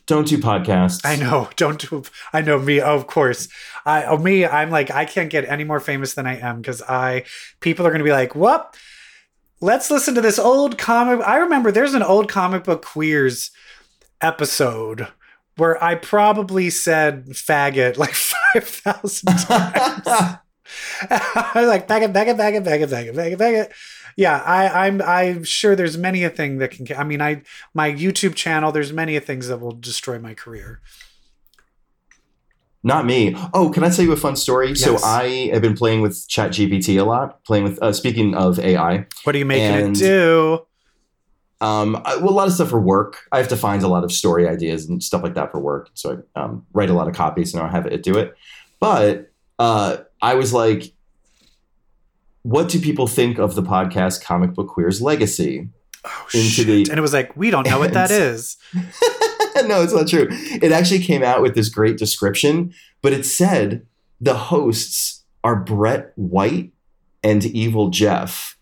Don't 0.06 0.26
do 0.26 0.38
podcasts. 0.38 1.00
I 1.04 1.16
know. 1.16 1.48
Don't 1.56 1.80
do. 1.80 2.02
I 2.32 2.40
know 2.40 2.58
me. 2.58 2.80
Of 2.80 3.06
course. 3.06 3.48
I. 3.86 4.04
Oh, 4.04 4.18
me. 4.18 4.44
I'm 4.44 4.70
like. 4.70 4.90
I 4.90 5.04
can't 5.04 5.30
get 5.30 5.48
any 5.48 5.64
more 5.64 5.80
famous 5.80 6.14
than 6.14 6.26
I 6.26 6.38
am 6.38 6.60
because 6.60 6.82
I. 6.82 7.24
People 7.60 7.86
are 7.86 7.90
going 7.90 8.00
to 8.00 8.04
be 8.04 8.12
like, 8.12 8.34
"What? 8.34 8.76
Let's 9.60 9.90
listen 9.90 10.14
to 10.16 10.20
this 10.20 10.38
old 10.38 10.76
comic." 10.76 11.24
I 11.26 11.36
remember 11.36 11.70
there's 11.70 11.94
an 11.94 12.02
old 12.02 12.28
comic 12.28 12.64
book 12.64 12.84
queers 12.84 13.50
episode 14.20 15.08
where 15.56 15.82
I 15.82 15.94
probably 15.94 16.70
said 16.70 17.26
faggot 17.26 17.96
like 17.96 18.14
five 18.54 18.64
thousand 18.64 19.38
times. 19.38 20.38
I 21.10 21.52
was 21.54 21.68
like, 21.68 21.88
bag 21.88 22.02
it, 22.02 22.12
bag 22.12 22.28
it, 22.28 22.36
bag 22.36 22.54
it, 22.54 22.64
bag 22.64 22.80
it, 22.82 22.90
bag 22.90 23.06
it, 23.08 23.16
bag 23.16 23.32
it, 23.32 23.38
bag 23.38 23.54
it. 23.54 23.72
Yeah, 24.16 24.38
I, 24.44 24.86
I'm 24.86 25.00
I'm 25.02 25.42
sure 25.44 25.74
there's 25.74 25.96
many 25.96 26.22
a 26.24 26.30
thing 26.30 26.58
that 26.58 26.70
can. 26.70 26.86
I 26.96 27.04
mean, 27.04 27.22
I 27.22 27.42
my 27.72 27.90
YouTube 27.90 28.34
channel. 28.34 28.70
There's 28.70 28.92
many 28.92 29.16
a 29.16 29.20
things 29.20 29.48
that 29.48 29.58
will 29.58 29.72
destroy 29.72 30.18
my 30.18 30.34
career. 30.34 30.80
Not 32.84 33.06
me. 33.06 33.36
Oh, 33.54 33.70
can 33.70 33.84
I 33.84 33.90
tell 33.90 34.04
you 34.04 34.12
a 34.12 34.16
fun 34.16 34.34
story? 34.34 34.74
So 34.74 34.98
I 35.04 35.50
have 35.52 35.62
been 35.62 35.76
playing 35.76 36.00
with 36.00 36.14
ChatGPT 36.28 37.00
a 37.00 37.04
lot. 37.04 37.42
Playing 37.44 37.64
with. 37.64 37.80
Uh, 37.80 37.92
speaking 37.92 38.34
of 38.34 38.58
AI, 38.58 39.06
What 39.24 39.34
are 39.36 39.38
you 39.38 39.44
making 39.46 39.86
And- 39.86 39.96
it 39.96 40.00
do? 40.00 40.66
um, 41.60 42.02
I, 42.04 42.16
well, 42.16 42.30
a 42.30 42.34
lot 42.34 42.48
of 42.48 42.54
stuff 42.54 42.70
for 42.70 42.80
work. 42.80 43.20
I 43.30 43.38
have 43.38 43.46
to 43.48 43.56
find 43.56 43.84
a 43.84 43.88
lot 43.88 44.02
of 44.02 44.10
story 44.10 44.48
ideas 44.48 44.88
and 44.88 45.00
stuff 45.00 45.22
like 45.22 45.34
that 45.34 45.52
for 45.52 45.60
work. 45.60 45.90
So 45.94 46.24
I 46.34 46.40
um, 46.40 46.66
write 46.72 46.90
a 46.90 46.92
lot 46.92 47.06
of 47.06 47.14
copies 47.14 47.54
and 47.54 47.62
I 47.62 47.68
have 47.68 47.86
it 47.86 48.02
do 48.02 48.18
it. 48.18 48.34
But 48.80 49.30
uh, 49.60 49.98
I 50.22 50.34
was 50.34 50.52
like, 50.54 50.92
what 52.42 52.68
do 52.68 52.80
people 52.80 53.06
think 53.06 53.38
of 53.38 53.54
the 53.54 53.62
podcast 53.62 54.22
Comic 54.24 54.54
Book 54.54 54.68
Queer's 54.68 55.00
Legacy? 55.02 55.68
Oh 56.04 56.24
Into 56.34 56.46
shit! 56.46 56.66
the- 56.66 56.86
and 56.90 56.98
it 56.98 57.02
was 57.02 57.12
like, 57.12 57.36
we 57.36 57.50
don't 57.50 57.66
know 57.68 57.78
what 57.78 57.92
that 57.92 58.10
is. 58.12 58.56
No, 59.66 59.82
it's 59.82 59.92
not 59.92 60.08
true. 60.08 60.26
It 60.30 60.72
actually 60.72 61.00
came 61.04 61.22
out 61.22 61.40
with 61.40 61.54
this 61.54 61.68
great 61.68 61.96
description, 61.96 62.72
but 63.00 63.12
it 63.12 63.24
said 63.24 63.86
the 64.20 64.34
hosts 64.34 65.22
are 65.44 65.54
Brett 65.54 66.12
White 66.16 66.72
and 67.22 67.44
Evil 67.44 67.90
Jeff. 67.90 68.56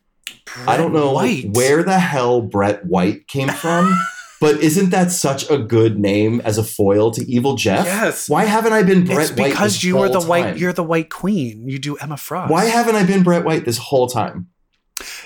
I 0.67 0.77
don't 0.77 0.93
know 0.93 1.13
White. 1.13 1.51
where 1.55 1.83
the 1.85 1.99
hell 2.01 2.43
Brett 2.43 2.85
White 2.85 3.29
came 3.29 3.49
from, 3.49 3.97
but 4.41 4.57
isn't 4.61 4.89
that 4.91 5.13
such 5.13 5.49
a 5.51 5.59
good 5.59 5.99
name 5.99 6.41
as 6.47 6.57
a 6.57 6.65
foil 6.65 7.11
to 7.11 7.31
Evil 7.31 7.57
Jeff? 7.57 7.85
Yes. 7.85 8.29
Why 8.29 8.47
haven't 8.47 8.73
I 8.73 8.83
been 8.83 9.05
Brett 9.05 9.31
it's 9.31 9.39
White? 9.39 9.51
because 9.51 9.75
this 9.75 9.85
you 9.85 9.99
are 9.99 10.09
the 10.09 10.21
white. 10.21 10.57
You're 10.57 10.73
the 10.73 10.83
white 10.83 11.11
queen. 11.11 11.69
You 11.69 11.79
do 11.79 11.97
Emma 11.97 12.17
Frost. 12.17 12.51
Why 12.51 12.65
haven't 12.65 12.97
I 12.97 13.05
been 13.05 13.23
Brett 13.23 13.45
White 13.45 13.67
this 13.67 13.77
whole 13.77 14.07
time? 14.07 14.49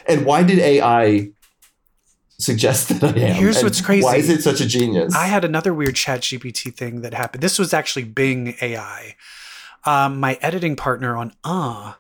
And 0.07 0.27
why 0.27 0.43
did 0.43 0.59
AI 0.59 1.31
suggest 2.39 2.89
that 2.89 3.05
I 3.05 3.21
am? 3.21 3.37
Here's 3.37 3.59
And 3.59 3.65
what's 3.65 3.81
crazy. 3.81 4.05
Why 4.05 4.17
is 4.17 4.29
it 4.29 4.43
such 4.43 4.61
a 4.61 4.67
genius? 4.67 5.15
I 5.15 5.27
had 5.27 5.45
another 5.45 5.73
weird 5.73 5.95
chat 5.95 6.23
GPT 6.23 6.75
thing 6.75 7.03
that 7.03 7.15
happened. 7.15 7.43
This 7.43 7.59
was 7.59 7.73
actually 7.73 8.05
Bing 8.05 8.57
AI. 8.61 9.15
Um, 9.85 10.19
my 10.19 10.39
editing 10.41 10.77
partner 10.77 11.17
on 11.17 11.33
Uh, 11.45 11.95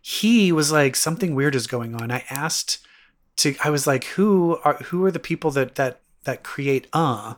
he 0.00 0.52
was 0.52 0.70
like, 0.72 0.96
something 0.96 1.34
weird 1.34 1.54
is 1.54 1.66
going 1.66 2.00
on. 2.00 2.10
I 2.10 2.24
asked 2.30 2.78
to 3.38 3.54
I 3.64 3.70
was 3.70 3.86
like, 3.86 4.04
who 4.04 4.58
are 4.64 4.74
who 4.84 5.04
are 5.04 5.10
the 5.10 5.18
people 5.18 5.50
that 5.52 5.74
that 5.74 6.00
that 6.24 6.42
create 6.42 6.86
Uh? 6.92 7.34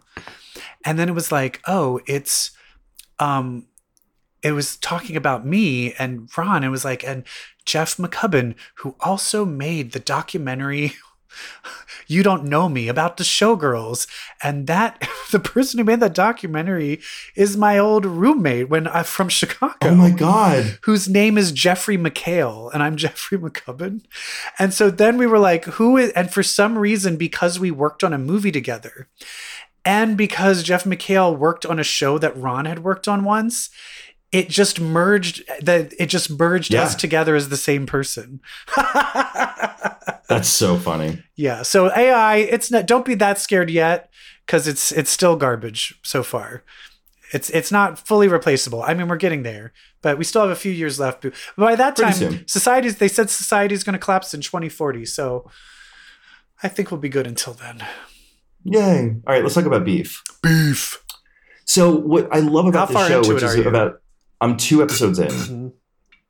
And 0.84 0.98
then 0.98 1.08
it 1.08 1.14
was 1.14 1.32
like, 1.32 1.60
oh, 1.66 2.00
it's 2.06 2.50
um 3.18 3.66
it 4.42 4.52
was 4.52 4.76
talking 4.76 5.16
about 5.16 5.46
me 5.46 5.94
and 5.94 6.28
Ron. 6.36 6.64
It 6.64 6.68
was 6.68 6.84
like, 6.84 7.04
and 7.04 7.24
Jeff 7.64 7.96
McCubbin, 7.96 8.56
who 8.76 8.96
also 9.00 9.44
made 9.44 9.92
the 9.92 10.00
documentary 10.00 10.94
You 12.12 12.22
Don't 12.22 12.44
Nomi 12.44 12.88
about 12.88 13.16
the 13.16 13.24
showgirls. 13.24 14.06
And 14.42 14.66
that 14.66 15.02
the 15.32 15.40
person 15.40 15.78
who 15.78 15.84
made 15.84 16.00
that 16.00 16.14
documentary 16.14 17.00
is 17.34 17.56
my 17.56 17.78
old 17.78 18.04
roommate 18.04 18.68
when 18.68 18.86
I'm 18.86 19.04
from 19.04 19.28
Chicago 19.28 19.76
oh 19.82 19.94
my 19.94 20.10
god. 20.10 20.78
whose 20.82 21.08
name 21.08 21.36
is 21.38 21.50
Jeffrey 21.52 21.96
McHale, 21.98 22.70
and 22.72 22.82
I'm 22.82 22.96
Jeffrey 23.04 23.38
McCubbin. 23.38 24.02
And 24.58 24.72
so 24.74 24.90
then 24.90 25.16
we 25.16 25.26
were 25.26 25.38
like, 25.38 25.64
who 25.64 25.96
is, 25.96 26.10
and 26.12 26.32
for 26.32 26.42
some 26.42 26.78
reason, 26.78 27.16
because 27.16 27.58
we 27.58 27.70
worked 27.70 28.04
on 28.04 28.12
a 28.12 28.18
movie 28.18 28.52
together, 28.52 29.08
and 29.84 30.16
because 30.16 30.62
Jeff 30.62 30.84
McHale 30.84 31.36
worked 31.36 31.66
on 31.66 31.80
a 31.80 31.84
show 31.84 32.18
that 32.18 32.36
Ron 32.36 32.66
had 32.66 32.84
worked 32.84 33.08
on 33.08 33.24
once, 33.24 33.68
it 34.30 34.48
just 34.48 34.80
merged 34.80 35.42
that 35.60 35.92
it 35.98 36.06
just 36.06 36.30
merged 36.30 36.72
Yeah. 36.72 36.82
us 36.84 36.94
together 36.94 37.34
as 37.34 37.48
the 37.48 37.56
same 37.56 37.84
person. 37.86 38.40
That's 40.28 40.48
so 40.48 40.76
funny. 40.76 41.22
yeah. 41.36 41.62
So 41.62 41.90
AI, 41.94 42.36
it's 42.36 42.70
not 42.70 42.86
don't 42.86 43.04
be 43.04 43.14
that 43.16 43.38
scared 43.38 43.70
yet, 43.70 44.10
because 44.46 44.66
it's 44.68 44.92
it's 44.92 45.10
still 45.10 45.36
garbage 45.36 45.98
so 46.02 46.22
far. 46.22 46.62
It's 47.32 47.48
it's 47.50 47.72
not 47.72 47.98
fully 47.98 48.28
replaceable. 48.28 48.82
I 48.82 48.94
mean, 48.94 49.08
we're 49.08 49.16
getting 49.16 49.42
there, 49.42 49.72
but 50.02 50.18
we 50.18 50.24
still 50.24 50.42
have 50.42 50.50
a 50.50 50.54
few 50.56 50.72
years 50.72 51.00
left. 51.00 51.22
But 51.22 51.32
by 51.56 51.74
that 51.76 51.96
Pretty 51.96 52.12
time, 52.12 52.18
soon. 52.18 52.48
society's 52.48 52.96
they 52.98 53.08
said 53.08 53.30
society 53.30 53.74
is 53.74 53.84
going 53.84 53.94
to 53.94 53.98
collapse 53.98 54.34
in 54.34 54.40
2040. 54.42 55.06
So 55.06 55.50
I 56.62 56.68
think 56.68 56.90
we'll 56.90 57.00
be 57.00 57.08
good 57.08 57.26
until 57.26 57.54
then. 57.54 57.84
Yay! 58.64 59.16
All 59.26 59.32
right, 59.34 59.42
let's 59.42 59.54
talk 59.54 59.64
about 59.64 59.84
beef. 59.84 60.22
Beef. 60.42 61.02
So 61.64 61.94
what 61.96 62.28
I 62.32 62.40
love 62.40 62.66
about 62.66 62.80
How 62.80 62.86
the 62.86 62.92
far 62.94 63.08
show, 63.08 63.18
into 63.18 63.34
which 63.34 63.42
it 63.42 63.46
is 63.46 63.54
are 63.56 63.62
you? 63.62 63.68
about 63.68 64.02
I'm 64.40 64.56
two 64.56 64.82
episodes 64.82 65.18
in. 65.18 65.28
Mm-hmm. 65.28 65.68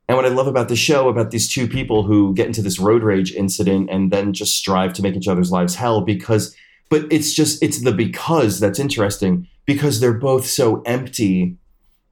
And 0.07 0.17
what 0.17 0.25
I 0.25 0.29
love 0.29 0.47
about 0.47 0.67
the 0.67 0.75
show, 0.75 1.07
about 1.07 1.31
these 1.31 1.51
two 1.51 1.67
people 1.67 2.03
who 2.03 2.33
get 2.33 2.47
into 2.47 2.61
this 2.61 2.79
road 2.79 3.03
rage 3.03 3.33
incident 3.33 3.89
and 3.89 4.11
then 4.11 4.33
just 4.33 4.55
strive 4.55 4.93
to 4.93 5.01
make 5.01 5.15
each 5.15 5.27
other's 5.27 5.51
lives 5.51 5.75
hell 5.75 6.01
because, 6.01 6.55
but 6.89 7.05
it's 7.11 7.33
just, 7.33 7.63
it's 7.63 7.81
the 7.81 7.93
because 7.93 8.59
that's 8.59 8.79
interesting 8.79 9.47
because 9.65 9.99
they're 9.99 10.13
both 10.13 10.45
so 10.45 10.81
empty 10.81 11.57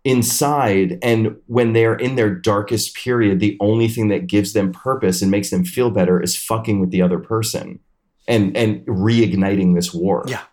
inside. 0.04 0.98
And 1.04 1.36
when 1.48 1.74
they're 1.74 1.96
in 1.96 2.16
their 2.16 2.34
darkest 2.34 2.96
period, 2.96 3.40
the 3.40 3.58
only 3.60 3.90
thing 3.90 4.08
that 4.08 4.28
gives 4.28 4.54
them 4.54 4.72
purpose 4.72 5.22
and 5.22 5.30
makes 5.30 5.50
them 5.50 5.66
feel 5.66 5.92
better 5.92 6.22
is 6.22 6.36
fucking 6.36 6.80
with 6.80 6.92
the 6.92 7.02
other 7.02 7.20
person 7.20 7.80
and, 8.28 8.56
and 8.56 8.86
reigniting 8.86 9.76
this 9.76 9.94
war. 9.94 10.24
Yeah. 10.28 10.44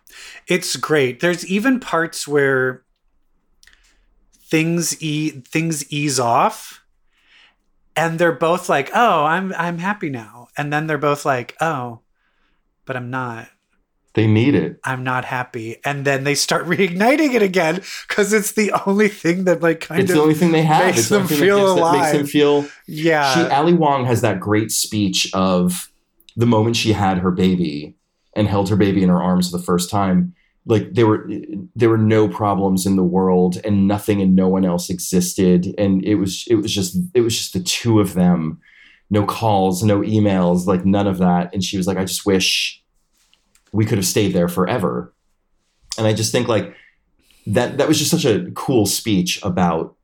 It's 0.47 0.75
great. 0.75 1.19
There's 1.19 1.45
even 1.47 1.79
parts 1.79 2.27
where 2.27 2.83
things 4.43 5.01
e- 5.01 5.29
things 5.29 5.89
ease 5.91 6.19
off 6.19 6.78
and 7.99 8.17
they're 8.19 8.31
both 8.31 8.69
like, 8.69 8.89
"Oh, 8.95 9.23
I'm 9.25 9.53
I'm 9.57 9.77
happy 9.77 10.09
now." 10.09 10.47
And 10.57 10.71
then 10.73 10.87
they're 10.87 10.97
both 11.09 11.25
like, 11.25 11.55
"Oh, 11.61 11.99
but 12.85 12.95
I'm 12.95 13.09
not. 13.09 13.47
They 14.13 14.25
need 14.25 14.55
it. 14.55 14.79
I'm 14.83 15.03
not 15.03 15.25
happy." 15.25 15.77
And 15.85 16.05
then 16.05 16.23
they 16.23 16.35
start 16.35 16.65
reigniting 16.73 17.33
it 17.33 17.41
again 17.43 17.81
cuz 18.07 18.33
it's 18.33 18.53
the 18.53 18.71
only 18.85 19.07
thing 19.09 19.43
that 19.45 19.61
like 19.61 19.81
kind 19.81 19.99
of. 19.99 20.03
It's 20.05 20.11
of 20.11 20.15
the 20.17 20.21
only 20.23 20.33
thing 20.35 20.51
they 20.51 20.63
have. 20.63 20.85
makes 20.85 20.99
it's 20.99 21.09
the 21.09 21.15
them 21.19 21.23
only 21.23 21.35
thing 21.35 21.39
that 21.39 21.45
feel 21.45 21.75
gives- 21.75 21.81
that 21.81 21.91
makes 21.97 22.11
them 22.11 22.19
alive. 22.21 22.29
feel 22.29 22.65
yeah. 22.87 23.33
she 23.33 23.41
Ali 23.53 23.73
Wong 23.73 24.05
has 24.05 24.21
that 24.21 24.39
great 24.39 24.71
speech 24.71 25.29
of 25.33 25.91
the 26.37 26.45
moment 26.45 26.75
she 26.75 26.93
had 26.93 27.17
her 27.19 27.31
baby 27.31 27.95
and 28.33 28.47
held 28.47 28.69
her 28.69 28.75
baby 28.77 29.03
in 29.03 29.09
her 29.09 29.21
arms 29.21 29.49
for 29.51 29.57
the 29.57 29.63
first 29.63 29.89
time 29.89 30.33
like 30.65 30.93
there 30.93 31.07
were 31.07 31.29
there 31.75 31.89
were 31.89 31.97
no 31.97 32.27
problems 32.27 32.85
in 32.85 32.95
the 32.95 33.03
world 33.03 33.57
and 33.63 33.87
nothing 33.87 34.21
and 34.21 34.35
no 34.35 34.47
one 34.47 34.65
else 34.65 34.89
existed 34.89 35.73
and 35.77 36.03
it 36.05 36.15
was 36.15 36.45
it 36.47 36.55
was 36.55 36.73
just 36.73 36.97
it 37.13 37.21
was 37.21 37.35
just 37.35 37.53
the 37.53 37.61
two 37.61 37.99
of 37.99 38.13
them 38.13 38.59
no 39.09 39.25
calls 39.25 39.83
no 39.83 40.01
emails 40.01 40.65
like 40.65 40.85
none 40.85 41.07
of 41.07 41.17
that 41.17 41.53
and 41.53 41.63
she 41.63 41.77
was 41.77 41.87
like 41.87 41.97
I 41.97 42.05
just 42.05 42.25
wish 42.25 42.83
we 43.71 43.85
could 43.85 43.97
have 43.97 44.05
stayed 44.05 44.33
there 44.33 44.47
forever 44.47 45.13
and 45.97 46.05
I 46.05 46.13
just 46.13 46.31
think 46.31 46.47
like 46.47 46.75
that 47.47 47.77
that 47.77 47.87
was 47.87 47.97
just 47.97 48.11
such 48.11 48.25
a 48.25 48.51
cool 48.51 48.85
speech 48.85 49.41
about 49.43 49.95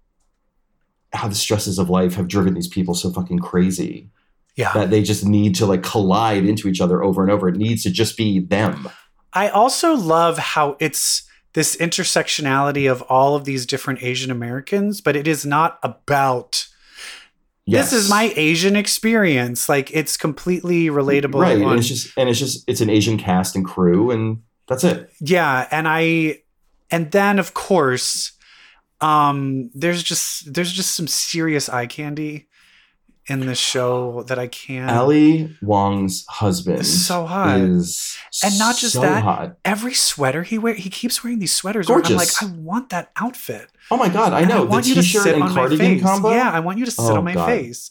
how 1.13 1.27
the 1.27 1.35
stresses 1.35 1.79
of 1.79 1.89
life 1.89 2.15
have 2.15 2.27
driven 2.27 2.53
these 2.53 2.67
people 2.67 2.93
so 2.93 3.11
fucking 3.11 3.39
crazy 3.39 4.09
yeah. 4.55 4.71
that 4.73 4.89
they 4.89 5.03
just 5.03 5.25
need 5.25 5.55
to 5.55 5.65
like 5.65 5.83
collide 5.83 6.45
into 6.45 6.67
each 6.67 6.81
other 6.81 7.03
over 7.03 7.21
and 7.21 7.31
over. 7.31 7.49
It 7.49 7.57
needs 7.57 7.83
to 7.83 7.91
just 7.91 8.17
be 8.17 8.39
them. 8.39 8.87
I 9.35 9.49
also 9.49 9.93
love 9.95 10.37
how 10.37 10.77
it's 10.79 11.23
this 11.53 11.75
intersectionality 11.77 12.89
of 12.91 13.01
all 13.03 13.35
of 13.35 13.45
these 13.45 13.65
different 13.65 14.01
Asian 14.03 14.31
Americans, 14.31 15.01
but 15.01 15.15
it 15.15 15.27
is 15.27 15.45
not 15.45 15.77
about 15.83 16.67
Yes. 17.67 17.89
this 17.91 18.03
is 18.03 18.09
my 18.09 18.31
Asian 18.35 18.75
experience. 18.75 19.67
Like 19.67 19.89
it's 19.91 20.17
completely 20.17 20.85
relatable. 20.87 21.41
right. 21.41 21.61
on- 21.61 21.71
And 21.71 21.79
it's 21.79 21.87
just 21.87 22.11
and 22.17 22.29
it's 22.29 22.39
just 22.39 22.63
it's 22.67 22.81
an 22.81 22.89
Asian 22.89 23.17
cast 23.17 23.55
and 23.55 23.65
crew 23.65 24.11
and 24.11 24.41
that's 24.67 24.83
it. 24.83 25.09
yeah, 25.19 25.67
and 25.71 25.87
I 25.87 26.41
and 26.91 27.11
then 27.11 27.39
of 27.39 27.53
course, 27.55 28.33
um, 29.01 29.69
there's 29.73 30.03
just 30.03 30.53
there's 30.53 30.71
just 30.71 30.95
some 30.95 31.07
serious 31.07 31.67
eye 31.67 31.87
candy 31.87 32.47
in 33.27 33.39
the 33.47 33.55
show 33.55 34.23
that 34.27 34.37
I 34.37 34.47
can't. 34.47 34.91
Ali 34.91 35.55
Wong's 35.61 36.25
husband 36.29 36.85
so 36.85 37.25
hot. 37.25 37.59
is 37.59 38.17
And 38.43 38.57
not 38.59 38.77
just 38.77 38.93
so 38.93 39.01
that, 39.01 39.23
hot. 39.23 39.57
Every 39.65 39.93
sweater 39.93 40.43
he 40.43 40.57
wear, 40.59 40.73
he 40.75 40.89
keeps 40.89 41.23
wearing 41.23 41.39
these 41.39 41.51
sweaters. 41.51 41.89
where 41.89 42.01
I'm 42.03 42.15
like, 42.15 42.29
I 42.41 42.45
want 42.57 42.89
that 42.89 43.11
outfit. 43.15 43.67
Oh 43.89 43.97
my 43.97 44.09
god, 44.09 44.33
I 44.33 44.41
And 44.41 44.49
know 44.49 44.65
the 44.65 44.69
want 44.71 44.87
you 44.87 44.95
to 44.95 45.03
sit 45.03 45.41
on 45.41 45.53
my 45.53 45.69
face. 45.75 46.01
combo. 46.01 46.31
Yeah, 46.31 46.51
I 46.51 46.59
want 46.59 46.77
you 46.77 46.85
to 46.85 46.91
sit 46.91 47.01
Oh, 47.03 47.17
on 47.17 47.23
my 47.23 47.33
God. 47.33 47.47
face. 47.47 47.89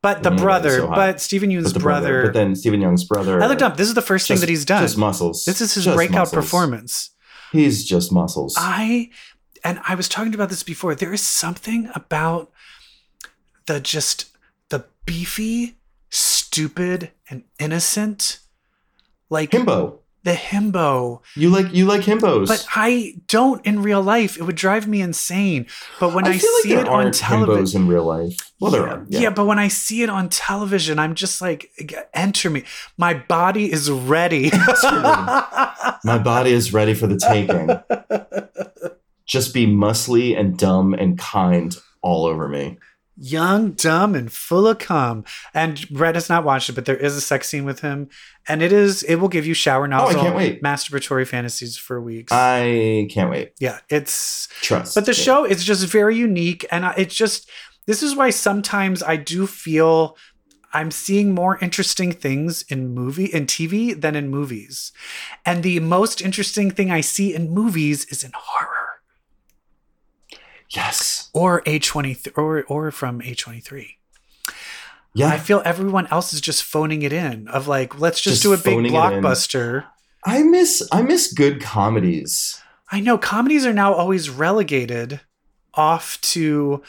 But 0.00 0.24
the 0.24 0.30
mm, 0.30 0.36
my 0.36 0.42
brother, 0.42 0.70
so 0.78 0.88
but 0.88 1.20
Steven 1.20 1.50
Yeun's 1.50 1.66
But 1.72 1.74
the 1.74 1.80
brother, 1.80 2.24
but 2.24 2.32
then 2.34 2.56
Steven 2.56 2.80
Yeun's 2.80 3.04
brother. 3.04 3.40
I 3.40 3.46
looked 3.46 3.62
up. 3.62 3.76
This 3.76 3.86
is 3.86 3.94
the 3.94 4.02
first 4.02 4.26
thing 4.26 4.40
that 4.40 4.48
he's 4.48 4.64
done. 4.64 4.82
Just 4.82 4.98
muscles. 4.98 5.44
This 5.44 5.60
is 5.60 5.74
his 5.74 5.84
Just 5.84 5.94
breakout 5.96 6.14
muscles. 6.32 6.44
performance. 6.44 7.10
He's 7.52 7.84
just 7.84 8.10
muscles. 8.12 8.56
I 8.58 9.10
and 9.62 9.80
I 9.86 9.94
was 9.94 10.08
talking 10.08 10.34
about 10.34 10.48
this 10.48 10.64
before. 10.64 10.96
There 10.96 11.12
is 11.12 11.20
something 11.22 11.88
about 11.94 12.50
the 13.66 13.78
just 13.78 14.26
the 14.31 14.31
beefy, 15.06 15.76
stupid, 16.10 17.10
and 17.28 17.44
innocent, 17.58 18.38
like 19.30 19.50
Himbo. 19.50 19.98
the 20.24 20.32
himbo. 20.32 21.20
You 21.34 21.50
like 21.50 21.72
you 21.72 21.86
like 21.86 22.02
himbos. 22.02 22.48
But 22.48 22.66
I 22.74 23.14
don't 23.26 23.64
in 23.64 23.82
real 23.82 24.02
life. 24.02 24.36
It 24.36 24.42
would 24.42 24.56
drive 24.56 24.86
me 24.86 25.00
insane. 25.00 25.66
But 25.98 26.14
when 26.14 26.26
I, 26.26 26.32
like 26.32 26.40
see 26.40 26.68
there 26.70 26.80
it 26.80 26.88
on 26.88 27.10
television, 27.12 27.62
himbos 27.62 27.74
in 27.74 27.88
real 27.88 28.04
life. 28.04 28.52
Well, 28.60 28.70
there 28.70 28.86
yeah, 28.86 28.92
are. 28.94 29.06
yeah. 29.08 29.30
but 29.30 29.46
when 29.46 29.58
I 29.58 29.68
see 29.68 30.02
it 30.02 30.10
on 30.10 30.28
television, 30.28 30.98
I'm 30.98 31.14
just 31.14 31.40
like, 31.40 31.70
enter 32.14 32.50
me. 32.50 32.64
My 32.96 33.14
body 33.14 33.72
is 33.72 33.90
ready. 33.90 34.50
My 36.04 36.20
body 36.22 36.52
is 36.52 36.72
ready 36.72 36.94
for 36.94 37.06
the 37.06 37.16
taking. 37.16 37.70
Just 39.26 39.54
be 39.54 39.66
muscly 39.66 40.38
and 40.38 40.58
dumb 40.58 40.94
and 40.94 41.16
kind 41.16 41.76
all 42.02 42.26
over 42.26 42.48
me. 42.48 42.78
Young, 43.16 43.72
dumb, 43.72 44.14
and 44.14 44.32
full 44.32 44.66
of 44.66 44.78
cum. 44.78 45.24
And 45.52 45.86
Brett 45.90 46.14
has 46.14 46.28
not 46.30 46.44
watched 46.44 46.70
it, 46.70 46.72
but 46.72 46.86
there 46.86 46.96
is 46.96 47.14
a 47.14 47.20
sex 47.20 47.46
scene 47.48 47.64
with 47.64 47.80
him, 47.80 48.08
and 48.48 48.62
it 48.62 48.72
is. 48.72 49.02
It 49.02 49.16
will 49.16 49.28
give 49.28 49.46
you 49.46 49.52
shower 49.54 49.84
oh, 49.84 49.88
nozzle, 49.88 50.20
Oh, 50.20 50.22
can't 50.22 50.36
wait. 50.36 50.62
masturbatory 50.62 51.26
fantasies 51.26 51.76
for 51.76 52.00
weeks. 52.00 52.32
I 52.32 53.06
can't 53.10 53.30
wait. 53.30 53.52
yeah, 53.60 53.80
it's 53.90 54.48
Trust. 54.62 54.94
But 54.94 55.04
the 55.04 55.10
me. 55.12 55.16
show 55.16 55.44
is 55.44 55.62
just 55.62 55.86
very 55.86 56.16
unique, 56.16 56.64
and 56.70 56.84
it's 56.96 57.14
just 57.14 57.50
this 57.86 58.02
is 58.02 58.16
why 58.16 58.30
sometimes 58.30 59.02
I 59.02 59.16
do 59.16 59.46
feel 59.46 60.16
I'm 60.72 60.90
seeing 60.90 61.34
more 61.34 61.58
interesting 61.58 62.12
things 62.12 62.62
in 62.70 62.94
movie 62.94 63.26
in 63.26 63.44
TV 63.44 64.00
than 64.00 64.16
in 64.16 64.30
movies, 64.30 64.90
and 65.44 65.62
the 65.62 65.80
most 65.80 66.22
interesting 66.22 66.70
thing 66.70 66.90
I 66.90 67.02
see 67.02 67.34
in 67.34 67.50
movies 67.50 68.06
is 68.06 68.24
in 68.24 68.32
horror 68.34 68.81
Yes. 70.74 71.30
or 71.32 71.62
A 71.66 71.78
twenty 71.78 72.16
or 72.36 72.64
or 72.64 72.90
from 72.90 73.20
A 73.22 73.34
twenty 73.34 73.60
three. 73.60 73.98
Yeah. 75.14 75.28
I 75.28 75.38
feel 75.38 75.60
everyone 75.64 76.06
else 76.06 76.32
is 76.32 76.40
just 76.40 76.62
phoning 76.64 77.02
it 77.02 77.12
in 77.12 77.46
of 77.48 77.68
like 77.68 78.00
let's 78.00 78.20
just, 78.20 78.36
Just 78.40 78.42
do 78.42 78.52
a 78.54 78.56
big 78.56 78.76
phoning 78.76 78.94
it 78.94 78.96
in. 79.12 79.22
blockbuster. 79.22 79.84
I 80.24 80.42
miss 80.42 80.86
I 80.90 81.02
miss 81.02 81.32
good 81.32 81.60
comedies. 81.60 82.60
I 82.90 83.00
know 83.00 83.18
comedies 83.18 83.66
are 83.66 83.72
now 83.72 83.92
always 83.92 84.30
relegated 84.30 85.20
off 85.74 86.18
to 86.22 86.82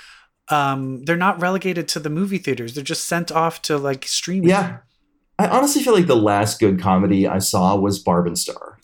um 0.49 1.03
they're 1.03 1.17
not 1.17 1.41
relegated 1.41 1.87
to 1.89 1.99
the 1.99 2.09
movie 2.09 2.37
theaters. 2.37 2.75
They're 2.75 2.83
just 2.83 3.05
sent 3.07 3.31
off 3.31 3.61
to 3.63 3.77
like 3.77 4.05
streaming. 4.05 4.49
Yeah. 4.49 4.77
I 5.39 5.47
honestly 5.47 5.81
feel 5.83 5.93
like 5.93 6.07
the 6.07 6.15
last 6.15 6.59
good 6.59 6.79
comedy 6.79 7.27
I 7.27 7.39
saw 7.39 7.75
was 7.75 7.99
Barb 7.99 8.27
and 8.27 8.37
Star. 8.37 8.79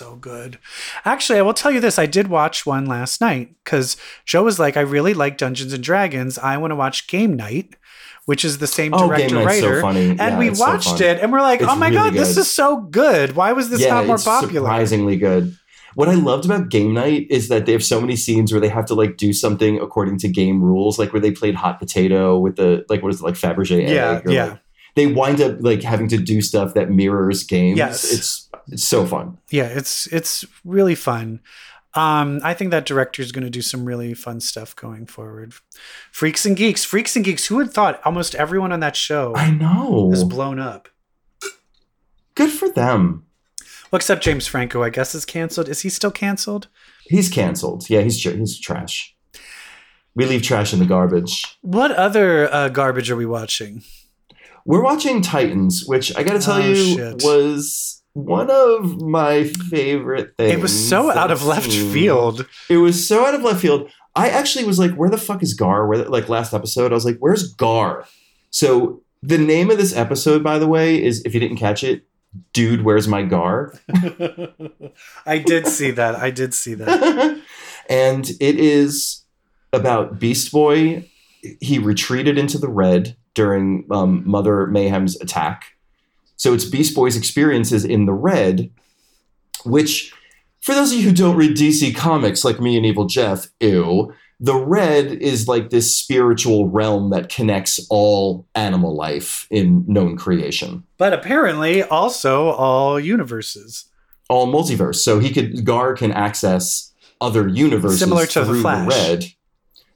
So 0.00 0.16
good. 0.16 0.58
Actually, 1.04 1.38
I 1.38 1.42
will 1.42 1.52
tell 1.52 1.70
you 1.70 1.78
this. 1.78 1.98
I 1.98 2.06
did 2.06 2.28
watch 2.28 2.64
one 2.64 2.86
last 2.86 3.20
night 3.20 3.54
because 3.62 3.98
Joe 4.24 4.42
was 4.44 4.58
like, 4.58 4.78
I 4.78 4.80
really 4.80 5.12
like 5.12 5.36
Dungeons 5.36 5.74
and 5.74 5.84
Dragons. 5.84 6.38
I 6.38 6.56
want 6.56 6.70
to 6.70 6.74
watch 6.76 7.06
Game 7.06 7.34
Night, 7.36 7.76
which 8.24 8.42
is 8.42 8.56
the 8.58 8.66
same 8.66 8.94
Oh, 8.94 9.08
director 9.08 9.28
Game 9.34 9.44
Night's 9.44 9.60
so 9.60 9.80
funny. 9.82 10.08
And 10.08 10.18
Yeah, 10.18 10.38
we 10.38 10.48
it's 10.48 10.58
so 10.58 10.64
watched 10.66 11.02
it 11.02 11.20
and 11.20 11.30
we're 11.30 11.42
like, 11.42 11.60
It's 11.60 11.70
oh 11.70 11.76
my 11.76 11.88
really 11.90 12.10
God, 12.12 12.14
this 12.14 12.38
is 12.38 12.50
so 12.50 12.78
good. 12.80 13.36
Why 13.36 13.52
was 13.52 13.68
this 13.68 13.86
not 13.86 14.06
more 14.06 14.16
popular? 14.16 14.66
surprisingly 14.66 15.16
good. 15.18 15.54
What 15.96 16.08
I 16.08 16.14
loved 16.14 16.46
about 16.46 16.70
Game 16.70 16.94
Night 16.94 17.26
is 17.28 17.48
that 17.48 17.66
they 17.66 17.72
have 17.72 17.84
so 17.84 18.00
many 18.00 18.16
scenes 18.16 18.52
where 18.52 18.60
they 18.60 18.68
have 18.70 18.86
to 18.86 18.94
like 18.94 19.18
do 19.18 19.34
something 19.34 19.78
according 19.80 20.16
to 20.20 20.28
game 20.28 20.62
rules, 20.62 20.98
like 20.98 21.12
where 21.12 21.20
they 21.20 21.32
played 21.32 21.56
hot 21.56 21.78
potato 21.78 22.38
with 22.38 22.56
the 22.56 22.86
like 22.88 23.02
what 23.02 23.12
is 23.12 23.20
it 23.20 23.24
like 23.24 23.34
Fabergé 23.34 23.86
Yeah, 23.86 24.12
egg? 24.12 24.26
or, 24.26 24.30
yeah. 24.32 24.44
like, 24.46 24.60
they 24.96 25.06
wind 25.08 25.40
up 25.40 25.58
like 25.60 25.82
having 25.82 26.08
to 26.08 26.16
do 26.16 26.40
stuff 26.40 26.74
that 26.74 26.90
mirrors 26.90 27.44
games. 27.44 27.76
Yes. 27.78 28.12
It's 28.12 28.48
it's 28.70 28.84
so 28.84 29.04
fun. 29.06 29.36
yeah 29.50 29.64
it's 29.66 30.06
it's 30.08 30.44
really 30.64 30.94
fun 30.94 31.40
um 31.94 32.40
i 32.44 32.54
think 32.54 32.70
that 32.70 32.86
director 32.86 33.20
is 33.20 33.32
going 33.32 33.42
to 33.44 33.50
do 33.50 33.62
some 33.62 33.84
really 33.84 34.14
fun 34.14 34.40
stuff 34.40 34.76
going 34.76 35.06
forward 35.06 35.52
freaks 36.12 36.46
and 36.46 36.56
geeks 36.56 36.84
freaks 36.84 37.16
and 37.16 37.24
geeks 37.24 37.46
who 37.46 37.58
had 37.58 37.72
thought 37.72 38.00
almost 38.04 38.34
everyone 38.36 38.70
on 38.72 38.80
that 38.80 38.94
show 38.96 39.34
I 39.34 39.50
know. 39.50 40.10
is 40.12 40.22
blown 40.24 40.58
up 40.60 40.88
Good 42.36 42.50
for 42.50 42.70
them. 42.70 43.26
well 43.90 43.96
except 43.98 44.22
james 44.22 44.46
franco 44.46 44.82
i 44.82 44.90
guess 44.90 45.14
is 45.14 45.24
canceled 45.24 45.68
is 45.68 45.80
he 45.80 45.88
still 45.88 46.12
canceled 46.12 46.68
He's 47.08 47.28
canceled. 47.28 47.90
Yeah, 47.90 48.02
he's 48.02 48.22
he's 48.22 48.56
trash. 48.60 49.16
We 50.14 50.26
leave 50.26 50.42
trash 50.42 50.72
in 50.72 50.78
the 50.78 50.84
garbage. 50.86 51.58
what 51.60 51.90
other 51.90 52.48
uh, 52.54 52.68
garbage 52.68 53.10
are 53.10 53.16
we 53.16 53.26
watching 53.26 53.82
We're 54.64 54.84
watching 54.84 55.20
Titans, 55.20 55.82
which 55.86 56.16
I 56.16 56.22
got 56.22 56.34
to 56.34 56.38
tell 56.38 56.62
Oh, 56.62 56.68
you 56.68 56.76
shit. 56.76 57.22
was 57.24 57.99
one 58.14 58.50
of 58.50 59.00
my 59.00 59.44
favorite 59.44 60.36
things. 60.36 60.52
It 60.52 60.60
was 60.60 60.88
so 60.88 61.10
out 61.10 61.30
of 61.30 61.44
left 61.44 61.70
field. 61.70 62.46
It 62.68 62.78
was 62.78 63.06
so 63.06 63.24
out 63.24 63.34
of 63.34 63.42
left 63.42 63.60
field. 63.60 63.90
I 64.16 64.28
actually 64.28 64.64
was 64.64 64.78
like, 64.78 64.92
where 64.94 65.10
the 65.10 65.18
fuck 65.18 65.42
is 65.42 65.54
Gar? 65.54 65.86
Where 65.86 66.04
like 66.04 66.28
last 66.28 66.52
episode, 66.52 66.92
I 66.92 66.94
was 66.94 67.04
like, 67.04 67.18
where's 67.18 67.52
Gar? 67.54 68.06
So 68.50 69.02
the 69.22 69.38
name 69.38 69.70
of 69.70 69.78
this 69.78 69.94
episode, 69.94 70.42
by 70.42 70.58
the 70.58 70.66
way, 70.66 71.02
is 71.02 71.22
if 71.24 71.34
you 71.34 71.40
didn't 71.40 71.58
catch 71.58 71.84
it, 71.84 72.04
dude, 72.52 72.82
where's 72.82 73.06
my 73.06 73.22
Gar? 73.22 73.74
I 75.26 75.38
did 75.38 75.66
see 75.66 75.90
that. 75.92 76.16
I 76.16 76.30
did 76.30 76.54
see 76.54 76.74
that. 76.74 77.40
and 77.88 78.28
it 78.40 78.58
is 78.58 79.24
about 79.72 80.18
Beast 80.18 80.50
Boy. 80.50 81.08
He 81.60 81.78
retreated 81.78 82.38
into 82.38 82.58
the 82.58 82.68
red 82.68 83.16
during 83.34 83.86
um, 83.90 84.28
Mother 84.28 84.66
Mayhem's 84.66 85.20
attack. 85.20 85.64
So 86.40 86.54
it's 86.54 86.64
Beast 86.64 86.94
Boy's 86.94 87.18
experiences 87.18 87.84
in 87.84 88.06
the 88.06 88.14
red, 88.14 88.70
which, 89.66 90.10
for 90.62 90.74
those 90.74 90.90
of 90.90 90.98
you 90.98 91.04
who 91.04 91.14
don't 91.14 91.36
read 91.36 91.54
DC 91.54 91.94
comics 91.94 92.46
like 92.46 92.58
me 92.58 92.78
and 92.78 92.86
Evil 92.86 93.04
Jeff, 93.04 93.48
ew, 93.60 94.14
the 94.40 94.56
red 94.56 95.12
is 95.12 95.48
like 95.48 95.68
this 95.68 95.94
spiritual 95.94 96.66
realm 96.70 97.10
that 97.10 97.28
connects 97.28 97.78
all 97.90 98.46
animal 98.54 98.96
life 98.96 99.46
in 99.50 99.84
known 99.86 100.16
creation. 100.16 100.82
But 100.96 101.12
apparently, 101.12 101.82
also 101.82 102.48
all 102.52 102.98
universes. 102.98 103.84
all 104.30 104.46
multiverse. 104.46 104.94
So 104.94 105.18
he 105.18 105.34
could 105.34 105.66
Gar 105.66 105.92
can 105.92 106.10
access 106.10 106.90
other 107.20 107.48
universes 107.48 107.98
Similar 107.98 108.24
to 108.24 108.44
the 108.46 108.54
Flash. 108.54 108.88
red, 108.88 109.24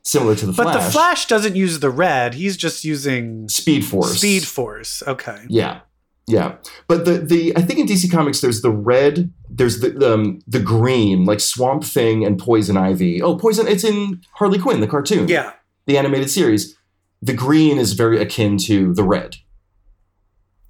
similar 0.02 0.34
to 0.34 0.44
the 0.44 0.52
But 0.52 0.64
Flash. 0.64 0.74
But 0.74 0.84
the 0.84 0.90
Flash 0.90 1.26
doesn't 1.26 1.56
use 1.56 1.78
the 1.80 1.88
red. 1.88 2.34
He's 2.34 2.58
just 2.58 2.84
using 2.84 3.48
Speed 3.48 3.82
Force. 3.86 4.18
Speed 4.18 4.44
Force. 4.44 5.02
Okay. 5.06 5.38
Yeah, 5.48 5.80
yeah. 6.26 6.56
But 6.88 7.04
the 7.04 7.18
the 7.18 7.56
I 7.56 7.62
think 7.62 7.80
in 7.80 7.86
DC 7.86 8.10
Comics 8.10 8.40
there's 8.40 8.62
the 8.62 8.70
red, 8.70 9.32
there's 9.50 9.80
the 9.80 9.90
the, 9.90 10.14
um, 10.14 10.38
the 10.46 10.60
green, 10.60 11.24
like 11.24 11.40
Swamp 11.40 11.84
Thing 11.84 12.24
and 12.24 12.38
Poison 12.38 12.76
Ivy. 12.76 13.20
Oh, 13.22 13.36
Poison! 13.36 13.66
It's 13.68 13.84
in 13.84 14.22
Harley 14.34 14.58
Quinn, 14.58 14.80
the 14.80 14.86
cartoon, 14.86 15.28
Yeah. 15.28 15.52
the 15.86 15.98
animated 15.98 16.30
series. 16.30 16.76
The 17.22 17.34
green 17.34 17.78
is 17.78 17.92
very 17.94 18.20
akin 18.20 18.58
to 18.58 18.92
the 18.94 19.02
red. 19.04 19.36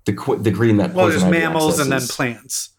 The 0.07 0.13
the 0.41 0.51
green 0.51 0.77
that 0.77 0.93
Well, 0.95 1.09
there's 1.09 1.23
Ivy 1.25 1.39
mammals 1.39 1.79
and 1.81 1.91
then 1.91 2.03
plants. 2.07 2.71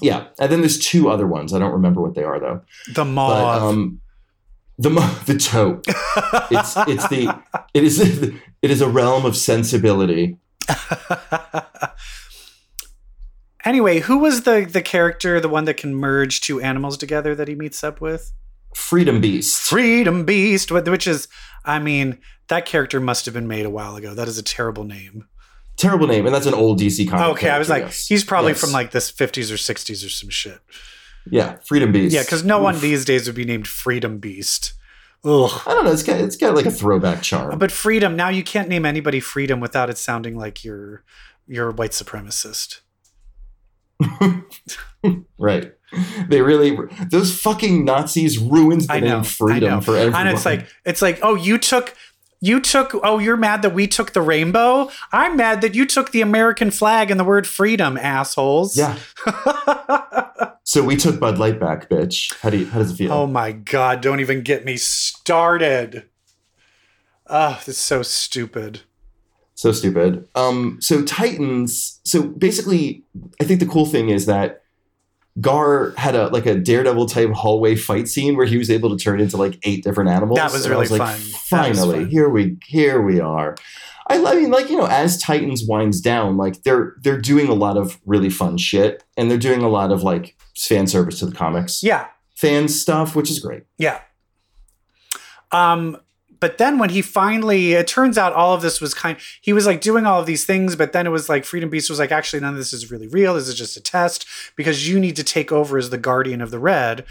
yeah, 0.00 0.26
and 0.38 0.50
then 0.52 0.60
there's 0.60 0.78
two 0.78 1.08
other 1.10 1.26
ones. 1.26 1.52
I 1.52 1.58
don't 1.58 1.72
remember 1.72 2.00
what 2.00 2.14
they 2.14 2.22
are 2.22 2.38
though. 2.38 2.60
The 2.88 2.94
but 2.94 3.04
moth. 3.06 3.62
um, 3.62 4.00
the 4.78 4.90
mo- 4.90 5.18
the 5.26 5.36
tote. 5.36 5.84
It's 6.50 6.76
it's 6.88 7.08
the 7.08 7.36
it 7.74 7.82
is 7.84 8.00
it 8.62 8.70
is 8.70 8.80
a 8.80 8.88
realm 8.88 9.24
of 9.26 9.36
sensibility. 9.36 10.38
anyway, 13.64 14.00
who 14.00 14.18
was 14.18 14.42
the 14.42 14.68
the 14.70 14.82
character, 14.82 15.40
the 15.40 15.48
one 15.48 15.64
that 15.64 15.76
can 15.76 15.94
merge 15.94 16.40
two 16.40 16.60
animals 16.60 16.96
together 16.96 17.34
that 17.34 17.48
he 17.48 17.54
meets 17.54 17.82
up 17.84 18.00
with? 18.00 18.32
Freedom 18.74 19.20
Beast. 19.20 19.60
Freedom 19.60 20.24
Beast, 20.24 20.70
which 20.72 21.06
is, 21.06 21.28
I 21.64 21.78
mean, 21.78 22.18
that 22.48 22.64
character 22.64 23.00
must 23.00 23.26
have 23.26 23.34
been 23.34 23.46
made 23.48 23.66
a 23.66 23.70
while 23.70 23.96
ago. 23.96 24.14
That 24.14 24.28
is 24.28 24.38
a 24.38 24.42
terrible 24.42 24.84
name. 24.84 25.26
Terrible 25.76 26.06
name, 26.06 26.24
and 26.26 26.34
that's 26.34 26.46
an 26.46 26.54
old 26.54 26.78
DC 26.80 27.08
comic. 27.08 27.36
okay, 27.36 27.50
I 27.50 27.58
was 27.58 27.68
like, 27.68 27.82
yes. 27.84 28.06
he's 28.06 28.24
probably 28.24 28.52
Yes. 28.52 28.60
from 28.60 28.72
like 28.72 28.90
this 28.90 29.10
50s 29.12 29.50
or 29.50 29.56
60s 29.56 30.04
or 30.06 30.08
some 30.10 30.28
shit. 30.30 30.58
yeah, 31.30 31.56
Freedom 31.64 31.92
Beast. 31.92 32.14
Yeah, 32.14 32.22
because 32.22 32.44
no 32.44 32.58
one 32.60 32.78
these 32.80 33.04
days 33.04 33.26
would 33.26 33.36
be 33.36 33.44
named 33.44 33.66
Freedom 33.68 34.18
Beast. 34.18 34.72
Ugh. 35.24 35.62
I 35.66 35.74
don't 35.74 35.84
know. 35.84 35.92
It's 35.92 36.02
got 36.02 36.20
it's 36.20 36.36
got 36.36 36.54
like 36.54 36.66
a 36.66 36.70
throwback 36.70 37.22
charm. 37.22 37.58
But 37.58 37.70
freedom, 37.70 38.16
now 38.16 38.28
you 38.28 38.42
can't 38.42 38.68
name 38.68 38.84
anybody 38.84 39.20
freedom 39.20 39.60
without 39.60 39.88
it 39.88 39.98
sounding 39.98 40.36
like 40.36 40.64
you're 40.64 41.04
you're 41.46 41.70
a 41.70 41.72
white 41.72 41.92
supremacist. 41.92 42.80
right. 45.38 45.72
They 46.28 46.42
really 46.42 46.76
those 47.10 47.38
fucking 47.38 47.84
Nazis 47.84 48.38
ruined 48.38 48.82
the 48.82 48.94
I 48.94 49.00
know, 49.00 49.16
name 49.16 49.24
freedom 49.24 49.72
I 49.72 49.74
know. 49.74 49.80
for 49.80 49.96
everyone. 49.96 50.26
And 50.26 50.36
it's 50.36 50.44
like 50.44 50.66
it's 50.84 51.02
like, 51.02 51.20
oh, 51.22 51.36
you 51.36 51.56
took 51.56 51.94
you 52.40 52.60
took 52.60 52.92
oh, 53.04 53.18
you're 53.18 53.36
mad 53.36 53.62
that 53.62 53.74
we 53.74 53.86
took 53.86 54.14
the 54.14 54.22
rainbow? 54.22 54.90
I'm 55.12 55.36
mad 55.36 55.60
that 55.60 55.76
you 55.76 55.86
took 55.86 56.10
the 56.10 56.22
American 56.22 56.72
flag 56.72 57.12
and 57.12 57.20
the 57.20 57.24
word 57.24 57.46
freedom, 57.46 57.96
assholes. 57.96 58.76
yeah. 58.76 58.98
So 60.64 60.84
we 60.84 60.96
took 60.96 61.18
Bud 61.18 61.38
Light 61.38 61.58
back, 61.58 61.88
bitch. 61.90 62.34
How 62.40 62.50
do 62.50 62.58
you 62.58 62.66
how 62.66 62.78
does 62.78 62.92
it 62.92 62.96
feel? 62.96 63.12
oh 63.12 63.26
my 63.26 63.52
god, 63.52 64.00
don't 64.00 64.20
even 64.20 64.42
get 64.42 64.64
me 64.64 64.76
started. 64.76 66.08
Oh, 67.26 67.60
this 67.64 67.76
is 67.76 67.78
so 67.78 68.02
stupid. 68.02 68.82
So 69.54 69.72
stupid. 69.72 70.28
Um, 70.34 70.78
so 70.80 71.02
Titans. 71.02 72.00
So 72.04 72.22
basically, 72.22 73.04
I 73.40 73.44
think 73.44 73.60
the 73.60 73.66
cool 73.66 73.86
thing 73.86 74.08
is 74.08 74.26
that 74.26 74.62
Gar 75.40 75.94
had 75.96 76.14
a 76.14 76.28
like 76.28 76.46
a 76.46 76.54
Daredevil 76.54 77.06
type 77.06 77.30
hallway 77.30 77.74
fight 77.74 78.06
scene 78.06 78.36
where 78.36 78.46
he 78.46 78.58
was 78.58 78.70
able 78.70 78.96
to 78.96 79.02
turn 79.02 79.20
into 79.20 79.36
like 79.36 79.58
eight 79.62 79.82
different 79.82 80.10
animals. 80.10 80.38
That 80.38 80.52
was 80.52 80.68
really 80.68 80.88
like, 80.88 80.98
fun. 80.98 81.18
Was 81.18 81.36
Finally, 81.36 82.00
fun. 82.00 82.10
here 82.10 82.28
we 82.28 82.56
here 82.66 83.00
we 83.00 83.20
are. 83.20 83.56
I, 84.08 84.22
I 84.24 84.34
mean, 84.34 84.50
like 84.50 84.68
you 84.70 84.76
know, 84.76 84.86
as 84.86 85.16
Titans 85.20 85.64
winds 85.66 86.00
down, 86.00 86.36
like 86.36 86.62
they're 86.64 86.94
they're 87.02 87.20
doing 87.20 87.48
a 87.48 87.54
lot 87.54 87.76
of 87.76 88.00
really 88.06 88.30
fun 88.30 88.58
shit, 88.58 89.04
and 89.16 89.30
they're 89.30 89.38
doing 89.38 89.62
a 89.62 89.68
lot 89.68 89.92
of 89.92 90.02
like 90.02 90.36
fan 90.56 90.86
service 90.86 91.18
to 91.20 91.26
the 91.26 91.34
comics, 91.34 91.82
Yeah. 91.82 92.06
fan 92.34 92.68
stuff, 92.68 93.14
which 93.16 93.30
is 93.30 93.38
great. 93.38 93.62
Yeah. 93.78 94.00
Um, 95.50 95.98
but 96.40 96.58
then 96.58 96.78
when 96.78 96.90
he 96.90 97.02
finally, 97.02 97.74
it 97.74 97.86
turns 97.86 98.18
out 98.18 98.32
all 98.32 98.52
of 98.52 98.62
this 98.62 98.80
was 98.80 98.94
kind. 98.94 99.16
He 99.40 99.52
was 99.52 99.64
like 99.66 99.80
doing 99.80 100.06
all 100.06 100.18
of 100.18 100.26
these 100.26 100.44
things, 100.44 100.74
but 100.74 100.92
then 100.92 101.06
it 101.06 101.10
was 101.10 101.28
like 101.28 101.44
Freedom 101.44 101.70
Beast 101.70 101.88
was 101.88 102.00
like, 102.00 102.10
actually, 102.10 102.40
none 102.40 102.54
of 102.54 102.58
this 102.58 102.72
is 102.72 102.90
really 102.90 103.06
real. 103.06 103.34
This 103.34 103.46
is 103.46 103.54
just 103.54 103.76
a 103.76 103.80
test 103.80 104.26
because 104.56 104.88
you 104.88 104.98
need 104.98 105.14
to 105.16 105.22
take 105.24 105.52
over 105.52 105.78
as 105.78 105.90
the 105.90 105.98
guardian 105.98 106.40
of 106.40 106.50
the 106.50 106.58
red, 106.58 107.04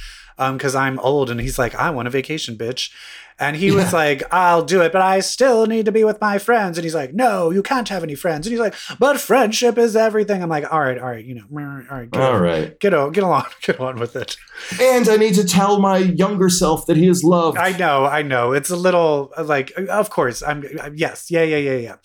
because 0.53 0.75
I'm 0.75 0.99
old. 0.99 1.29
And 1.29 1.39
he's 1.41 1.59
like, 1.59 1.75
I 1.75 1.89
want 1.89 2.07
a 2.07 2.11
vacation, 2.11 2.55
bitch. 2.57 2.91
And 3.39 3.55
he 3.55 3.71
was 3.71 3.91
like, 3.91 4.21
I'll 4.31 4.63
do 4.63 4.81
it, 4.83 4.91
but 4.91 5.01
I 5.01 5.19
still 5.19 5.65
need 5.65 5.85
to 5.85 5.91
be 5.91 6.03
with 6.03 6.21
my 6.21 6.37
friends. 6.37 6.77
And 6.77 6.83
he's 6.85 6.93
like, 6.93 7.11
No, 7.15 7.49
you 7.49 7.63
can't 7.63 7.89
have 7.89 8.03
any 8.03 8.13
friends. 8.13 8.45
And 8.45 8.51
he's 8.51 8.59
like, 8.59 8.75
But 8.99 9.19
friendship 9.19 9.79
is 9.79 9.95
everything. 9.95 10.43
I'm 10.43 10.49
like, 10.49 10.71
All 10.71 10.79
right, 10.79 10.99
all 10.99 11.07
right, 11.09 11.25
you 11.25 11.33
know, 11.35 11.45
all 11.51 11.97
right, 11.97 12.11
get, 12.11 12.21
All 12.21 12.37
right, 12.39 12.79
get, 12.79 12.93
o- 12.93 13.09
get 13.09 13.23
along, 13.23 13.45
get 13.61 13.79
on 13.79 13.95
with 13.99 14.15
it. 14.15 14.37
and 14.79 15.09
I 15.09 15.17
need 15.17 15.33
to 15.35 15.43
tell 15.43 15.79
my 15.79 15.97
younger 15.97 16.49
self 16.49 16.85
that 16.85 16.97
he 16.97 17.07
is 17.07 17.23
loved. 17.23 17.57
I 17.57 17.75
know, 17.77 18.05
I 18.05 18.21
know. 18.21 18.51
It's 18.51 18.69
a 18.69 18.75
little 18.75 19.31
uh, 19.35 19.43
like, 19.43 19.71
of 19.89 20.11
course, 20.11 20.43
I'm. 20.43 20.63
uh, 20.79 20.91
Yes, 20.93 21.31
yeah, 21.31 21.43
yeah, 21.43 21.57
yeah, 21.57 21.77
yeah. 21.77 21.95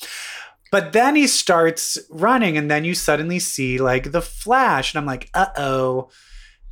But 0.73 0.93
then 0.93 1.17
he 1.17 1.27
starts 1.27 1.99
running, 2.11 2.57
and 2.57 2.71
then 2.71 2.85
you 2.87 2.95
suddenly 2.95 3.41
see 3.41 3.77
like 3.79 4.11
the 4.13 4.23
flash, 4.23 4.95
and 4.95 4.99
I'm 5.01 5.07
like, 5.07 5.29
uh 5.35 5.49
oh. 5.59 6.09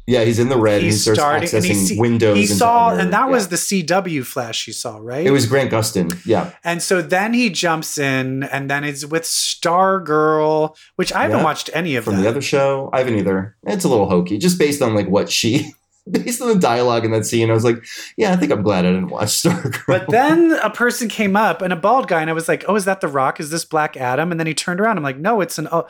Yeah, 0.06 0.22
he's 0.24 0.38
in 0.38 0.48
the 0.50 0.58
red. 0.58 0.76
and 0.82 0.84
he 0.84 0.92
starts 0.92 1.18
starting, 1.20 1.48
accessing 1.48 1.56
and 1.56 1.64
he 1.66 1.74
see, 1.74 1.98
windows. 1.98 2.36
He 2.36 2.46
saw, 2.46 2.90
and 2.94 3.12
that 3.12 3.30
was 3.30 3.48
the 3.48 3.56
CW 3.56 4.24
flash 4.24 4.66
you 4.66 4.72
saw, 4.72 4.98
right? 5.00 5.26
It 5.26 5.30
was 5.30 5.46
Grant 5.46 5.70
Gustin. 5.70 6.14
Yeah. 6.26 6.52
and 6.62 6.82
so 6.82 7.00
then 7.00 7.32
he 7.34 7.48
jumps 7.50 7.96
in, 7.98 8.42
and 8.44 8.70
then 8.70 8.84
it's 8.84 9.04
with 9.06 9.24
Stargirl, 9.24 10.76
which 10.96 11.12
I 11.12 11.22
haven't 11.22 11.38
Yeah, 11.38 11.44
watched 11.44 11.70
any 11.72 11.96
of 11.96 12.04
From 12.04 12.16
that. 12.16 12.22
the 12.22 12.28
other 12.28 12.42
show. 12.42 12.90
I 12.92 12.98
haven't 12.98 13.16
either. 13.18 13.56
It's 13.64 13.84
a 13.84 13.88
little 13.88 14.08
hokey, 14.08 14.38
just 14.38 14.58
based 14.58 14.82
on 14.82 14.94
like 14.94 15.08
what 15.08 15.30
she 15.30 15.72
based 16.10 16.42
on 16.42 16.48
the 16.48 16.58
dialogue 16.58 17.04
in 17.04 17.10
that 17.12 17.24
scene. 17.24 17.50
I 17.50 17.54
was 17.54 17.64
like, 17.64 17.82
yeah, 18.16 18.32
I 18.32 18.36
think 18.36 18.52
I'm 18.52 18.62
glad 18.62 18.84
I 18.84 18.90
didn't 18.92 19.08
watch 19.08 19.28
Stargirl. 19.28 19.82
But 19.86 20.06
then 20.10 20.52
a 20.62 20.70
person 20.70 21.08
came 21.08 21.36
up 21.36 21.62
and 21.62 21.72
a 21.72 21.76
bald 21.76 22.08
guy, 22.08 22.20
and 22.20 22.28
I 22.30 22.34
was 22.34 22.48
like, 22.48 22.64
"Oh, 22.68 22.76
is 22.76 22.84
that 22.84 23.00
the 23.00 23.08
Rock? 23.08 23.40
Is 23.40 23.50
this 23.50 23.64
Black 23.64 23.96
Adam?" 23.96 24.30
And 24.30 24.38
then 24.38 24.46
he 24.46 24.54
turned 24.54 24.80
around. 24.80 24.96
I'm 24.98 25.02
like, 25.04 25.18
"No, 25.18 25.40
it's 25.40 25.58
an 25.58 25.68
oh, 25.72 25.86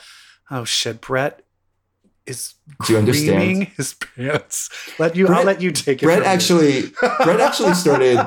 oh 0.51 0.65
shit, 0.65 1.01
Brett 1.01 1.44
is 2.27 2.55
Do 2.87 2.93
you 2.93 2.99
understand? 2.99 3.64
his 3.77 3.95
pants." 3.95 4.70
Let 4.99 5.16
you, 5.16 5.29
I'll 5.29 5.45
let 5.45 5.61
you 5.61 5.70
take 5.70 6.03
it. 6.03 6.07
Brett 6.07 6.22
actually 6.22 6.91
Brett 7.01 7.41
actually 7.41 7.75
started 7.75 8.18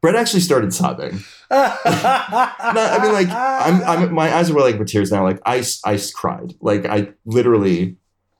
Brett 0.00 0.14
actually 0.16 0.40
started 0.40 0.72
sobbing. 0.74 1.20
No, 1.52 1.58
I 1.84 2.98
mean 3.02 3.12
like 3.12 3.28
I'm 3.28 3.82
I'm 3.84 4.14
my 4.14 4.34
eyes 4.34 4.50
were 4.50 4.60
like 4.60 4.78
with 4.78 4.88
tears 4.88 5.12
now. 5.12 5.22
Like 5.22 5.38
I 5.44 5.62
I 5.84 5.98
cried. 6.14 6.54
Like 6.60 6.86
I 6.86 7.08
literally 7.26 7.96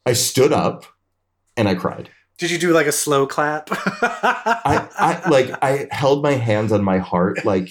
I 0.07 0.14
stood 0.14 0.53
up 0.53 0.84
and 1.57 1.68
I 1.68 1.74
cried. 1.74 2.09
Did 2.38 2.50
you 2.50 2.59
do 2.59 2.72
like 2.72 2.86
a 2.86 2.92
slow 2.92 3.26
clap? 3.26 3.68
I, 3.70 4.88
I 4.98 5.28
like 5.28 5.50
I 5.62 5.88
held 5.90 6.22
my 6.22 6.32
hands 6.32 6.72
on 6.72 6.82
my 6.82 6.98
heart 6.98 7.44
like 7.44 7.70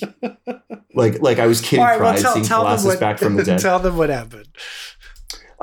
like 0.93 1.21
like 1.21 1.39
I 1.39 1.47
was 1.47 1.59
kidding 1.59 1.83
right, 1.83 1.99
well, 1.99 2.11
cried 2.11 2.21
tell, 2.21 2.33
seeing 2.33 2.45
tell 2.45 2.61
Colossus 2.61 2.85
what. 2.85 2.99
back 2.99 3.17
from 3.17 3.35
the 3.35 3.43
dead. 3.45 3.59
tell 3.59 3.79
them 3.79 3.97
what 3.97 4.09
happened. 4.09 4.47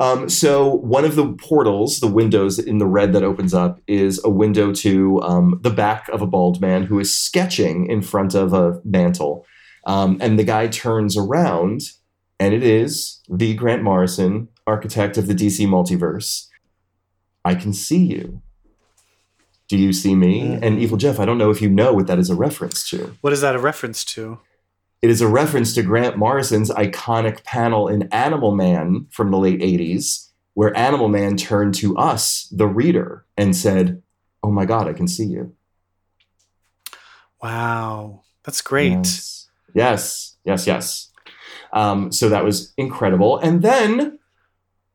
Um, 0.00 0.28
so 0.28 0.76
one 0.76 1.04
of 1.04 1.16
the 1.16 1.32
portals, 1.32 1.98
the 1.98 2.06
windows 2.06 2.58
in 2.58 2.78
the 2.78 2.86
red 2.86 3.12
that 3.14 3.24
opens 3.24 3.52
up, 3.52 3.80
is 3.88 4.20
a 4.24 4.30
window 4.30 4.72
to 4.74 5.20
um, 5.22 5.58
the 5.62 5.70
back 5.70 6.08
of 6.10 6.22
a 6.22 6.26
bald 6.26 6.60
man 6.60 6.84
who 6.84 7.00
is 7.00 7.16
sketching 7.16 7.90
in 7.90 8.02
front 8.02 8.34
of 8.34 8.52
a 8.52 8.80
mantle. 8.84 9.44
Um, 9.86 10.18
and 10.20 10.38
the 10.38 10.44
guy 10.44 10.68
turns 10.68 11.16
around, 11.16 11.80
and 12.38 12.54
it 12.54 12.62
is 12.62 13.20
the 13.28 13.54
Grant 13.54 13.82
Morrison, 13.82 14.48
architect 14.66 15.16
of 15.16 15.26
the 15.26 15.34
DC 15.34 15.66
multiverse. 15.66 16.46
I 17.44 17.54
can 17.54 17.72
see 17.72 18.04
you. 18.04 18.42
Do 19.68 19.76
you 19.76 19.92
see 19.92 20.14
me? 20.14 20.42
Mhm. 20.42 20.62
And 20.62 20.78
Evil 20.78 20.96
Jeff, 20.96 21.18
I 21.18 21.24
don't 21.24 21.38
know 21.38 21.50
if 21.50 21.60
you 21.60 21.68
know 21.68 21.92
what 21.92 22.06
that 22.06 22.18
is 22.18 22.30
a 22.30 22.34
reference 22.34 22.88
to. 22.90 23.16
What 23.20 23.32
is 23.32 23.40
that 23.40 23.54
a 23.54 23.58
reference 23.58 24.04
to? 24.06 24.38
It 25.00 25.10
is 25.10 25.20
a 25.20 25.28
reference 25.28 25.74
to 25.74 25.82
Grant 25.82 26.16
Morrison's 26.16 26.70
iconic 26.70 27.44
panel 27.44 27.88
in 27.88 28.08
Animal 28.12 28.54
Man 28.54 29.06
from 29.10 29.30
the 29.30 29.38
late 29.38 29.60
80s, 29.60 30.28
where 30.54 30.76
Animal 30.76 31.08
Man 31.08 31.36
turned 31.36 31.74
to 31.76 31.96
us, 31.96 32.48
the 32.50 32.66
reader, 32.66 33.24
and 33.36 33.56
said, 33.56 34.02
"Oh 34.42 34.50
my 34.50 34.64
God, 34.64 34.88
I 34.88 34.92
can 34.92 35.06
see 35.06 35.26
you." 35.26 35.54
Wow, 37.42 38.22
that's 38.42 38.60
great. 38.60 38.94
Yes, 38.96 39.46
yes, 39.74 40.36
yes. 40.44 40.66
yes. 40.66 41.10
Um, 41.72 42.10
so 42.10 42.28
that 42.28 42.44
was 42.44 42.72
incredible, 42.76 43.38
and 43.38 43.62
then 43.62 44.18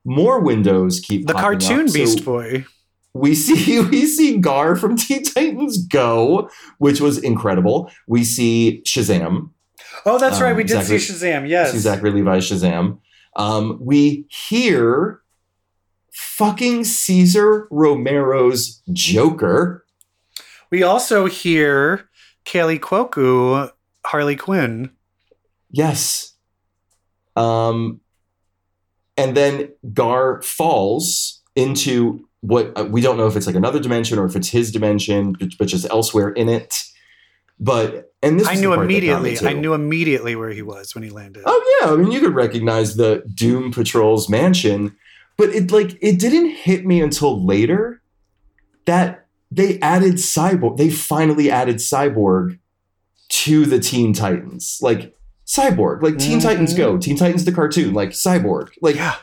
more 0.06 0.39
windows 0.39 0.99
keep 0.99 1.28
The 1.28 1.34
popping 1.34 1.60
cartoon 1.60 1.86
up. 1.86 1.89
So 1.89 1.93
Beast 1.93 2.26
Boy. 2.26 2.66
we 3.14 3.36
see 3.36 3.80
we 3.89 4.06
see 4.06 4.38
Gar 4.38 4.76
from 4.76 4.97
Teen 4.97 5.24
Titans 5.24 5.86
Go, 5.86 6.49
which 6.78 6.99
was 6.99 7.18
incredible. 7.18 7.91
We 8.08 8.24
see 8.24 8.82
Shazam. 8.86 9.51
Oh, 10.06 10.20
that's 10.20 10.41
right. 10.41 10.51
Um, 10.51 10.58
We 10.58 10.64
did 10.64 10.82
Zachary- 10.84 10.99
see 10.99 11.14
Shazam. 11.14 11.47
Yes. 11.47 11.72
See 11.72 11.78
Zachary 11.80 12.12
Levi's 12.12 12.49
Shazam. 12.49 12.99
Um, 13.36 13.78
we 13.82 14.26
hear 14.30 15.22
fucking 16.12 16.84
Cesar 16.84 17.68
Romero's 17.72 18.82
Joker. 18.91 19.86
We 20.72 20.84
also 20.84 21.26
hear 21.28 22.10
Kaley 22.45 22.80
Cuoco, 22.80 23.72
Harley 24.06 24.36
Quinn. 24.36 24.91
Yes. 25.72 26.34
Um, 27.36 28.01
and 29.18 29.36
then 29.38 29.70
Gar 29.93 30.41
falls 30.41 31.41
into 31.56 32.28
what 32.41 32.78
uh, 32.78 32.84
we 32.86 33.01
don't 33.01 33.18
know 33.18 33.28
if 33.28 33.36
it's 33.36 33.47
like 33.47 33.56
another 33.56 33.80
dimension 33.80 34.20
or 34.20 34.26
if 34.26 34.36
it's 34.36 34.49
his 34.49 34.72
dimension, 34.72 35.34
but, 35.39 35.49
but 35.58 35.68
just 35.68 35.89
elsewhere 35.89 36.30
in 36.30 36.49
it. 36.49 36.76
But 37.64 38.14
and 38.22 38.38
this 38.39 38.47
I 38.47 38.55
knew 38.55 38.72
the 38.72 38.76
part 38.76 38.88
that 38.89 38.93
got 38.93 39.22
me, 39.24 39.30
immediately. 39.30 39.47
I 39.47 39.53
knew 39.53 39.74
immediately 39.74 40.36
where 40.36 40.49
he 40.49 40.61
was 40.61 40.93
when 40.93 41.03
he 41.03 41.09
landed. 41.09 41.43
Oh 41.45 41.80
yeah, 41.82 41.91
I 41.93 41.95
mean 41.95 42.11
you 42.11 42.20
could 42.20 42.36
recognize 42.36 42.97
the 42.97 43.24
Doom 43.34 43.72
Patrol's 43.72 44.28
mansion, 44.28 44.97
but 45.38 45.49
it 45.49 45.72
like 45.72 45.97
it 46.01 46.20
didn't 46.20 46.49
hit 46.49 46.86
me 46.86 47.01
until 47.01 47.41
later 47.45 48.01
that 48.86 49.28
they 49.49 49.80
added 49.80 50.16
Cyborg. 50.16 50.76
They 50.76 50.89
finally 50.89 51.49
added 51.49 51.78
Cyborg 51.78 52.59
to 53.30 53.66
the 53.66 53.80
Teen 53.80 54.11
Titans. 54.14 54.80
Like 54.82 55.16
Cyborg, 55.47 56.01
like 56.03 56.18
Teen 56.18 56.39
Mhm. 56.39 56.43
Titans 56.43 56.74
Go, 56.74 56.97
Teen 56.97 57.16
Titans 57.16 57.45
the 57.45 57.53
cartoon, 57.53 57.93
like 57.93 58.09
Cyborg, 58.09 58.72
like 58.82 58.95
yeah. 58.97 59.16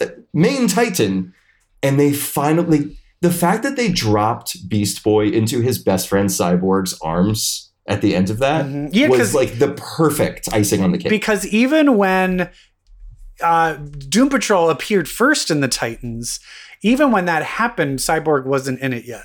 the 0.00 0.24
main 0.32 0.66
Titan. 0.66 1.32
And 1.80 2.00
they 2.00 2.12
finally 2.12 2.96
the 3.20 3.30
fact 3.30 3.62
that 3.62 3.76
they 3.76 3.88
dropped 3.88 4.68
Beast 4.68 5.04
Boy 5.04 5.28
into 5.28 5.60
his 5.60 5.78
best 5.78 6.08
friend 6.08 6.28
Cyborg's 6.28 6.98
arms 7.00 7.70
at 7.86 8.00
the 8.00 8.14
end 8.14 8.30
of 8.30 8.38
that 8.38 8.64
Mhm. 8.66 8.88
Yeah, 8.92 9.08
was 9.08 9.34
like 9.34 9.58
the 9.58 9.72
perfect 9.72 10.48
icing 10.52 10.82
on 10.82 10.92
the 10.92 10.98
cake. 10.98 11.10
because 11.10 11.46
even 11.46 11.96
when 11.96 12.50
uh, 13.42 13.74
Doom 14.08 14.28
Patrol 14.30 14.70
appeared 14.70 15.08
first 15.08 15.50
in 15.50 15.60
the 15.60 15.66
Titans, 15.68 16.38
even 16.82 17.10
when 17.10 17.24
that 17.24 17.42
happened, 17.42 17.98
Cyborg 17.98 18.44
wasn't 18.46 18.78
in 18.80 18.92
it 18.92 19.04
yet. 19.06 19.24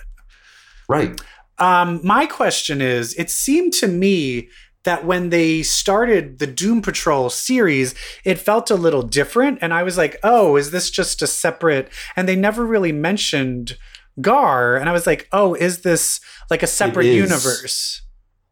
right. 0.88 1.20
Um, 1.60 2.00
my 2.04 2.26
question 2.26 2.82
is: 2.82 3.14
It 3.16 3.30
seemed 3.30 3.74
to 3.74 3.88
me 3.88 4.50
that 4.84 5.06
when 5.06 5.30
they 5.30 5.62
started 5.62 6.40
the 6.40 6.48
Doom 6.48 6.82
Patrol 6.82 7.30
series, 7.30 7.94
it 8.24 8.40
felt 8.40 8.72
a 8.72 8.76
little 8.76 9.02
different, 9.04 9.60
and 9.62 9.74
I 9.74 9.84
was 9.84 9.98
like, 9.98 10.18
"Oh, 10.24 10.56
is 10.56 10.72
this 10.72 10.90
just 10.90 11.22
a 11.22 11.28
separate?" 11.28 11.90
And 12.16 12.28
they 12.30 12.36
never 12.38 12.66
really 12.66 12.94
mentioned 12.94 13.78
Gar, 14.22 14.76
and 14.78 14.88
I 14.90 14.94
was 14.94 15.06
like, 15.06 15.28
"Oh, 15.34 15.54
is 15.54 15.82
this 15.82 16.20
like 16.50 16.64
a 16.64 16.68
separate 16.68 17.08
universe?" 17.08 18.02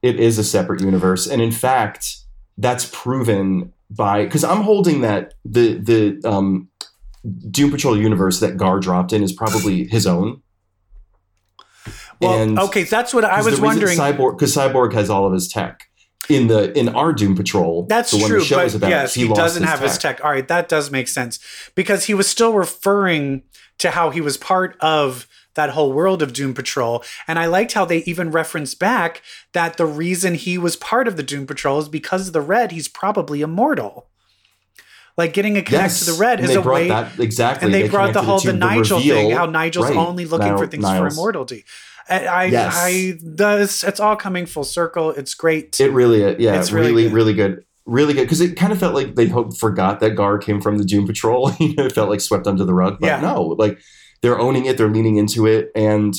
It 0.08 0.20
is 0.20 0.38
a 0.38 0.43
separate 0.43 0.82
universe 0.82 1.28
and 1.28 1.41
in 1.41 1.51
fact 1.51 2.01
that's 2.58 2.86
proven 2.93 3.72
by 3.89 4.24
because 4.26 4.43
i'm 4.43 4.62
holding 4.62 5.01
that 5.01 5.34
the 5.45 5.66
the 5.89 6.01
um 6.34 6.70
doom 7.51 7.70
patrol 7.72 7.97
universe 7.97 8.39
that 8.39 8.58
gar 8.58 8.80
dropped 8.80 9.12
in 9.14 9.22
is 9.24 9.34
probably 9.34 9.86
his 9.95 10.05
own 10.08 10.41
Well, 12.22 12.41
And- 12.41 12.60
okay, 12.60 12.84
that's 12.84 13.14
what 13.14 13.24
I 13.26 13.41
was 13.43 13.58
the 13.60 13.66
wondering. 13.66 13.97
cyborg 13.97 14.38
because 14.38 14.55
cyborg 14.55 14.93
has 14.93 15.10
all 15.10 15.26
of 15.28 15.34
his 15.34 15.47
tech 15.47 15.84
in 16.30 16.47
the 16.47 16.78
in 16.78 16.89
our 16.89 17.14
doom 17.14 17.36
patrol 17.36 17.86
That's 17.88 18.12
the 18.12 18.18
one 18.18 18.30
true, 18.30 18.39
the 18.39 18.45
show 18.45 18.55
but 18.58 18.66
is 18.66 18.76
about 18.76 18.89
yes, 18.89 19.14
he, 19.14 19.26
lost 19.26 19.38
doesn't 19.39 19.64
have 19.64 19.80
his 19.82 19.97
tech. 19.97 20.24
All 20.24 20.32
right, 20.32 20.47
that 20.47 20.68
does 20.68 20.89
make 20.91 21.08
sense 21.08 21.39
because 21.76 22.05
he 22.05 22.14
was 22.14 22.28
still 22.28 22.53
referring 22.53 23.43
to 23.78 23.91
how 23.91 24.10
he 24.10 24.20
was 24.22 24.36
part 24.38 24.76
of 24.82 25.28
that 25.58 25.72
whole 25.72 25.91
world 25.91 26.22
of 26.22 26.32
Doom 26.32 26.53
Patrol, 26.53 27.03
and 27.28 27.38
I 27.38 27.47
liked 27.47 27.74
how 27.74 27.84
they 27.84 27.97
even 28.03 28.32
referenced 28.32 28.80
back 28.80 29.22
that 29.51 29.76
the 29.76 29.86
reason 29.86 30.36
he 30.36 30.58
was 30.58 30.78
part 30.78 31.10
of 31.10 31.18
the 31.18 31.24
Doom 31.24 31.45
Patrol 31.45 31.80
is 31.80 31.89
because 31.89 32.28
of 32.28 32.34
the 32.34 32.39
Red. 32.41 32.72
He's 32.72 32.88
probably 32.88 33.41
immortal. 33.41 34.08
Like 35.18 35.34
getting 35.34 35.58
a 35.58 35.64
connect 35.64 35.93
yes 35.93 36.05
to 36.05 36.12
the 36.12 36.18
Red 36.20 36.39
and 36.39 36.49
is 36.49 36.55
a 36.55 36.62
brought 36.62 36.74
way, 36.76 36.88
that 36.89 37.20
exactly 37.20 37.66
and 37.66 37.74
they, 37.74 37.89
brought 37.89 38.14
the 38.14 38.22
whole 38.22 38.39
the 38.39 38.51
to 38.51 38.58
Nigel 38.58 38.99
thing. 38.99 39.32
How 39.32 39.47
Nigel's 39.47 39.88
right, 39.89 39.97
only 39.97 40.26
looking 40.26 40.47
Nile- 40.49 40.58
for 40.60 40.68
things 40.68 40.84
Niles. 40.84 40.99
for 41.16 41.20
immortality. 41.20 41.66
I, 42.10 42.45
Yes. 42.45 42.74
I 42.78 43.18
this 43.22 43.84
it's 43.84 43.99
all 43.99 44.16
coming 44.16 44.45
full 44.45 44.64
circle. 44.64 45.10
It's 45.10 45.34
great. 45.34 45.78
It 45.80 45.91
really, 45.91 46.24
uh, 46.24 46.36
yeah, 46.39 46.58
It's 46.60 46.72
really 46.72 46.89
really, 46.91 47.03
good. 47.03 47.14
really 47.14 47.34
good. 47.34 47.64
Really 47.88 48.14
good. 48.14 48.24
Because 48.24 48.41
it 48.41 48.55
kind 48.55 48.72
of 48.72 48.80
felt 48.80 48.93
like 48.93 49.16
they 49.16 49.28
hope, 49.28 49.58
forgot 49.58 49.99
that 50.01 50.12
Gar 50.12 50.38
came 50.38 50.62
from 50.62 50.78
the 50.78 50.86
Doom 50.86 51.08
Patrol. 51.08 51.51
you 51.60 51.74
know, 51.76 51.86
it 51.86 51.93
felt 51.93 52.10
like 52.10 52.22
swept 52.22 52.45
under 52.45 52.64
the 52.64 52.74
rug. 52.74 52.97
But 52.99 53.08
Yeah. 53.08 53.22
no, 53.22 53.41
like 53.41 53.80
they're 54.22 54.39
owning 54.39 54.65
it, 54.65 54.78
they're 54.78 54.89
leaning 54.89 55.18
into 55.18 55.45
it. 55.45 55.72
And 55.76 56.15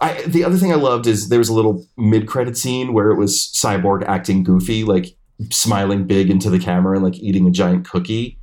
I 0.00 0.22
the 0.22 0.44
other 0.44 0.56
thing 0.56 0.72
I 0.72 0.76
loved 0.76 1.06
is 1.06 1.28
there 1.28 1.38
was 1.38 1.48
a 1.48 1.54
little 1.54 1.86
mid 1.96 2.26
credit 2.26 2.56
scene 2.56 2.92
where 2.92 3.10
it 3.10 3.16
was 3.16 3.50
Cyborg 3.54 4.04
acting 4.06 4.42
goofy, 4.42 4.84
like 4.84 5.16
smiling 5.50 6.06
big 6.06 6.30
into 6.30 6.50
the 6.50 6.58
camera 6.58 6.96
and 6.96 7.04
like 7.04 7.18
eating 7.18 7.46
a 7.46 7.50
giant 7.50 7.88
cookie. 7.88 8.38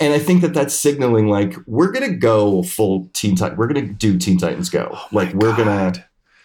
And 0.00 0.14
I 0.14 0.20
think 0.20 0.42
that 0.42 0.54
that's 0.54 0.74
signaling 0.74 1.28
like 1.28 1.54
we're 1.66 1.90
gonna 1.90 2.16
go 2.16 2.62
full 2.62 3.10
Teen 3.14 3.36
Titan. 3.36 3.56
We're 3.56 3.66
gonna 3.66 3.86
do 3.86 4.16
Teen 4.18 4.38
Titans 4.38 4.70
Go. 4.70 4.90
Oh 4.92 5.08
like 5.12 5.32
we're 5.34 5.56
gonna 5.56 5.92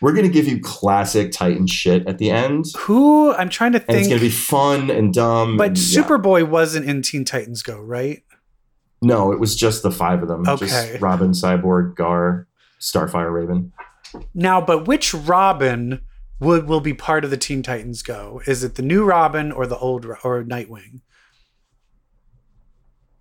we're 0.01 0.14
gonna 0.14 0.28
give 0.28 0.47
you 0.47 0.60
classic 0.60 1.32
Titan 1.32 1.66
shit 1.68 2.06
at 2.08 2.18
the 2.18 2.30
end 2.30 2.66
Who 2.78 3.34
I'm 3.34 3.49
trying 3.49 3.72
to 3.74 3.80
think. 3.80 3.89
and 3.89 3.97
it's 3.99 4.08
gonna 4.10 4.22
be 4.22 4.30
fun 4.30 4.89
and 4.89 5.14
dumb. 5.14 5.58
But 5.58 5.70
and, 5.70 5.78
yeah. 5.78 6.01
Superboy 6.01 6.47
wasn't 6.47 6.88
in 6.88 7.01
Teen 7.01 7.26
Titans 7.26 7.64
Go, 7.64 7.80
right? 7.80 8.24
No, 9.04 9.34
it 9.34 9.39
was 9.39 9.56
just 9.56 9.84
the 9.84 9.91
five 9.91 10.22
of 10.22 10.30
them. 10.30 10.47
Okay. 10.47 10.66
Just 10.66 11.01
Robin, 11.01 11.32
Cyborg, 11.32 11.95
Gar, 11.95 12.47
Starfire, 12.80 13.32
Raven. 13.34 13.74
Now, 14.34 14.62
but 14.62 14.88
which 14.88 15.14
Robin 15.14 15.99
would 16.39 16.68
will 16.68 16.80
be 16.80 16.93
part 16.93 17.26
of 17.26 17.30
the 17.30 17.38
Teen 17.38 17.64
Titans 17.64 18.01
Go? 18.01 18.41
Is 18.47 18.64
it 18.64 18.76
the 18.76 18.82
new 18.82 19.04
Robin 19.04 19.51
or 19.51 19.68
the 19.68 19.78
old 19.78 20.06
or 20.06 20.43
Nightwing? 20.43 21.01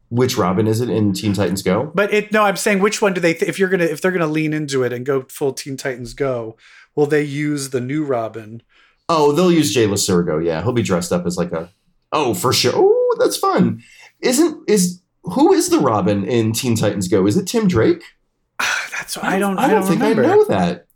Which 0.08 0.36
Robin 0.36 0.66
is 0.66 0.80
it 0.80 0.90
in 0.90 1.14
Teen 1.14 1.32
Titans 1.32 1.62
Go? 1.62 1.90
But 1.94 2.12
it 2.12 2.32
no, 2.32 2.44
I'm 2.44 2.56
saying 2.56 2.80
which 2.80 3.02
one 3.02 3.12
do 3.12 3.20
they 3.20 3.34
th- 3.34 3.48
if 3.48 3.58
you're 3.58 3.68
gonna 3.68 3.84
if 3.84 4.00
they're 4.00 4.12
gonna 4.12 4.26
lean 4.26 4.52
into 4.52 4.84
it 4.84 4.92
and 4.92 5.04
go 5.04 5.22
full 5.22 5.52
Teen 5.52 5.76
Titans 5.76 6.14
Go, 6.14 6.56
will 6.94 7.06
they 7.06 7.22
use 7.22 7.70
the 7.70 7.80
new 7.80 8.04
Robin? 8.04 8.62
Oh, 9.08 9.32
they'll 9.32 9.52
use 9.52 9.74
Jay 9.74 9.86
Lycurgo. 9.86 10.44
Yeah, 10.44 10.62
he'll 10.62 10.72
be 10.72 10.82
dressed 10.82 11.12
up 11.12 11.26
as 11.26 11.36
like 11.36 11.50
a. 11.50 11.70
Oh, 12.12 12.34
for 12.34 12.52
sure. 12.52 12.72
Oh, 12.74 13.16
that's 13.18 13.36
fun. 13.36 13.82
Isn't 14.20 14.68
is 14.68 15.01
who 15.24 15.52
is 15.52 15.68
the 15.68 15.78
Robin 15.78 16.24
in 16.24 16.52
Teen 16.52 16.76
Titans 16.76 17.08
Go? 17.08 17.26
Is 17.26 17.36
it 17.36 17.46
Tim 17.46 17.68
Drake? 17.68 18.02
That's 18.58 19.16
I 19.18 19.38
don't 19.38 19.58
I 19.58 19.68
don't, 19.68 19.82
think 19.84 20.00
remember. 20.00 20.24
I 20.24 20.26
know 20.26 20.44
that. 20.46 20.86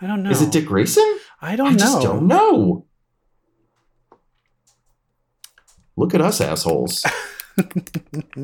I 0.00 0.06
don't 0.06 0.22
know. 0.22 0.30
Is 0.30 0.42
it 0.42 0.52
Dick 0.52 0.66
Grayson? 0.66 1.18
I 1.40 1.56
don't 1.56 1.76
know. 1.76 1.84
I 1.84 1.88
know. 1.88 1.92
just 1.94 2.02
don't 2.02 2.26
know. 2.26 2.86
Look 5.96 6.14
at 6.14 6.20
us 6.22 6.40
assholes. 6.40 7.04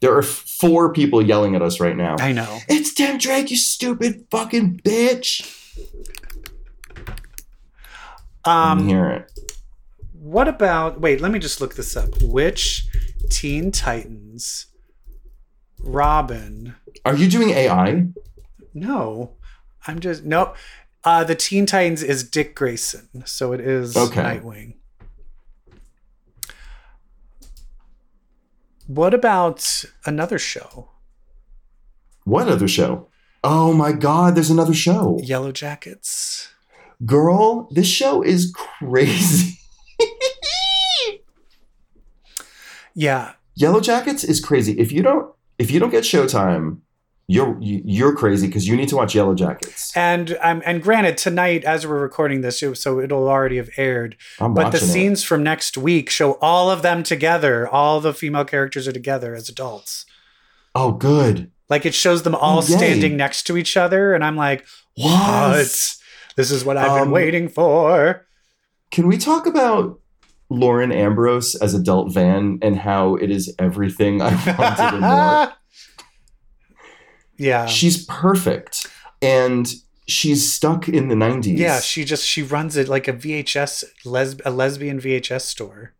there 0.00 0.16
are 0.16 0.22
four 0.22 0.92
people 0.92 1.20
yelling 1.20 1.54
at 1.54 1.60
us 1.60 1.80
right 1.80 1.96
now. 1.96 2.16
I 2.18 2.32
know. 2.32 2.60
It's 2.68 2.94
Tim 2.94 3.18
Drake, 3.18 3.50
you 3.50 3.56
stupid 3.58 4.26
fucking 4.30 4.80
bitch. 4.82 5.52
Um, 8.46 8.88
hear 8.88 9.10
it. 9.10 9.40
what 10.12 10.48
about? 10.48 11.00
Wait, 11.00 11.20
let 11.20 11.32
me 11.32 11.38
just 11.38 11.60
look 11.60 11.74
this 11.74 11.96
up. 11.96 12.22
Which 12.22 12.85
Teen 13.30 13.70
Titans 13.72 14.66
Robin? 15.80 16.74
Are 17.04 17.14
you 17.14 17.28
doing 17.28 17.50
AI? 17.50 18.06
No, 18.74 19.32
I'm 19.86 20.00
just 20.00 20.24
nope. 20.24 20.56
Uh, 21.04 21.22
the 21.24 21.34
Teen 21.34 21.66
Titans 21.66 22.02
is 22.02 22.28
Dick 22.28 22.54
Grayson, 22.54 23.22
so 23.26 23.52
it 23.52 23.60
is 23.60 23.96
Okay. 23.96 24.20
Nightwing. 24.40 24.74
What 28.86 29.14
about 29.14 29.84
another 30.04 30.38
show? 30.38 30.90
What 32.24 32.48
other 32.48 32.68
show? 32.68 33.08
Oh 33.44 33.72
my 33.72 33.92
god, 33.92 34.34
there's 34.34 34.50
another 34.50 34.74
show. 34.74 35.18
Yellow 35.22 35.52
Jackets. 35.52 36.48
Girl, 37.04 37.68
this 37.72 37.86
show 37.86 38.22
is 38.22 38.52
crazy. 38.80 39.58
Yeah, 42.96 43.32
Yellow 43.54 43.80
Jackets 43.80 44.24
is 44.24 44.40
crazy. 44.40 44.72
If 44.80 44.90
you 44.90 45.02
don't 45.02 45.32
if 45.58 45.70
you 45.70 45.78
don't 45.78 45.90
get 45.90 46.02
Showtime, 46.04 46.78
you're 47.28 47.56
you- 47.60 47.82
you're 47.84 48.14
crazy 48.16 48.46
because 48.46 48.66
you 48.66 48.74
need 48.76 48.88
to 48.88 48.96
watch 48.96 49.14
Yellow 49.14 49.34
Jackets. 49.34 49.94
and 49.96 50.36
um, 50.40 50.62
and 50.64 50.82
granted, 50.82 51.18
tonight 51.18 51.62
as 51.64 51.86
we're 51.86 52.00
recording 52.00 52.40
this, 52.40 52.62
so 52.74 53.00
it'll 53.00 53.28
already 53.28 53.58
have 53.58 53.68
aired. 53.76 54.16
I'm 54.40 54.54
But 54.54 54.70
the 54.70 54.78
it. 54.78 54.80
scenes 54.80 55.22
from 55.22 55.42
next 55.42 55.76
week 55.76 56.08
show 56.10 56.32
all 56.40 56.70
of 56.70 56.80
them 56.82 57.02
together. 57.02 57.68
All 57.68 58.00
the 58.00 58.14
female 58.14 58.44
characters 58.46 58.88
are 58.88 58.92
together 58.92 59.34
as 59.34 59.48
adults. 59.50 60.06
Oh, 60.74 60.92
good. 60.92 61.50
Like 61.68 61.84
it 61.84 61.94
shows 61.94 62.22
them 62.22 62.34
all 62.34 62.62
yay. 62.64 62.76
standing 62.76 63.16
next 63.16 63.42
to 63.48 63.56
each 63.58 63.76
other, 63.76 64.14
and 64.14 64.24
I'm 64.24 64.36
like, 64.36 64.64
what? 64.96 65.10
Yes. 65.58 65.98
This 66.36 66.50
is 66.50 66.64
what 66.64 66.76
I've 66.76 66.94
been 66.94 67.08
Um, 67.08 67.10
waiting 67.10 67.48
for. 67.48 68.26
Can 68.90 69.06
we 69.08 69.16
talk 69.18 69.46
about 69.46 69.98
Lauren 70.48 70.92
Ambrose 70.92 71.54
as 71.56 71.74
adult 71.74 72.12
Van 72.12 72.58
and 72.62 72.76
how 72.76 73.16
it 73.16 73.30
is 73.30 73.54
everything 73.58 74.22
I 74.22 74.34
wanted 74.58 74.94
and 74.94 75.00
more? 75.00 75.52
yeah. 77.36 77.66
She's 77.66 78.04
perfect. 78.06 78.86
And 79.20 79.72
she's 80.06 80.52
stuck 80.52 80.88
in 80.88 81.08
the 81.08 81.14
90s. 81.14 81.58
Yeah, 81.58 81.80
she 81.80 82.04
just 82.04 82.26
she 82.26 82.42
runs 82.42 82.76
it 82.76 82.88
like 82.88 83.08
a 83.08 83.12
VHS 83.12 83.84
les- 84.04 84.36
a 84.44 84.50
lesbian 84.50 85.00
VHS 85.00 85.42
store. 85.42 85.92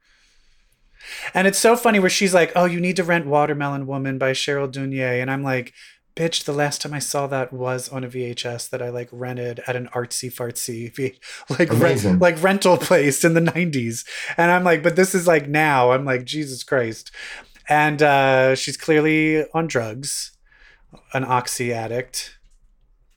And 1.34 1.46
it's 1.46 1.58
so 1.58 1.76
funny 1.76 1.98
where 2.00 2.10
she's 2.10 2.34
like, 2.34 2.52
"Oh, 2.56 2.64
you 2.64 2.80
need 2.80 2.96
to 2.96 3.04
rent 3.04 3.26
Watermelon 3.26 3.86
Woman 3.86 4.18
by 4.18 4.32
Cheryl 4.32 4.70
Dunye," 4.70 5.20
and 5.22 5.30
I'm 5.30 5.42
like, 5.44 5.72
"Bitch, 6.16 6.44
the 6.44 6.52
last 6.52 6.80
time 6.80 6.94
I 6.94 6.98
saw 6.98 7.26
that 7.26 7.52
was 7.52 7.88
on 7.90 8.02
a 8.02 8.08
VHS 8.08 8.70
that 8.70 8.80
I 8.82 8.88
like 8.88 9.08
rented 9.12 9.60
at 9.66 9.76
an 9.76 9.88
artsy 9.94 10.32
fartsy 10.32 10.94
v- 10.94 11.18
like 11.58 11.70
rent, 11.72 12.20
like 12.20 12.42
rental 12.42 12.76
place 12.78 13.24
in 13.24 13.34
the 13.34 13.40
'90s." 13.40 14.04
And 14.36 14.50
I'm 14.50 14.64
like, 14.64 14.82
"But 14.82 14.96
this 14.96 15.14
is 15.14 15.26
like 15.26 15.48
now." 15.48 15.92
I'm 15.92 16.04
like, 16.04 16.24
"Jesus 16.24 16.64
Christ!" 16.64 17.10
And 17.68 18.00
uh, 18.02 18.54
she's 18.54 18.76
clearly 18.76 19.44
on 19.52 19.66
drugs, 19.66 20.32
an 21.12 21.24
oxy 21.24 21.72
addict 21.72 22.38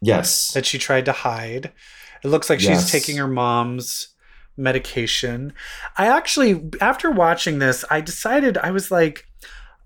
Yes. 0.02 0.52
that 0.54 0.66
she 0.66 0.78
tried 0.78 1.06
to 1.06 1.12
hide. 1.12 1.72
It 2.24 2.28
looks 2.30 2.50
like 2.50 2.60
she's 2.60 2.90
taking 2.92 3.18
her 3.18 3.28
mom's 3.28 4.10
medication. 4.58 5.54
I 5.98 6.08
actually, 6.08 6.70
after 6.82 7.12
watching 7.12 7.60
this, 7.60 7.86
I 7.90 8.02
decided 8.02 8.58
I 8.58 8.72
was 8.72 8.92
like, 8.92 9.26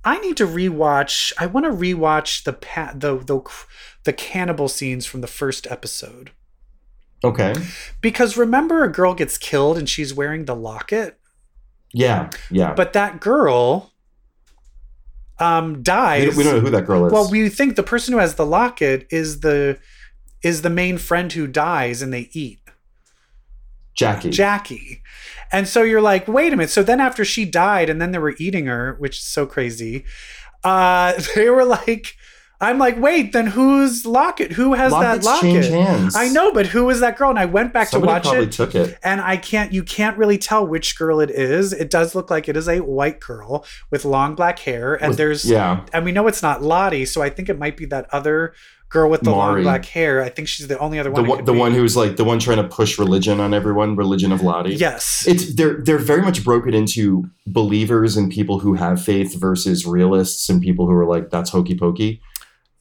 I 0.06 0.20
need 0.20 0.38
to 0.38 0.45
rewatch. 0.47 1.32
I 1.39 1.45
want 1.45 1.66
to 1.66 1.72
rewatch 1.72 2.43
the 2.43 2.54
pa- 2.54 2.93
the 2.95 3.18
the 3.18 3.41
the 4.04 4.14
cannibal 4.14 4.68
scenes 4.68 5.06
from 5.06 5.22
the 5.22 5.28
first 5.28 5.66
episode 5.72 6.32
Okay. 7.24 7.54
because 8.01 8.36
remember 8.36 8.84
a 8.84 8.91
girl 8.91 9.14
gets 9.14 9.38
killed 9.38 9.78
and 9.78 9.88
she's 9.89 10.14
wearing 10.14 10.43
the 10.45 10.56
locket, 10.56 11.18
Yeah. 11.93 12.30
Yeah. 12.51 12.74
but 12.74 12.91
that 12.93 13.22
girl 13.22 13.91
um 15.39 15.76
we, 15.76 15.82
dies. 15.82 16.26
don't, 16.28 16.36
we 16.38 16.43
don't 16.43 16.54
know 16.56 16.60
who 16.60 16.70
that 16.72 16.86
girl 16.86 17.06
is. 17.06 17.14
Well, 17.14 17.30
we 17.32 17.47
think 17.49 17.76
the 17.76 17.84
person 17.84 18.14
who 18.14 18.20
has 18.20 18.36
the 18.36 18.45
locket 18.45 19.08
is 19.10 19.39
the 19.39 19.80
is 20.41 20.62
the 20.64 20.70
main 20.70 20.97
friend 20.97 21.32
who 21.32 21.47
dies 21.47 22.01
and 22.01 22.14
they 22.14 22.30
eat. 22.34 22.60
Jackie. 23.96 24.30
Jackie. 24.30 25.02
And 25.52 25.68
so 25.68 25.84
you're 25.84 26.02
like, 26.02 26.28
wait 26.28 26.52
a 26.52 26.58
minute. 26.58 26.72
So 26.72 26.82
then 26.84 27.00
after 27.00 27.24
she 27.24 27.46
died 27.46 27.89
and 27.89 28.02
then 28.02 28.12
they 28.12 28.18
were 28.18 28.36
eating 28.39 28.66
her, 28.66 28.96
which 29.00 29.18
is 29.18 29.24
so 29.24 29.46
crazy, 29.46 30.04
uh, 30.64 31.14
they 31.36 31.50
were 31.50 31.66
like, 31.66 32.16
I'm 32.62 32.78
like, 32.78 32.98
wait, 32.98 33.34
then 33.34 33.48
whose 33.48 34.06
locket? 34.06 34.54
Who 34.54 34.74
has 34.74 34.94
Lockets 34.94 35.26
that 35.26 35.44
locket? 35.44 35.66
hands. 35.66 36.16
I 36.16 36.30
know, 36.30 36.54
but 36.54 36.68
who 36.68 36.86
was 36.86 37.02
that 37.02 37.18
girl? 37.18 37.30
And 37.30 37.38
I 37.38 37.44
went 37.46 37.74
back 37.74 37.89
Somebody 37.89 38.08
to 38.10 38.14
watch 38.14 38.24
probably 38.24 38.44
it. 38.46 38.52
took 38.54 38.74
it. 38.74 38.98
And 39.04 39.20
I 39.20 39.36
can't, 39.36 39.74
you 39.74 39.84
can't 39.84 40.18
really 40.18 40.38
tell 40.38 40.66
which 40.66 40.98
girl 40.98 41.20
it 41.20 41.30
is. 41.30 41.74
It 41.74 41.89
does 41.89 42.16
look 42.16 42.30
like 42.32 42.48
it 42.48 42.56
is 42.56 42.70
a 42.70 42.80
white 42.80 43.20
girl 43.20 43.66
with 43.91 44.06
long 44.06 44.34
black 44.36 44.60
hair. 44.60 44.94
And 44.96 45.10
With- 45.10 45.18
there's, 45.18 45.44
Yeah. 45.44 45.86
and 45.91 46.06
we 46.06 46.14
know 46.14 46.26
it's 46.28 46.41
not 46.41 46.62
Lottie. 46.64 47.06
So 47.06 47.22
I 47.22 47.30
think 47.30 47.50
it 47.50 47.60
might 47.60 47.76
be 47.76 47.86
that 47.88 48.08
other 48.14 48.54
girl 48.94 49.10
with 49.10 49.22
the 49.22 49.32
long 49.32 49.64
black 49.64 49.86
hair. 49.86 50.22
I 50.22 50.30
think 50.30 50.48
she's 50.48 50.68
the 50.68 50.78
only 50.78 51.00
other 51.00 51.12
one. 51.12 51.26
it 51.26 51.28
one, 51.28 51.46
the 51.46 51.54
one 51.54 51.72
who's 51.74 51.98
like 51.98 52.16
the 52.16 52.24
one 52.24 52.39
trying 52.39 52.58
to 52.58 52.64
push 52.64 53.00
religion 53.00 53.39
on 53.39 53.54
everyone, 53.54 53.96
religion 53.96 54.32
of 54.32 54.41
Lottie. 54.41 54.76
Yes. 54.76 55.26
It's 55.28 55.56
they're 55.56 55.82
they're 55.82 55.98
very 55.98 56.22
much 56.22 56.44
broken 56.44 56.74
into 56.74 57.26
believers 57.48 58.16
and 58.16 58.32
people 58.32 58.60
who 58.60 58.76
have 58.76 59.04
faith 59.04 59.38
versus 59.38 59.86
realists 59.86 60.48
and 60.48 60.62
people 60.62 60.86
who 60.86 60.94
are 60.94 61.08
like 61.08 61.32
that's 61.32 61.50
hokey 61.50 61.76
pokey. 61.76 62.22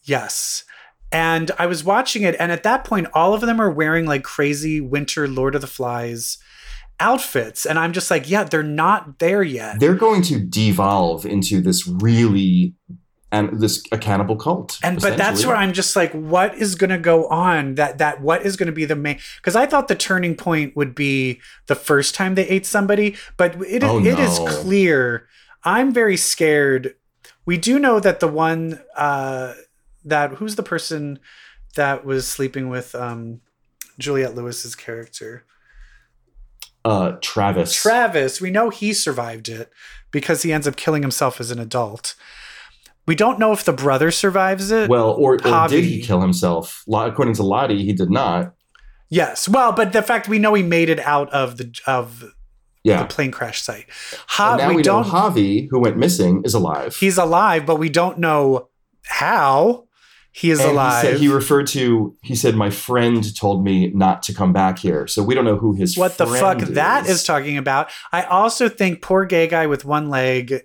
Yes. 0.03 0.65
And 1.11 1.51
I 1.59 1.67
was 1.67 1.85
watching 1.85 2.23
it, 2.23 2.37
and 2.39 2.51
at 2.51 2.63
that 2.63 2.85
point, 2.85 3.07
all 3.13 3.35
of 3.35 3.43
them 3.43 3.61
are 3.61 3.71
wearing 3.71 4.07
like 4.07 4.23
crazy 4.23 4.81
winter 4.81 5.29
Lord 5.29 5.55
of 5.55 5.61
the 5.61 5.67
Flies 5.67 6.39
outfits. 7.01 7.67
And 7.67 7.79
I'm 7.79 7.93
just 7.93 8.11
like, 8.11 8.31
yeah, 8.31 8.45
they're 8.45 8.63
not 8.63 9.19
there 9.19 9.43
yet. 9.43 9.81
They're 9.81 9.95
going 9.95 10.23
to 10.23 10.39
devolve 10.41 11.27
into 11.27 11.61
this 11.61 11.87
really 11.87 12.75
and 13.33 13.59
this 13.61 13.83
a 13.91 13.99
cannibal 13.99 14.37
cult. 14.37 14.79
and 14.85 15.01
but 15.01 15.17
that's 15.17 15.45
where 15.45 15.57
I'm 15.57 15.73
just 15.73 15.97
like, 15.97 16.13
what 16.13 16.55
is 16.55 16.75
gonna 16.77 16.99
go 16.99 17.27
on? 17.29 17.75
That 17.77 17.99
that 17.99 18.21
what 18.21 18.43
is 18.47 18.57
gonna 18.57 18.71
be 18.73 18.85
the 18.85 18.95
main 18.95 19.19
because 19.37 19.57
I 19.57 19.67
thought 19.67 19.89
the 19.89 19.97
turning 19.97 20.37
point 20.37 20.77
would 20.77 20.95
be 20.95 21.41
the 21.67 21.75
first 21.75 22.15
time 22.15 22.35
they 22.37 22.47
ate 22.47 22.67
somebody, 22.67 23.17
but 23.37 23.57
it 23.67 23.83
Oh, 23.83 23.99
it 23.99 24.19
is 24.19 24.39
no. 24.39 24.47
clear. 24.47 25.27
I'm 25.65 25.93
very 25.93 26.17
scared. 26.17 26.95
We 27.47 27.57
do 27.57 27.79
know 27.79 27.99
that 28.01 28.21
the 28.21 28.29
one 28.29 28.81
uh 28.97 29.55
that 30.05 30.33
who's 30.33 30.57
the 30.57 30.63
person 30.63 31.19
that 31.75 32.05
was 32.05 32.29
sleeping 32.29 32.69
with 32.69 32.95
um 32.95 33.41
Juliette 33.99 34.35
Lewis's 34.35 34.75
character. 34.75 35.45
uh 36.85 37.13
Travis. 37.23 37.73
Travis, 37.75 38.41
we 38.41 38.51
know 38.51 38.69
he 38.71 38.93
survived 38.93 39.49
it 39.49 39.71
because 40.11 40.43
he 40.43 40.53
ends 40.53 40.67
up 40.67 40.77
killing 40.77 41.03
himself 41.03 41.41
as 41.41 41.51
an 41.51 41.59
adult. 41.59 42.15
We 43.07 43.15
don't 43.17 43.39
know 43.39 43.53
if 43.53 43.65
the 43.65 43.73
brother 43.73 44.11
survives 44.11 44.71
it. 44.71 44.89
well, 44.89 45.11
or, 45.11 45.35
or 45.45 45.69
did 45.69 45.85
he 45.85 46.01
kill 46.01 46.21
himself? 46.21 46.85
According 46.93 47.35
to 47.35 47.43
Lottie, 47.43 47.85
he 47.85 47.93
did 47.93 48.11
not. 48.11 48.55
Yes. 49.09 49.49
Well, 49.49 49.73
but 49.73 49.93
the 49.93 50.03
fact 50.03 50.29
we 50.29 50.39
know 50.39 50.55
he 50.55 50.63
made 50.63 50.89
it 50.89 51.01
out 51.01 51.31
of 51.33 51.57
the 51.59 51.79
of 51.87 52.25
the 52.85 53.05
plane 53.07 53.31
crash 53.31 53.61
site. 53.63 53.87
Ha- 54.29 54.53
And 54.53 54.59
now 54.59 54.69
we, 54.71 54.77
we, 54.77 54.83
know 54.83 55.03
don't 55.03 55.07
Javi, 55.07 55.69
who 55.71 55.81
went 55.81 55.97
missing, 55.99 56.43
is 56.45 56.55
alive. 56.55 56.97
he's 56.97 57.19
alive, 57.19 57.67
but 57.67 57.77
we 57.77 57.89
don't 57.89 58.19
know 58.19 58.69
how 59.07 59.85
he 60.33 60.51
is 60.51 60.61
and 60.61 60.71
alive. 60.71 61.03
He, 61.05 61.11
said 61.11 61.21
he 61.21 61.29
referred 61.29 61.67
to. 61.69 62.17
He 62.23 62.35
said, 62.35 62.55
"My 62.57 62.71
friend 62.71 63.37
told 63.37 63.63
me 63.65 63.89
not 63.91 64.23
to 64.25 64.35
come 64.35 64.53
back 64.53 64.79
here." 64.79 65.07
So 65.07 65.23
we 65.23 65.35
don't 65.35 65.45
know 65.45 65.57
who 65.59 65.75
his 65.75 65.97
what 65.99 66.17
the 66.17 66.27
fuck 66.27 66.61
friend 66.61 66.75
that 66.77 67.07
is 67.07 67.23
talking 67.25 67.59
about. 67.59 67.91
I 68.13 68.23
also 68.23 68.69
think 68.71 69.03
poor 69.03 69.27
gay 69.27 69.47
guy 69.47 69.67
with 69.67 69.85
one 69.85 70.09
leg 70.09 70.63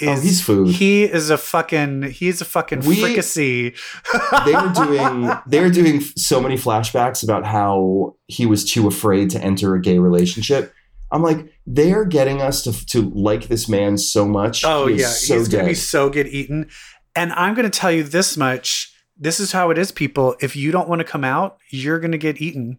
Oh, 0.00 0.12
is 0.12 0.18
Oh, 0.18 0.22
he's 0.22 0.42
food. 0.42 0.68
He 0.74 1.04
is 1.04 1.30
a 1.30 1.36
fucking 1.38 2.02
he's 2.04 2.40
a 2.40 2.44
fucking 2.44 2.80
We- 2.80 3.00
fricassee. 3.00 3.74
they 4.44 4.52
were 4.52 4.72
doing 4.74 5.30
they 5.46 5.60
were 5.60 5.70
doing 5.70 6.00
so 6.00 6.40
many 6.40 6.56
flashbacks 6.56 7.22
about 7.24 7.44
how 7.46 8.16
he 8.26 8.46
was 8.46 8.64
too 8.70 8.86
afraid 8.86 9.30
to 9.30 9.40
enter 9.42 9.74
a 9.74 9.80
gay 9.80 9.98
relationship. 9.98 10.72
I'm 11.10 11.22
like, 11.22 11.52
they're 11.66 12.04
getting 12.04 12.42
us 12.42 12.62
to 12.64 12.86
to 12.86 13.10
like 13.10 13.48
this 13.48 13.68
man 13.68 13.98
so 13.98 14.26
much. 14.28 14.64
Oh 14.64 14.86
He 14.86 15.00
yeah, 15.00 15.06
so 15.08 15.38
he's 15.38 15.48
gonna 15.48 15.64
be 15.64 15.74
so 15.74 16.10
get 16.10 16.26
eaten. 16.26 16.68
And 17.16 17.32
I'm 17.32 17.54
gonna 17.54 17.70
tell 17.70 17.90
you 17.90 18.04
this 18.04 18.36
much. 18.36 18.92
This 19.20 19.40
is 19.40 19.50
how 19.50 19.70
it 19.70 19.78
is, 19.78 19.90
people. 19.90 20.36
If 20.40 20.54
you 20.54 20.70
don't 20.70 20.88
want 20.88 21.00
to 21.00 21.04
come 21.04 21.24
out, 21.24 21.58
you're 21.70 21.98
gonna 21.98 22.18
get 22.18 22.40
eaten. 22.40 22.78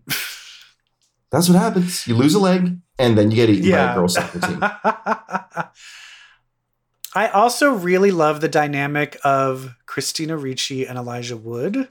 That's 1.32 1.50
what 1.50 1.60
happens. 1.60 2.08
You 2.08 2.16
lose 2.16 2.34
a 2.34 2.40
leg, 2.40 2.80
and 2.98 3.18
then 3.18 3.30
you 3.30 3.36
get 3.36 3.50
eaten 3.50 3.70
by 3.72 3.92
a 3.92 3.96
girl 3.96 4.08
soccer 4.08 4.40
team. 4.40 4.64
I 7.16 7.28
also 7.30 7.72
really 7.72 8.12
love 8.12 8.42
the 8.42 8.48
dynamic 8.50 9.18
of 9.24 9.76
Christina 9.86 10.38
Ricci 10.38 10.86
and 10.86 10.98
Elijah 10.98 11.38
Wood. 11.38 11.88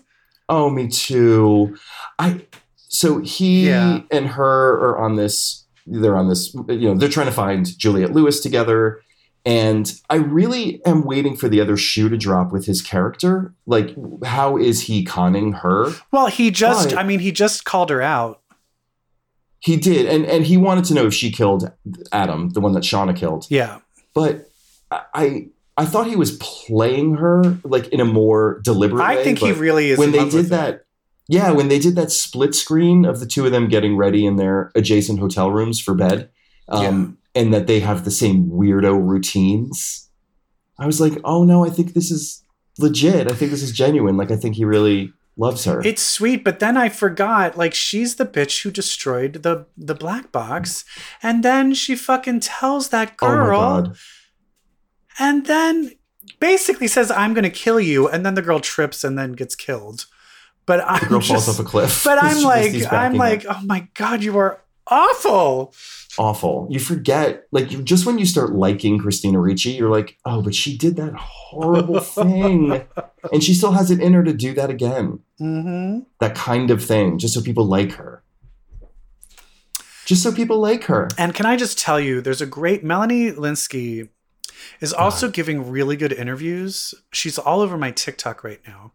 Oh, 0.48 0.70
me 0.70 0.88
too. 0.88 1.76
I 2.18 2.42
so 2.76 3.18
he 3.20 3.68
Yeah. 3.68 4.00
and 4.10 4.28
her 4.28 4.70
are 4.78 4.98
on 4.98 5.16
this. 5.16 5.64
They're 5.86 6.16
on 6.16 6.28
this. 6.28 6.54
You 6.68 6.88
know, 6.90 6.94
they're 6.94 7.08
trying 7.08 7.26
to 7.26 7.32
find 7.32 7.66
Juliette 7.78 8.12
Lewis 8.12 8.40
together, 8.40 9.00
and 9.44 9.92
I 10.08 10.16
really 10.16 10.80
am 10.86 11.04
waiting 11.04 11.36
for 11.36 11.48
the 11.48 11.60
other 11.60 11.76
shoe 11.76 12.08
to 12.08 12.16
drop 12.16 12.52
with 12.52 12.66
his 12.66 12.80
character. 12.80 13.52
Like, 13.66 13.94
how 14.24 14.56
is 14.56 14.82
he 14.82 15.04
conning 15.04 15.52
her? 15.54 15.92
Well, 16.12 16.26
he 16.28 16.50
just, 16.50 16.90
But- 16.90 16.98
I 16.98 17.02
mean, 17.02 17.18
he 17.20 17.32
just 17.32 17.64
called 17.64 17.90
her 17.90 18.00
out. 18.02 18.40
He 19.60 19.76
did, 19.76 20.06
and 20.06 20.24
and 20.24 20.46
he 20.46 20.56
wanted 20.56 20.84
to 20.84 20.94
know 20.94 21.06
if 21.06 21.14
she 21.14 21.30
killed 21.32 21.70
Adam, 22.12 22.50
the 22.50 22.60
one 22.60 22.72
that 22.72 22.84
Shauna 22.84 23.14
killed. 23.16 23.46
Yeah. 23.50 23.78
But 24.14 24.47
I 24.91 25.49
I, 25.76 25.84
thought 25.84 26.07
he 26.07 26.16
was 26.16 26.36
playing 26.39 27.16
her 27.16 27.59
like 27.64 27.89
in 27.89 28.01
a 28.01 28.05
more 28.05 28.61
deliberate 28.64 29.01
way. 29.01 29.20
I 29.20 29.24
think 29.24 29.39
he 29.39 29.53
really 29.53 29.91
is. 29.91 29.99
when 29.99 30.12
they 30.12 30.28
did 30.28 30.47
that 30.47 30.84
yeah 31.28 31.51
when 31.51 31.68
they 31.68 31.78
did 31.78 31.95
that 31.95 32.11
split 32.11 32.55
screen 32.55 33.05
of 33.05 33.20
the 33.20 33.26
two 33.26 33.47
of 33.47 33.53
them 33.53 33.68
getting 33.68 33.97
ready 33.97 34.26
in 34.26 34.36
their 34.36 34.72
adjacent 34.74 35.20
hotel 35.20 35.51
rooms 35.51 35.78
for 35.78 35.95
bed 35.95 36.30
um, 36.68 37.18
and 37.34 37.55
that 37.55 37.66
they 37.66 37.80
have 37.80 38.05
the 38.05 38.11
same 38.11 38.47
weirdo 38.47 38.99
routines 38.99 40.11
i 40.78 40.86
was 40.86 41.01
like 41.01 41.18
oh 41.24 41.45
no 41.45 41.64
i 41.64 41.70
think 41.70 41.93
this 41.93 42.11
is 42.11 42.43
legit 42.78 43.30
i 43.30 43.34
think 43.34 43.51
this 43.51 43.62
is 43.62 43.72
genuine 43.72 44.16
like 44.16 44.30
i 44.30 44.36
think 44.36 44.57
he 44.57 44.64
really 44.64 45.12
loves 45.36 45.66
her 45.66 45.80
It's 45.84 46.03
sweet, 46.03 46.43
but 46.43 46.59
then 46.59 46.76
I 46.76 46.89
forgot, 46.89 47.57
like, 47.57 47.72
she's 47.72 48.16
the 48.16 48.26
bitch 48.26 48.64
who 48.64 48.72
destroyed 48.72 49.45
the 49.45 49.66
the 49.76 49.95
black 49.95 50.32
box. 50.32 50.84
And 51.22 51.45
then 51.45 51.74
she 51.74 51.95
fucking 51.95 52.41
tells 52.41 52.89
that 52.89 53.12
oh 53.22 53.28
my 53.28 53.34
girl, 53.34 53.61
god 53.61 53.97
and 55.18 55.46
then 55.46 55.92
basically 56.40 56.86
says, 56.86 57.10
I'm 57.10 57.34
gonna 57.34 57.50
kill 57.50 57.80
you. 57.80 58.08
And 58.08 58.24
then 58.24 58.34
the 58.34 58.42
girl 58.42 58.60
trips 58.60 59.04
and 59.04 59.18
then 59.18 59.32
gets 59.32 59.54
killed. 59.54 60.06
But 60.66 60.84
I'm 60.86 61.00
the 61.00 61.06
girl 61.06 61.20
just, 61.20 61.46
falls 61.46 61.48
off 61.48 61.64
a 61.64 61.68
cliff 61.68 62.04
but 62.04 62.18
I'm 62.22 62.42
like, 62.42 62.74
I'm 62.92 63.14
like, 63.14 63.46
up. 63.46 63.58
oh 63.58 63.66
my 63.66 63.88
god, 63.94 64.22
you 64.22 64.36
are 64.38 64.60
awful. 64.86 65.74
Awful. 66.18 66.66
You 66.68 66.80
forget, 66.80 67.46
like, 67.52 67.70
you, 67.70 67.82
just 67.82 68.04
when 68.04 68.18
you 68.18 68.26
start 68.26 68.52
liking 68.52 68.98
Christina 68.98 69.38
Ricci, 69.38 69.70
you're 69.70 69.90
like, 69.90 70.18
oh, 70.24 70.42
but 70.42 70.54
she 70.54 70.76
did 70.76 70.96
that 70.96 71.14
horrible 71.14 72.00
thing. 72.00 72.84
And 73.32 73.42
she 73.44 73.54
still 73.54 73.72
has 73.72 73.90
it 73.90 74.00
in 74.00 74.14
her 74.14 74.24
to 74.24 74.32
do 74.32 74.52
that 74.54 74.68
again. 74.68 75.20
hmm 75.38 76.00
That 76.20 76.34
kind 76.34 76.70
of 76.70 76.84
thing, 76.84 77.18
just 77.18 77.34
so 77.34 77.40
people 77.40 77.64
like 77.66 77.92
her. 77.92 78.22
Just 80.06 80.22
so 80.22 80.32
people 80.32 80.58
like 80.58 80.84
her. 80.84 81.08
And 81.18 81.34
can 81.34 81.46
I 81.46 81.56
just 81.56 81.78
tell 81.78 82.00
you, 82.00 82.20
there's 82.20 82.40
a 82.40 82.46
great 82.46 82.82
Melanie 82.82 83.30
Lynskey 83.30 84.08
is 84.80 84.92
also 84.92 85.30
giving 85.30 85.70
really 85.70 85.96
good 85.96 86.12
interviews. 86.12 86.94
She's 87.12 87.38
all 87.38 87.61
over 87.61 87.76
my 87.76 87.90
TikTok 87.90 88.44
right 88.44 88.61
now. 88.66 88.92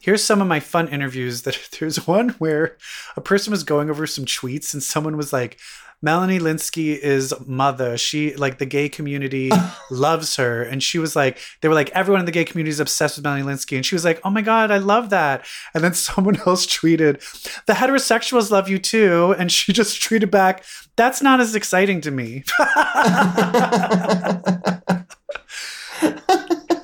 Here's 0.00 0.22
some 0.22 0.40
of 0.40 0.46
my 0.46 0.60
fun 0.60 0.88
interviews 0.88 1.42
that 1.42 1.58
there's 1.78 2.06
one 2.06 2.30
where 2.30 2.76
a 3.16 3.20
person 3.20 3.50
was 3.50 3.64
going 3.64 3.90
over 3.90 4.06
some 4.06 4.24
tweets 4.24 4.72
and 4.72 4.82
someone 4.82 5.16
was 5.16 5.32
like, 5.32 5.58
Melanie 6.00 6.38
Lynskey 6.38 6.96
is 6.96 7.34
mother. 7.46 7.98
She 7.98 8.34
like 8.36 8.58
the 8.58 8.66
gay 8.66 8.88
community 8.88 9.50
loves 9.90 10.36
her. 10.36 10.62
And 10.62 10.82
she 10.82 10.98
was 10.98 11.16
like, 11.16 11.38
they 11.60 11.68
were 11.68 11.74
like, 11.74 11.90
everyone 11.90 12.20
in 12.20 12.26
the 12.26 12.32
gay 12.32 12.44
community 12.44 12.70
is 12.70 12.80
obsessed 12.80 13.16
with 13.16 13.24
Melanie 13.24 13.42
Lynskey. 13.42 13.76
And 13.76 13.84
she 13.84 13.94
was 13.94 14.04
like, 14.04 14.20
oh 14.24 14.30
my 14.30 14.42
God, 14.42 14.70
I 14.70 14.78
love 14.78 15.10
that. 15.10 15.46
And 15.74 15.82
then 15.82 15.94
someone 15.94 16.40
else 16.46 16.66
tweeted, 16.66 17.20
the 17.66 17.72
heterosexuals 17.72 18.50
love 18.50 18.68
you 18.68 18.78
too. 18.78 19.34
And 19.38 19.50
she 19.50 19.72
just 19.72 20.00
tweeted 20.00 20.30
back, 20.30 20.64
that's 20.96 21.22
not 21.22 21.40
as 21.40 21.54
exciting 21.54 22.00
to 22.02 22.10
me. 22.10 22.44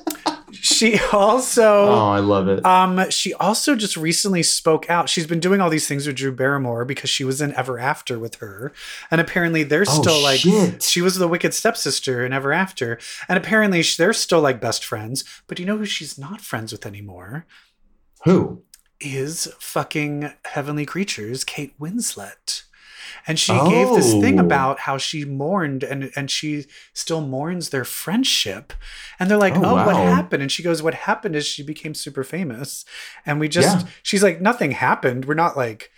she 0.65 0.99
also 1.13 1.85
Oh, 1.87 2.09
I 2.09 2.19
love 2.19 2.47
it. 2.47 2.65
um, 2.65 3.09
she 3.11 3.33
also 3.35 3.75
just 3.75 3.95
recently 3.95 4.41
spoke 4.43 4.89
out. 4.89 5.07
She's 5.09 5.27
been 5.27 5.39
doing 5.39 5.61
all 5.61 5.69
these 5.69 5.87
things 5.87 6.07
with 6.07 6.15
Drew 6.15 6.31
Barrymore 6.31 6.85
because 6.85 7.09
she 7.09 7.23
was 7.23 7.39
in 7.41 7.53
Ever 7.55 7.79
After 7.79 8.17
with 8.19 8.35
her, 8.35 8.73
and 9.11 9.21
apparently 9.21 9.63
they're 9.63 9.85
Oh, 9.87 10.01
still 10.01 10.21
like 10.21 10.39
shit. 10.41 10.81
she 10.83 11.01
was 11.01 11.15
the 11.17 11.27
wicked 11.27 11.53
stepsister 11.53 12.25
in 12.25 12.33
Ever 12.33 12.51
After, 12.51 12.99
and 13.29 13.37
apparently 13.37 13.81
they're 13.97 14.13
still 14.13 14.41
like 14.41 14.59
best 14.59 14.83
friends. 14.83 15.23
But 15.47 15.59
you 15.59 15.65
know 15.65 15.77
who 15.77 15.85
she's 15.85 16.17
not 16.17 16.41
friends 16.41 16.71
with 16.71 16.85
anymore 16.85 17.45
Who? 18.25 18.63
is 18.99 19.47
fucking 19.59 20.31
Heavenly 20.45 20.85
Creatures, 20.85 21.43
Kate 21.43 21.77
Winslet. 21.79 22.63
And 23.27 23.37
she 23.39 23.53
gave 23.53 23.89
this 23.89 24.11
thing 24.13 24.39
Oh. 24.39 24.43
about 24.45 24.79
how 24.81 24.97
she 24.97 25.25
mourned 25.25 25.83
and 25.83 26.11
and 26.15 26.29
she 26.29 26.65
still 26.93 27.21
mourns 27.21 27.69
their 27.69 27.85
friendship. 27.85 28.73
And 29.19 29.29
they're 29.29 29.37
like, 29.37 29.55
Oh, 29.55 29.63
"Oh, 29.63 29.85
what 29.85 29.95
happened?" 29.95 30.41
And 30.43 30.51
she 30.51 30.63
goes, 30.63 30.81
"What 30.83 30.93
happened 30.93 31.35
is 31.35 31.45
she 31.45 31.63
became 31.63 31.93
super 31.93 32.23
famous." 32.23 32.85
And 33.25 33.39
we 33.39 33.47
just 33.49 33.79
Yeah. 33.85 33.91
she's 34.03 34.23
like, 34.23 34.41
"Nothing 34.41 34.71
happened. 34.71 35.25
We're 35.25 35.33
not 35.35 35.57
like 35.57 35.89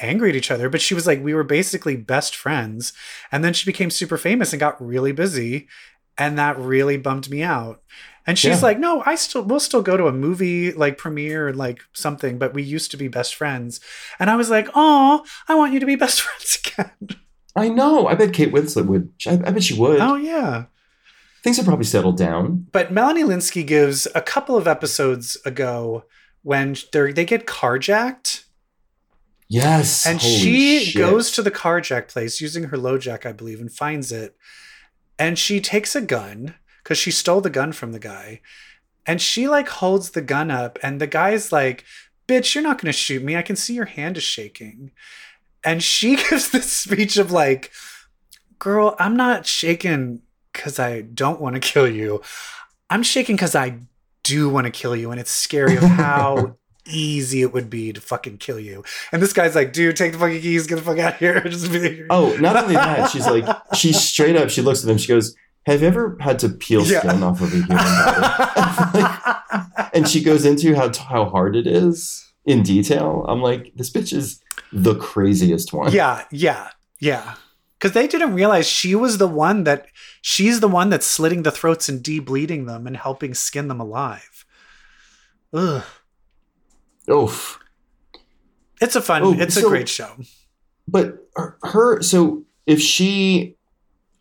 angry 0.00 0.30
at 0.30 0.36
each 0.36 0.50
other, 0.50 0.68
but 0.68 0.80
she 0.80 0.94
was 0.94 1.06
like 1.06 1.22
we 1.22 1.34
were 1.34 1.44
basically 1.44 1.96
best 1.96 2.34
friends." 2.36 2.92
And 3.32 3.44
then 3.44 3.52
she 3.52 3.66
became 3.66 3.90
super 3.90 4.18
famous 4.18 4.52
and 4.52 4.60
got 4.60 4.84
really 4.84 5.12
busy, 5.12 5.68
and 6.16 6.38
that 6.38 6.58
really 6.58 6.96
bummed 6.96 7.30
me 7.30 7.42
out. 7.42 7.82
And 8.28 8.38
she's 8.38 8.58
Yeah. 8.60 8.66
like, 8.68 8.78
"No, 8.78 9.02
I 9.06 9.14
still 9.16 9.42
we'll 9.42 9.58
still 9.58 9.82
go 9.82 9.96
to 9.96 10.06
a 10.06 10.12
movie 10.12 10.70
like 10.72 10.98
premiere 10.98 11.52
like 11.52 11.80
something, 11.94 12.38
but 12.38 12.52
we 12.54 12.62
used 12.62 12.90
to 12.92 12.96
be 12.96 13.08
best 13.08 13.34
friends." 13.34 13.80
And 14.20 14.28
I 14.30 14.36
was 14.36 14.50
like, 14.50 14.68
"Oh, 14.74 15.24
I 15.48 15.54
want 15.56 15.72
you 15.72 15.80
to 15.80 15.86
be 15.86 15.96
best 15.96 16.20
friends 16.26 16.58
again." 16.64 17.18
I 17.56 17.68
know. 17.70 18.06
I 18.06 18.14
bet 18.14 18.32
Kate 18.34 18.52
Winslet 18.52 18.86
would. 18.86 19.10
I, 19.26 19.32
I 19.32 19.50
bet 19.50 19.64
she 19.64 19.74
would. 19.74 19.98
oh 20.00 20.14
yeah. 20.16 20.66
Things 21.42 21.56
have 21.56 21.66
probably 21.66 21.86
settled 21.86 22.18
down. 22.18 22.66
But 22.70 22.92
Melanie 22.92 23.22
Lynskey 23.24 23.66
gives 23.66 24.06
a 24.14 24.20
couple 24.20 24.56
of 24.56 24.68
episodes 24.68 25.36
ago 25.46 26.04
when 26.42 26.76
they 26.92 27.12
they 27.12 27.24
get 27.24 27.46
carjacked 27.46 28.44
Yes. 29.48 30.04
and 30.06 30.20
Holy 30.20 30.34
she 30.34 30.80
shit. 30.84 31.00
goes 31.00 31.30
to 31.32 31.42
the 31.42 31.50
carjack 31.50 32.08
place 32.08 32.40
using 32.40 32.64
her 32.64 32.76
LoJack, 32.76 33.24
I 33.24 33.32
believe, 33.32 33.60
and 33.60 33.72
finds 33.72 34.12
it. 34.12 34.36
And 35.18 35.38
she 35.38 35.60
takes 35.60 35.96
a 35.96 36.02
gun 36.02 36.56
because 36.88 36.96
she 36.96 37.10
stole 37.10 37.42
the 37.42 37.50
gun 37.50 37.72
from 37.72 37.92
the 37.92 37.98
guy. 37.98 38.40
And 39.06 39.20
she 39.20 39.46
like 39.46 39.68
holds 39.68 40.10
the 40.10 40.22
gun 40.22 40.50
up, 40.50 40.78
and 40.82 40.98
the 40.98 41.06
guy's 41.06 41.52
like, 41.52 41.84
"Bitch, 42.26 42.54
you're 42.54 42.64
not 42.64 42.80
gonna 42.80 42.92
shoot 42.92 43.22
me. 43.22 43.36
I 43.36 43.42
can 43.42 43.56
see 43.56 43.74
your 43.74 43.84
hand 43.84 44.16
is 44.16 44.22
shaking." 44.22 44.92
And 45.62 45.82
she 45.82 46.16
gives 46.30 46.50
this 46.50 46.72
speech 46.72 47.18
of 47.18 47.30
like, 47.30 47.70
"Girl, 48.58 48.96
I'm 48.98 49.16
not 49.16 49.46
shaking 49.46 50.22
because 50.50 50.78
I 50.78 51.02
don't 51.02 51.42
want 51.42 51.56
to 51.56 51.60
kill 51.60 51.86
you. 51.86 52.22
I'm 52.88 53.02
shaking 53.02 53.36
because 53.36 53.54
I 53.54 53.80
do 54.22 54.48
want 54.48 54.64
to 54.64 54.70
kill 54.70 54.96
you, 54.96 55.10
and 55.10 55.20
it's 55.20 55.30
scary 55.30 55.76
of 55.76 55.82
how." 55.82 56.56
easy 56.90 57.42
it 57.42 57.52
would 57.52 57.68
be 57.68 57.92
to 57.92 58.00
fucking 58.00 58.38
kill 58.38 58.58
you. 58.58 58.82
And 59.12 59.20
this 59.20 59.34
guy's 59.34 59.54
like, 59.54 59.74
dude, 59.74 59.94
take 59.94 60.12
the 60.12 60.18
fucking 60.18 60.40
keys, 60.40 60.66
get 60.66 60.76
the 60.76 60.80
fuck 60.80 60.98
out 60.98 61.12
of 61.12 61.18
here. 61.18 61.38
Just 61.46 61.70
be- 61.70 62.06
Oh, 62.08 62.34
not 62.40 62.56
only 62.56 62.76
that, 62.76 63.10
she's 63.10 63.26
like, 63.26 63.44
she's 63.74 64.00
straight 64.00 64.36
up. 64.36 64.48
She 64.48 64.62
looks 64.62 64.82
at 64.82 64.90
him. 64.90 64.96
She 64.96 65.08
goes, 65.08 65.36
"Have 65.68 65.82
you 65.82 65.88
ever 65.88 66.16
had 66.20 66.38
to 66.40 66.48
peel 66.48 66.82
Yeah. 66.82 67.00
skin 67.00 67.22
off 67.22 67.40
of 67.40 67.52
a 67.52 67.56
human 67.56 67.76
body?" 67.76 69.04
and 69.94 70.08
she 70.08 70.22
goes 70.22 70.44
into 70.44 70.74
how 70.74 70.90
how 70.94 71.24
hard 71.26 71.54
it 71.56 71.66
is 71.66 72.24
in 72.44 72.62
detail. 72.62 73.24
I'm 73.28 73.42
like, 73.42 73.72
this 73.76 73.90
bitch 73.90 74.12
is 74.12 74.40
the 74.72 74.94
craziest 74.94 75.72
one. 75.72 75.92
yeah, 75.92 76.24
yeah, 76.30 76.70
yeah. 77.00 77.34
Because 77.78 77.92
they 77.92 78.08
didn't 78.08 78.34
realize 78.34 78.66
she 78.66 78.94
was 78.96 79.18
the 79.18 79.28
one 79.28 79.62
that 79.64 79.86
she's 80.20 80.58
the 80.60 80.66
one 80.68 80.90
that's 80.90 81.06
slitting 81.06 81.42
the 81.44 81.52
throats 81.52 81.88
and 81.88 82.02
de-bleeding 82.02 82.66
them 82.66 82.86
and 82.88 82.96
helping 82.96 83.34
skin 83.34 83.68
them 83.68 83.78
alive. 83.80 84.44
Ugh. 85.54 85.84
Oof. 87.08 87.60
It's 88.80 88.96
a 88.96 89.00
fun, 89.02 89.22
Oh, 89.22 89.32
it's 89.32 89.56
a 89.56 89.62
great 89.62 89.88
show. 89.88 90.10
But 90.88 91.18
her, 91.36 91.56
her 91.62 92.02
so 92.02 92.44
if 92.66 92.80
she. 92.80 93.56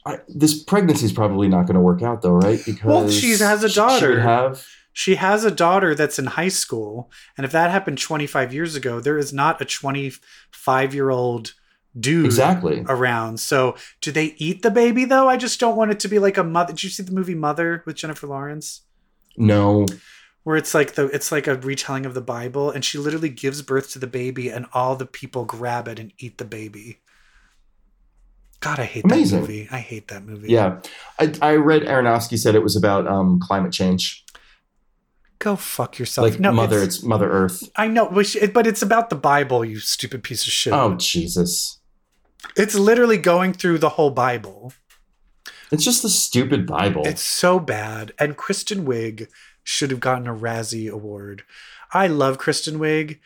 I, 0.07 0.19
this 0.27 0.63
pregnancy 0.63 1.05
is 1.05 1.13
probably 1.13 1.47
not 1.47 1.65
going 1.67 1.75
to 1.75 1.81
work 1.81 2.01
out 2.01 2.21
though, 2.21 2.33
right? 2.33 2.59
Because 2.65 2.83
Well, 2.85 3.09
she 3.09 3.31
has 3.31 3.63
a 3.63 3.69
she- 3.69 3.73
She 3.73 3.79
daughter. 3.79 4.19
have 4.21 4.65
She 4.93 5.15
has 5.15 5.43
a 5.43 5.51
daughter 5.51 5.93
that's 5.93 6.17
in 6.17 6.25
high 6.25 6.47
school. 6.47 7.11
And 7.37 7.45
if 7.45 7.51
that 7.51 7.69
happened 7.71 7.99
25 7.99 8.53
years 8.53 8.75
ago, 8.75 8.99
there 8.99 9.17
is 9.17 9.31
not 9.31 9.61
a 9.61 9.65
25 9.65 10.93
year 10.93 11.09
old 11.09 11.53
dude 11.99 12.25
exactly. 12.25 12.83
around. 12.87 13.39
So 13.39 13.75
do 14.01 14.11
they 14.11 14.35
eat 14.37 14.61
the 14.61 14.71
baby 14.71 15.05
though? 15.05 15.27
I 15.29 15.37
just 15.37 15.59
don't 15.59 15.75
want 15.75 15.91
it 15.91 15.99
to 16.01 16.07
be 16.07 16.19
like 16.19 16.37
a 16.37 16.43
mother. 16.43 16.73
Did 16.73 16.83
you 16.83 16.89
see 16.89 17.03
the 17.03 17.11
movie 17.11 17.35
Mother 17.35 17.83
with 17.85 17.95
Jennifer 17.95 18.27
Lawrence? 18.27 18.81
No, 19.37 19.85
Where 20.43 20.57
it's 20.57 20.73
like 20.73 20.93
the 20.95 21.05
it's 21.07 21.31
like 21.31 21.45
a 21.47 21.55
retelling 21.55 22.05
of 22.05 22.13
the 22.15 22.21
Bible, 22.21 22.71
and 22.71 22.83
she 22.83 22.97
literally 22.97 23.29
gives 23.29 23.61
birth 23.61 23.91
to 23.91 23.99
the 23.99 24.07
baby, 24.07 24.49
and 24.49 24.65
all 24.73 24.95
the 24.95 25.05
people 25.05 25.45
grab 25.45 25.87
it 25.87 25.99
and 25.99 26.11
eat 26.19 26.37
the 26.37 26.45
baby. 26.45 26.99
God, 28.67 28.79
I 28.79 28.85
hate 28.85 29.05
Amazing. 29.05 29.41
that 29.41 29.47
movie. 29.47 29.67
I 29.71 29.79
hate 29.79 30.07
that 30.09 30.23
movie. 30.25 30.49
yeah, 30.49 30.81
I, 31.19 31.33
I 31.41 31.55
read 31.55 31.83
Aronofsky 31.83 32.37
said 32.37 32.55
it 32.55 32.63
was 32.63 32.75
about 32.75 33.07
um, 33.07 33.39
climate 33.39 33.71
change, 33.71 34.25
Go 35.39 35.55
fuck 35.55 35.99
yourself. 35.99 36.29
like 36.29 36.39
no, 36.39 36.51
Mother. 36.51 36.77
It's, 36.77 36.97
It's, 36.97 37.03
Mother 37.03 37.31
Earth. 37.31 37.69
I 37.75 37.87
know, 37.87 38.09
but 38.09 38.67
it's 38.67 38.81
about 38.81 39.09
the 39.09 39.15
Bible. 39.15 39.63
You 39.63 39.79
stupid 39.79 40.23
piece 40.23 40.45
of 40.45 40.51
shit. 40.51 40.73
Oh 40.73 40.95
Jesus! 40.95 41.79
It's 42.55 42.75
literally 42.75 43.17
going 43.17 43.53
through 43.53 43.77
the 43.77 43.89
whole 43.89 44.09
Bible. 44.09 44.73
It's 45.71 45.83
just 45.83 46.01
the 46.01 46.09
stupid 46.09 46.65
Bible. 46.65 47.03
It's 47.05 47.21
so 47.21 47.59
bad. 47.59 48.13
And 48.17 48.37
Kristen 48.37 48.85
Wiig 48.85 49.27
should 49.63 49.91
have 49.91 49.99
gotten 49.99 50.27
a 50.27 50.33
Razzie 50.33 50.89
Award. 50.89 51.43
I 51.93 52.07
love 52.07 52.37
Kristen 52.37 52.79
Wiig, 52.79 53.19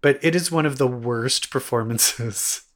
but 0.00 0.18
it 0.22 0.34
is 0.34 0.50
one 0.50 0.64
of 0.64 0.78
the 0.78 0.86
worst 0.86 1.50
performances. 1.50 2.62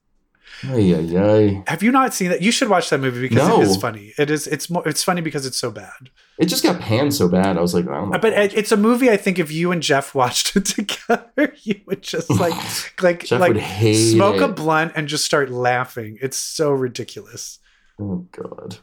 Ay, 0.65 0.95
ay, 0.95 1.19
ay. 1.19 1.65
Have 1.67 1.83
you 1.83 1.91
not 1.91 2.15
seen 2.15 2.31
that? 2.31 2.41
You 2.43 2.53
should 2.53 2.69
watch 2.69 2.89
that 2.91 2.99
movie 2.99 3.21
because 3.21 3.49
No. 3.49 3.61
it 3.61 3.65
is 3.65 3.77
funny. 3.77 4.13
It 4.17 4.31
is. 4.31 4.47
It's 4.47 4.71
more. 4.71 4.87
It's 4.87 5.03
funny 5.03 5.21
because 5.21 5.45
it's 5.45 5.57
so 5.57 5.71
bad. 5.71 6.11
It 6.39 6.47
just 6.47 6.63
got 6.63 6.81
panned 6.81 7.15
so 7.15 7.29
bad. 7.29 7.59
I 7.59 7.61
was 7.61 7.75
like, 7.75 7.87
I 7.89 7.95
don't 7.95 8.11
know. 8.11 8.19
But 8.19 8.33
it, 8.35 8.55
it's 8.57 8.71
a 8.71 8.77
movie. 8.77 9.11
I 9.11 9.17
think 9.17 9.39
if 9.39 9.51
you 9.51 9.73
and 9.73 9.83
Jeff 9.83 10.15
watched 10.15 10.55
it 10.57 10.65
together, 10.67 11.53
you 11.63 11.81
would 11.87 12.03
just 12.03 12.31
like, 12.41 12.55
like, 13.03 13.25
Jeff 13.25 13.41
like 13.41 13.57
smoke 13.95 14.41
a 14.41 14.49
blunt 14.49 14.93
and 14.95 15.09
just 15.09 15.25
start 15.25 15.51
laughing. 15.51 16.19
It's 16.23 16.37
so 16.37 16.71
ridiculous. 16.71 17.59
oh 17.99 18.27
God. 18.31 18.79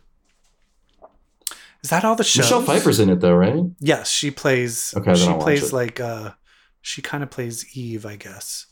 Is 1.82 1.92
that 1.92 2.04
all 2.04 2.16
the 2.16 2.26
shows? 2.26 2.44
Michelle 2.46 2.62
Pfeiffer's 2.62 3.00
in 3.00 3.10
it 3.10 3.22
though, 3.22 3.36
right? 3.36 3.64
Yes, 3.80 4.10
she 4.12 4.32
plays. 4.32 4.94
Okay, 4.98 5.16
she 5.16 5.32
plays 5.40 5.70
it. 5.70 5.74
like 5.74 6.00
uh, 6.02 6.32
she 6.82 7.02
kind 7.02 7.24
of 7.24 7.32
plays 7.32 7.66
Eve, 7.78 8.06
I 8.06 8.18
guess. 8.18 8.66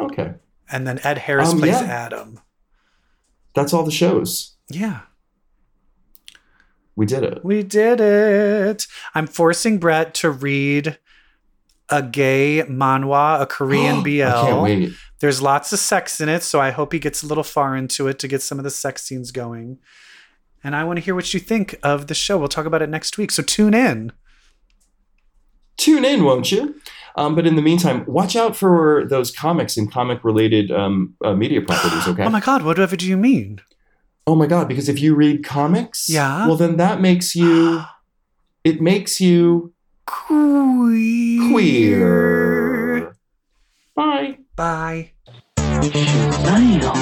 Okay, 0.00 0.34
And 0.70 0.86
then 0.86 0.98
Ed 1.04 1.18
Harris 1.18 1.50
Um, 1.52 1.58
plays 1.58 1.72
yeah. 1.80 1.82
Adam. 1.82 2.40
that's 3.54 3.72
all 3.72 3.84
the 3.84 3.90
shows. 3.90 4.56
Yeah, 4.68 5.00
We 6.96 7.06
did 7.06 7.22
it. 7.22 7.44
we 7.44 7.62
did 7.62 8.00
it. 8.00 8.86
I'm 9.14 9.26
forcing 9.26 9.78
Brett 9.78 10.12
to 10.14 10.30
read 10.30 10.98
a 11.88 12.02
gay 12.02 12.64
manhwa, 12.68 13.40
a 13.40 13.46
Korean 13.46 14.02
BL. 14.02 14.22
I 14.24 14.46
can't 14.46 14.62
wait. 14.62 14.92
There's 15.20 15.40
lots 15.40 15.72
of 15.72 15.78
sex 15.78 16.20
in 16.20 16.28
it, 16.28 16.42
so 16.42 16.60
I 16.60 16.70
hope 16.70 16.92
he 16.92 16.98
gets 16.98 17.22
a 17.22 17.26
little 17.26 17.44
far 17.44 17.76
into 17.76 18.08
it 18.08 18.18
to 18.18 18.28
get 18.28 18.42
some 18.42 18.58
of 18.58 18.64
the 18.64 18.70
sex 18.70 19.04
scenes 19.04 19.30
going. 19.30 19.78
And 20.64 20.74
I 20.74 20.82
want 20.84 20.96
to 20.98 21.00
hear 21.04 21.14
what 21.14 21.32
you 21.32 21.38
think 21.40 21.78
of 21.82 22.08
the 22.08 22.14
show. 22.14 22.36
We'll 22.36 22.48
talk 22.48 22.66
about 22.66 22.82
it 22.82 22.90
next 22.90 23.16
week. 23.18 23.30
So 23.30 23.42
tune 23.42 23.72
in. 23.72 24.10
Tune 25.76 26.04
in, 26.04 26.24
won't 26.24 26.50
you? 26.50 26.80
Um, 27.16 27.34
but 27.34 27.46
in 27.46 27.56
the 27.56 27.62
meantime, 27.62 28.04
watch 28.06 28.36
out 28.36 28.54
for 28.54 29.06
those 29.08 29.30
comics 29.30 29.76
and 29.78 29.90
comic 29.90 30.22
related 30.22 30.70
um, 30.70 31.14
uh, 31.24 31.34
media 31.34 31.60
properties. 31.66 32.06
Okay. 32.06 32.24
Oh 32.24 32.30
my 32.30 32.40
god, 32.40 32.62
whatever 32.62 32.94
do 32.96 33.06
you 33.08 33.16
mean? 33.16 33.60
Oh 34.26 34.34
my 34.34 34.46
god! 34.46 34.68
Because 34.68 34.88
if 34.88 35.00
you 35.00 35.14
read 35.14 35.44
comics, 35.44 36.08
Yeah. 36.08 36.46
well 36.46 36.56
then 36.56 36.76
that 36.76 37.00
makes 37.00 37.34
you. 37.36 37.82
It 38.64 38.80
makes 38.80 39.20
you 39.20 39.72
Queer. 40.06 41.50
queer. 41.52 43.16
Bye. 43.94 44.38
Bye. 44.56 45.12
Shazam! 45.56 46.96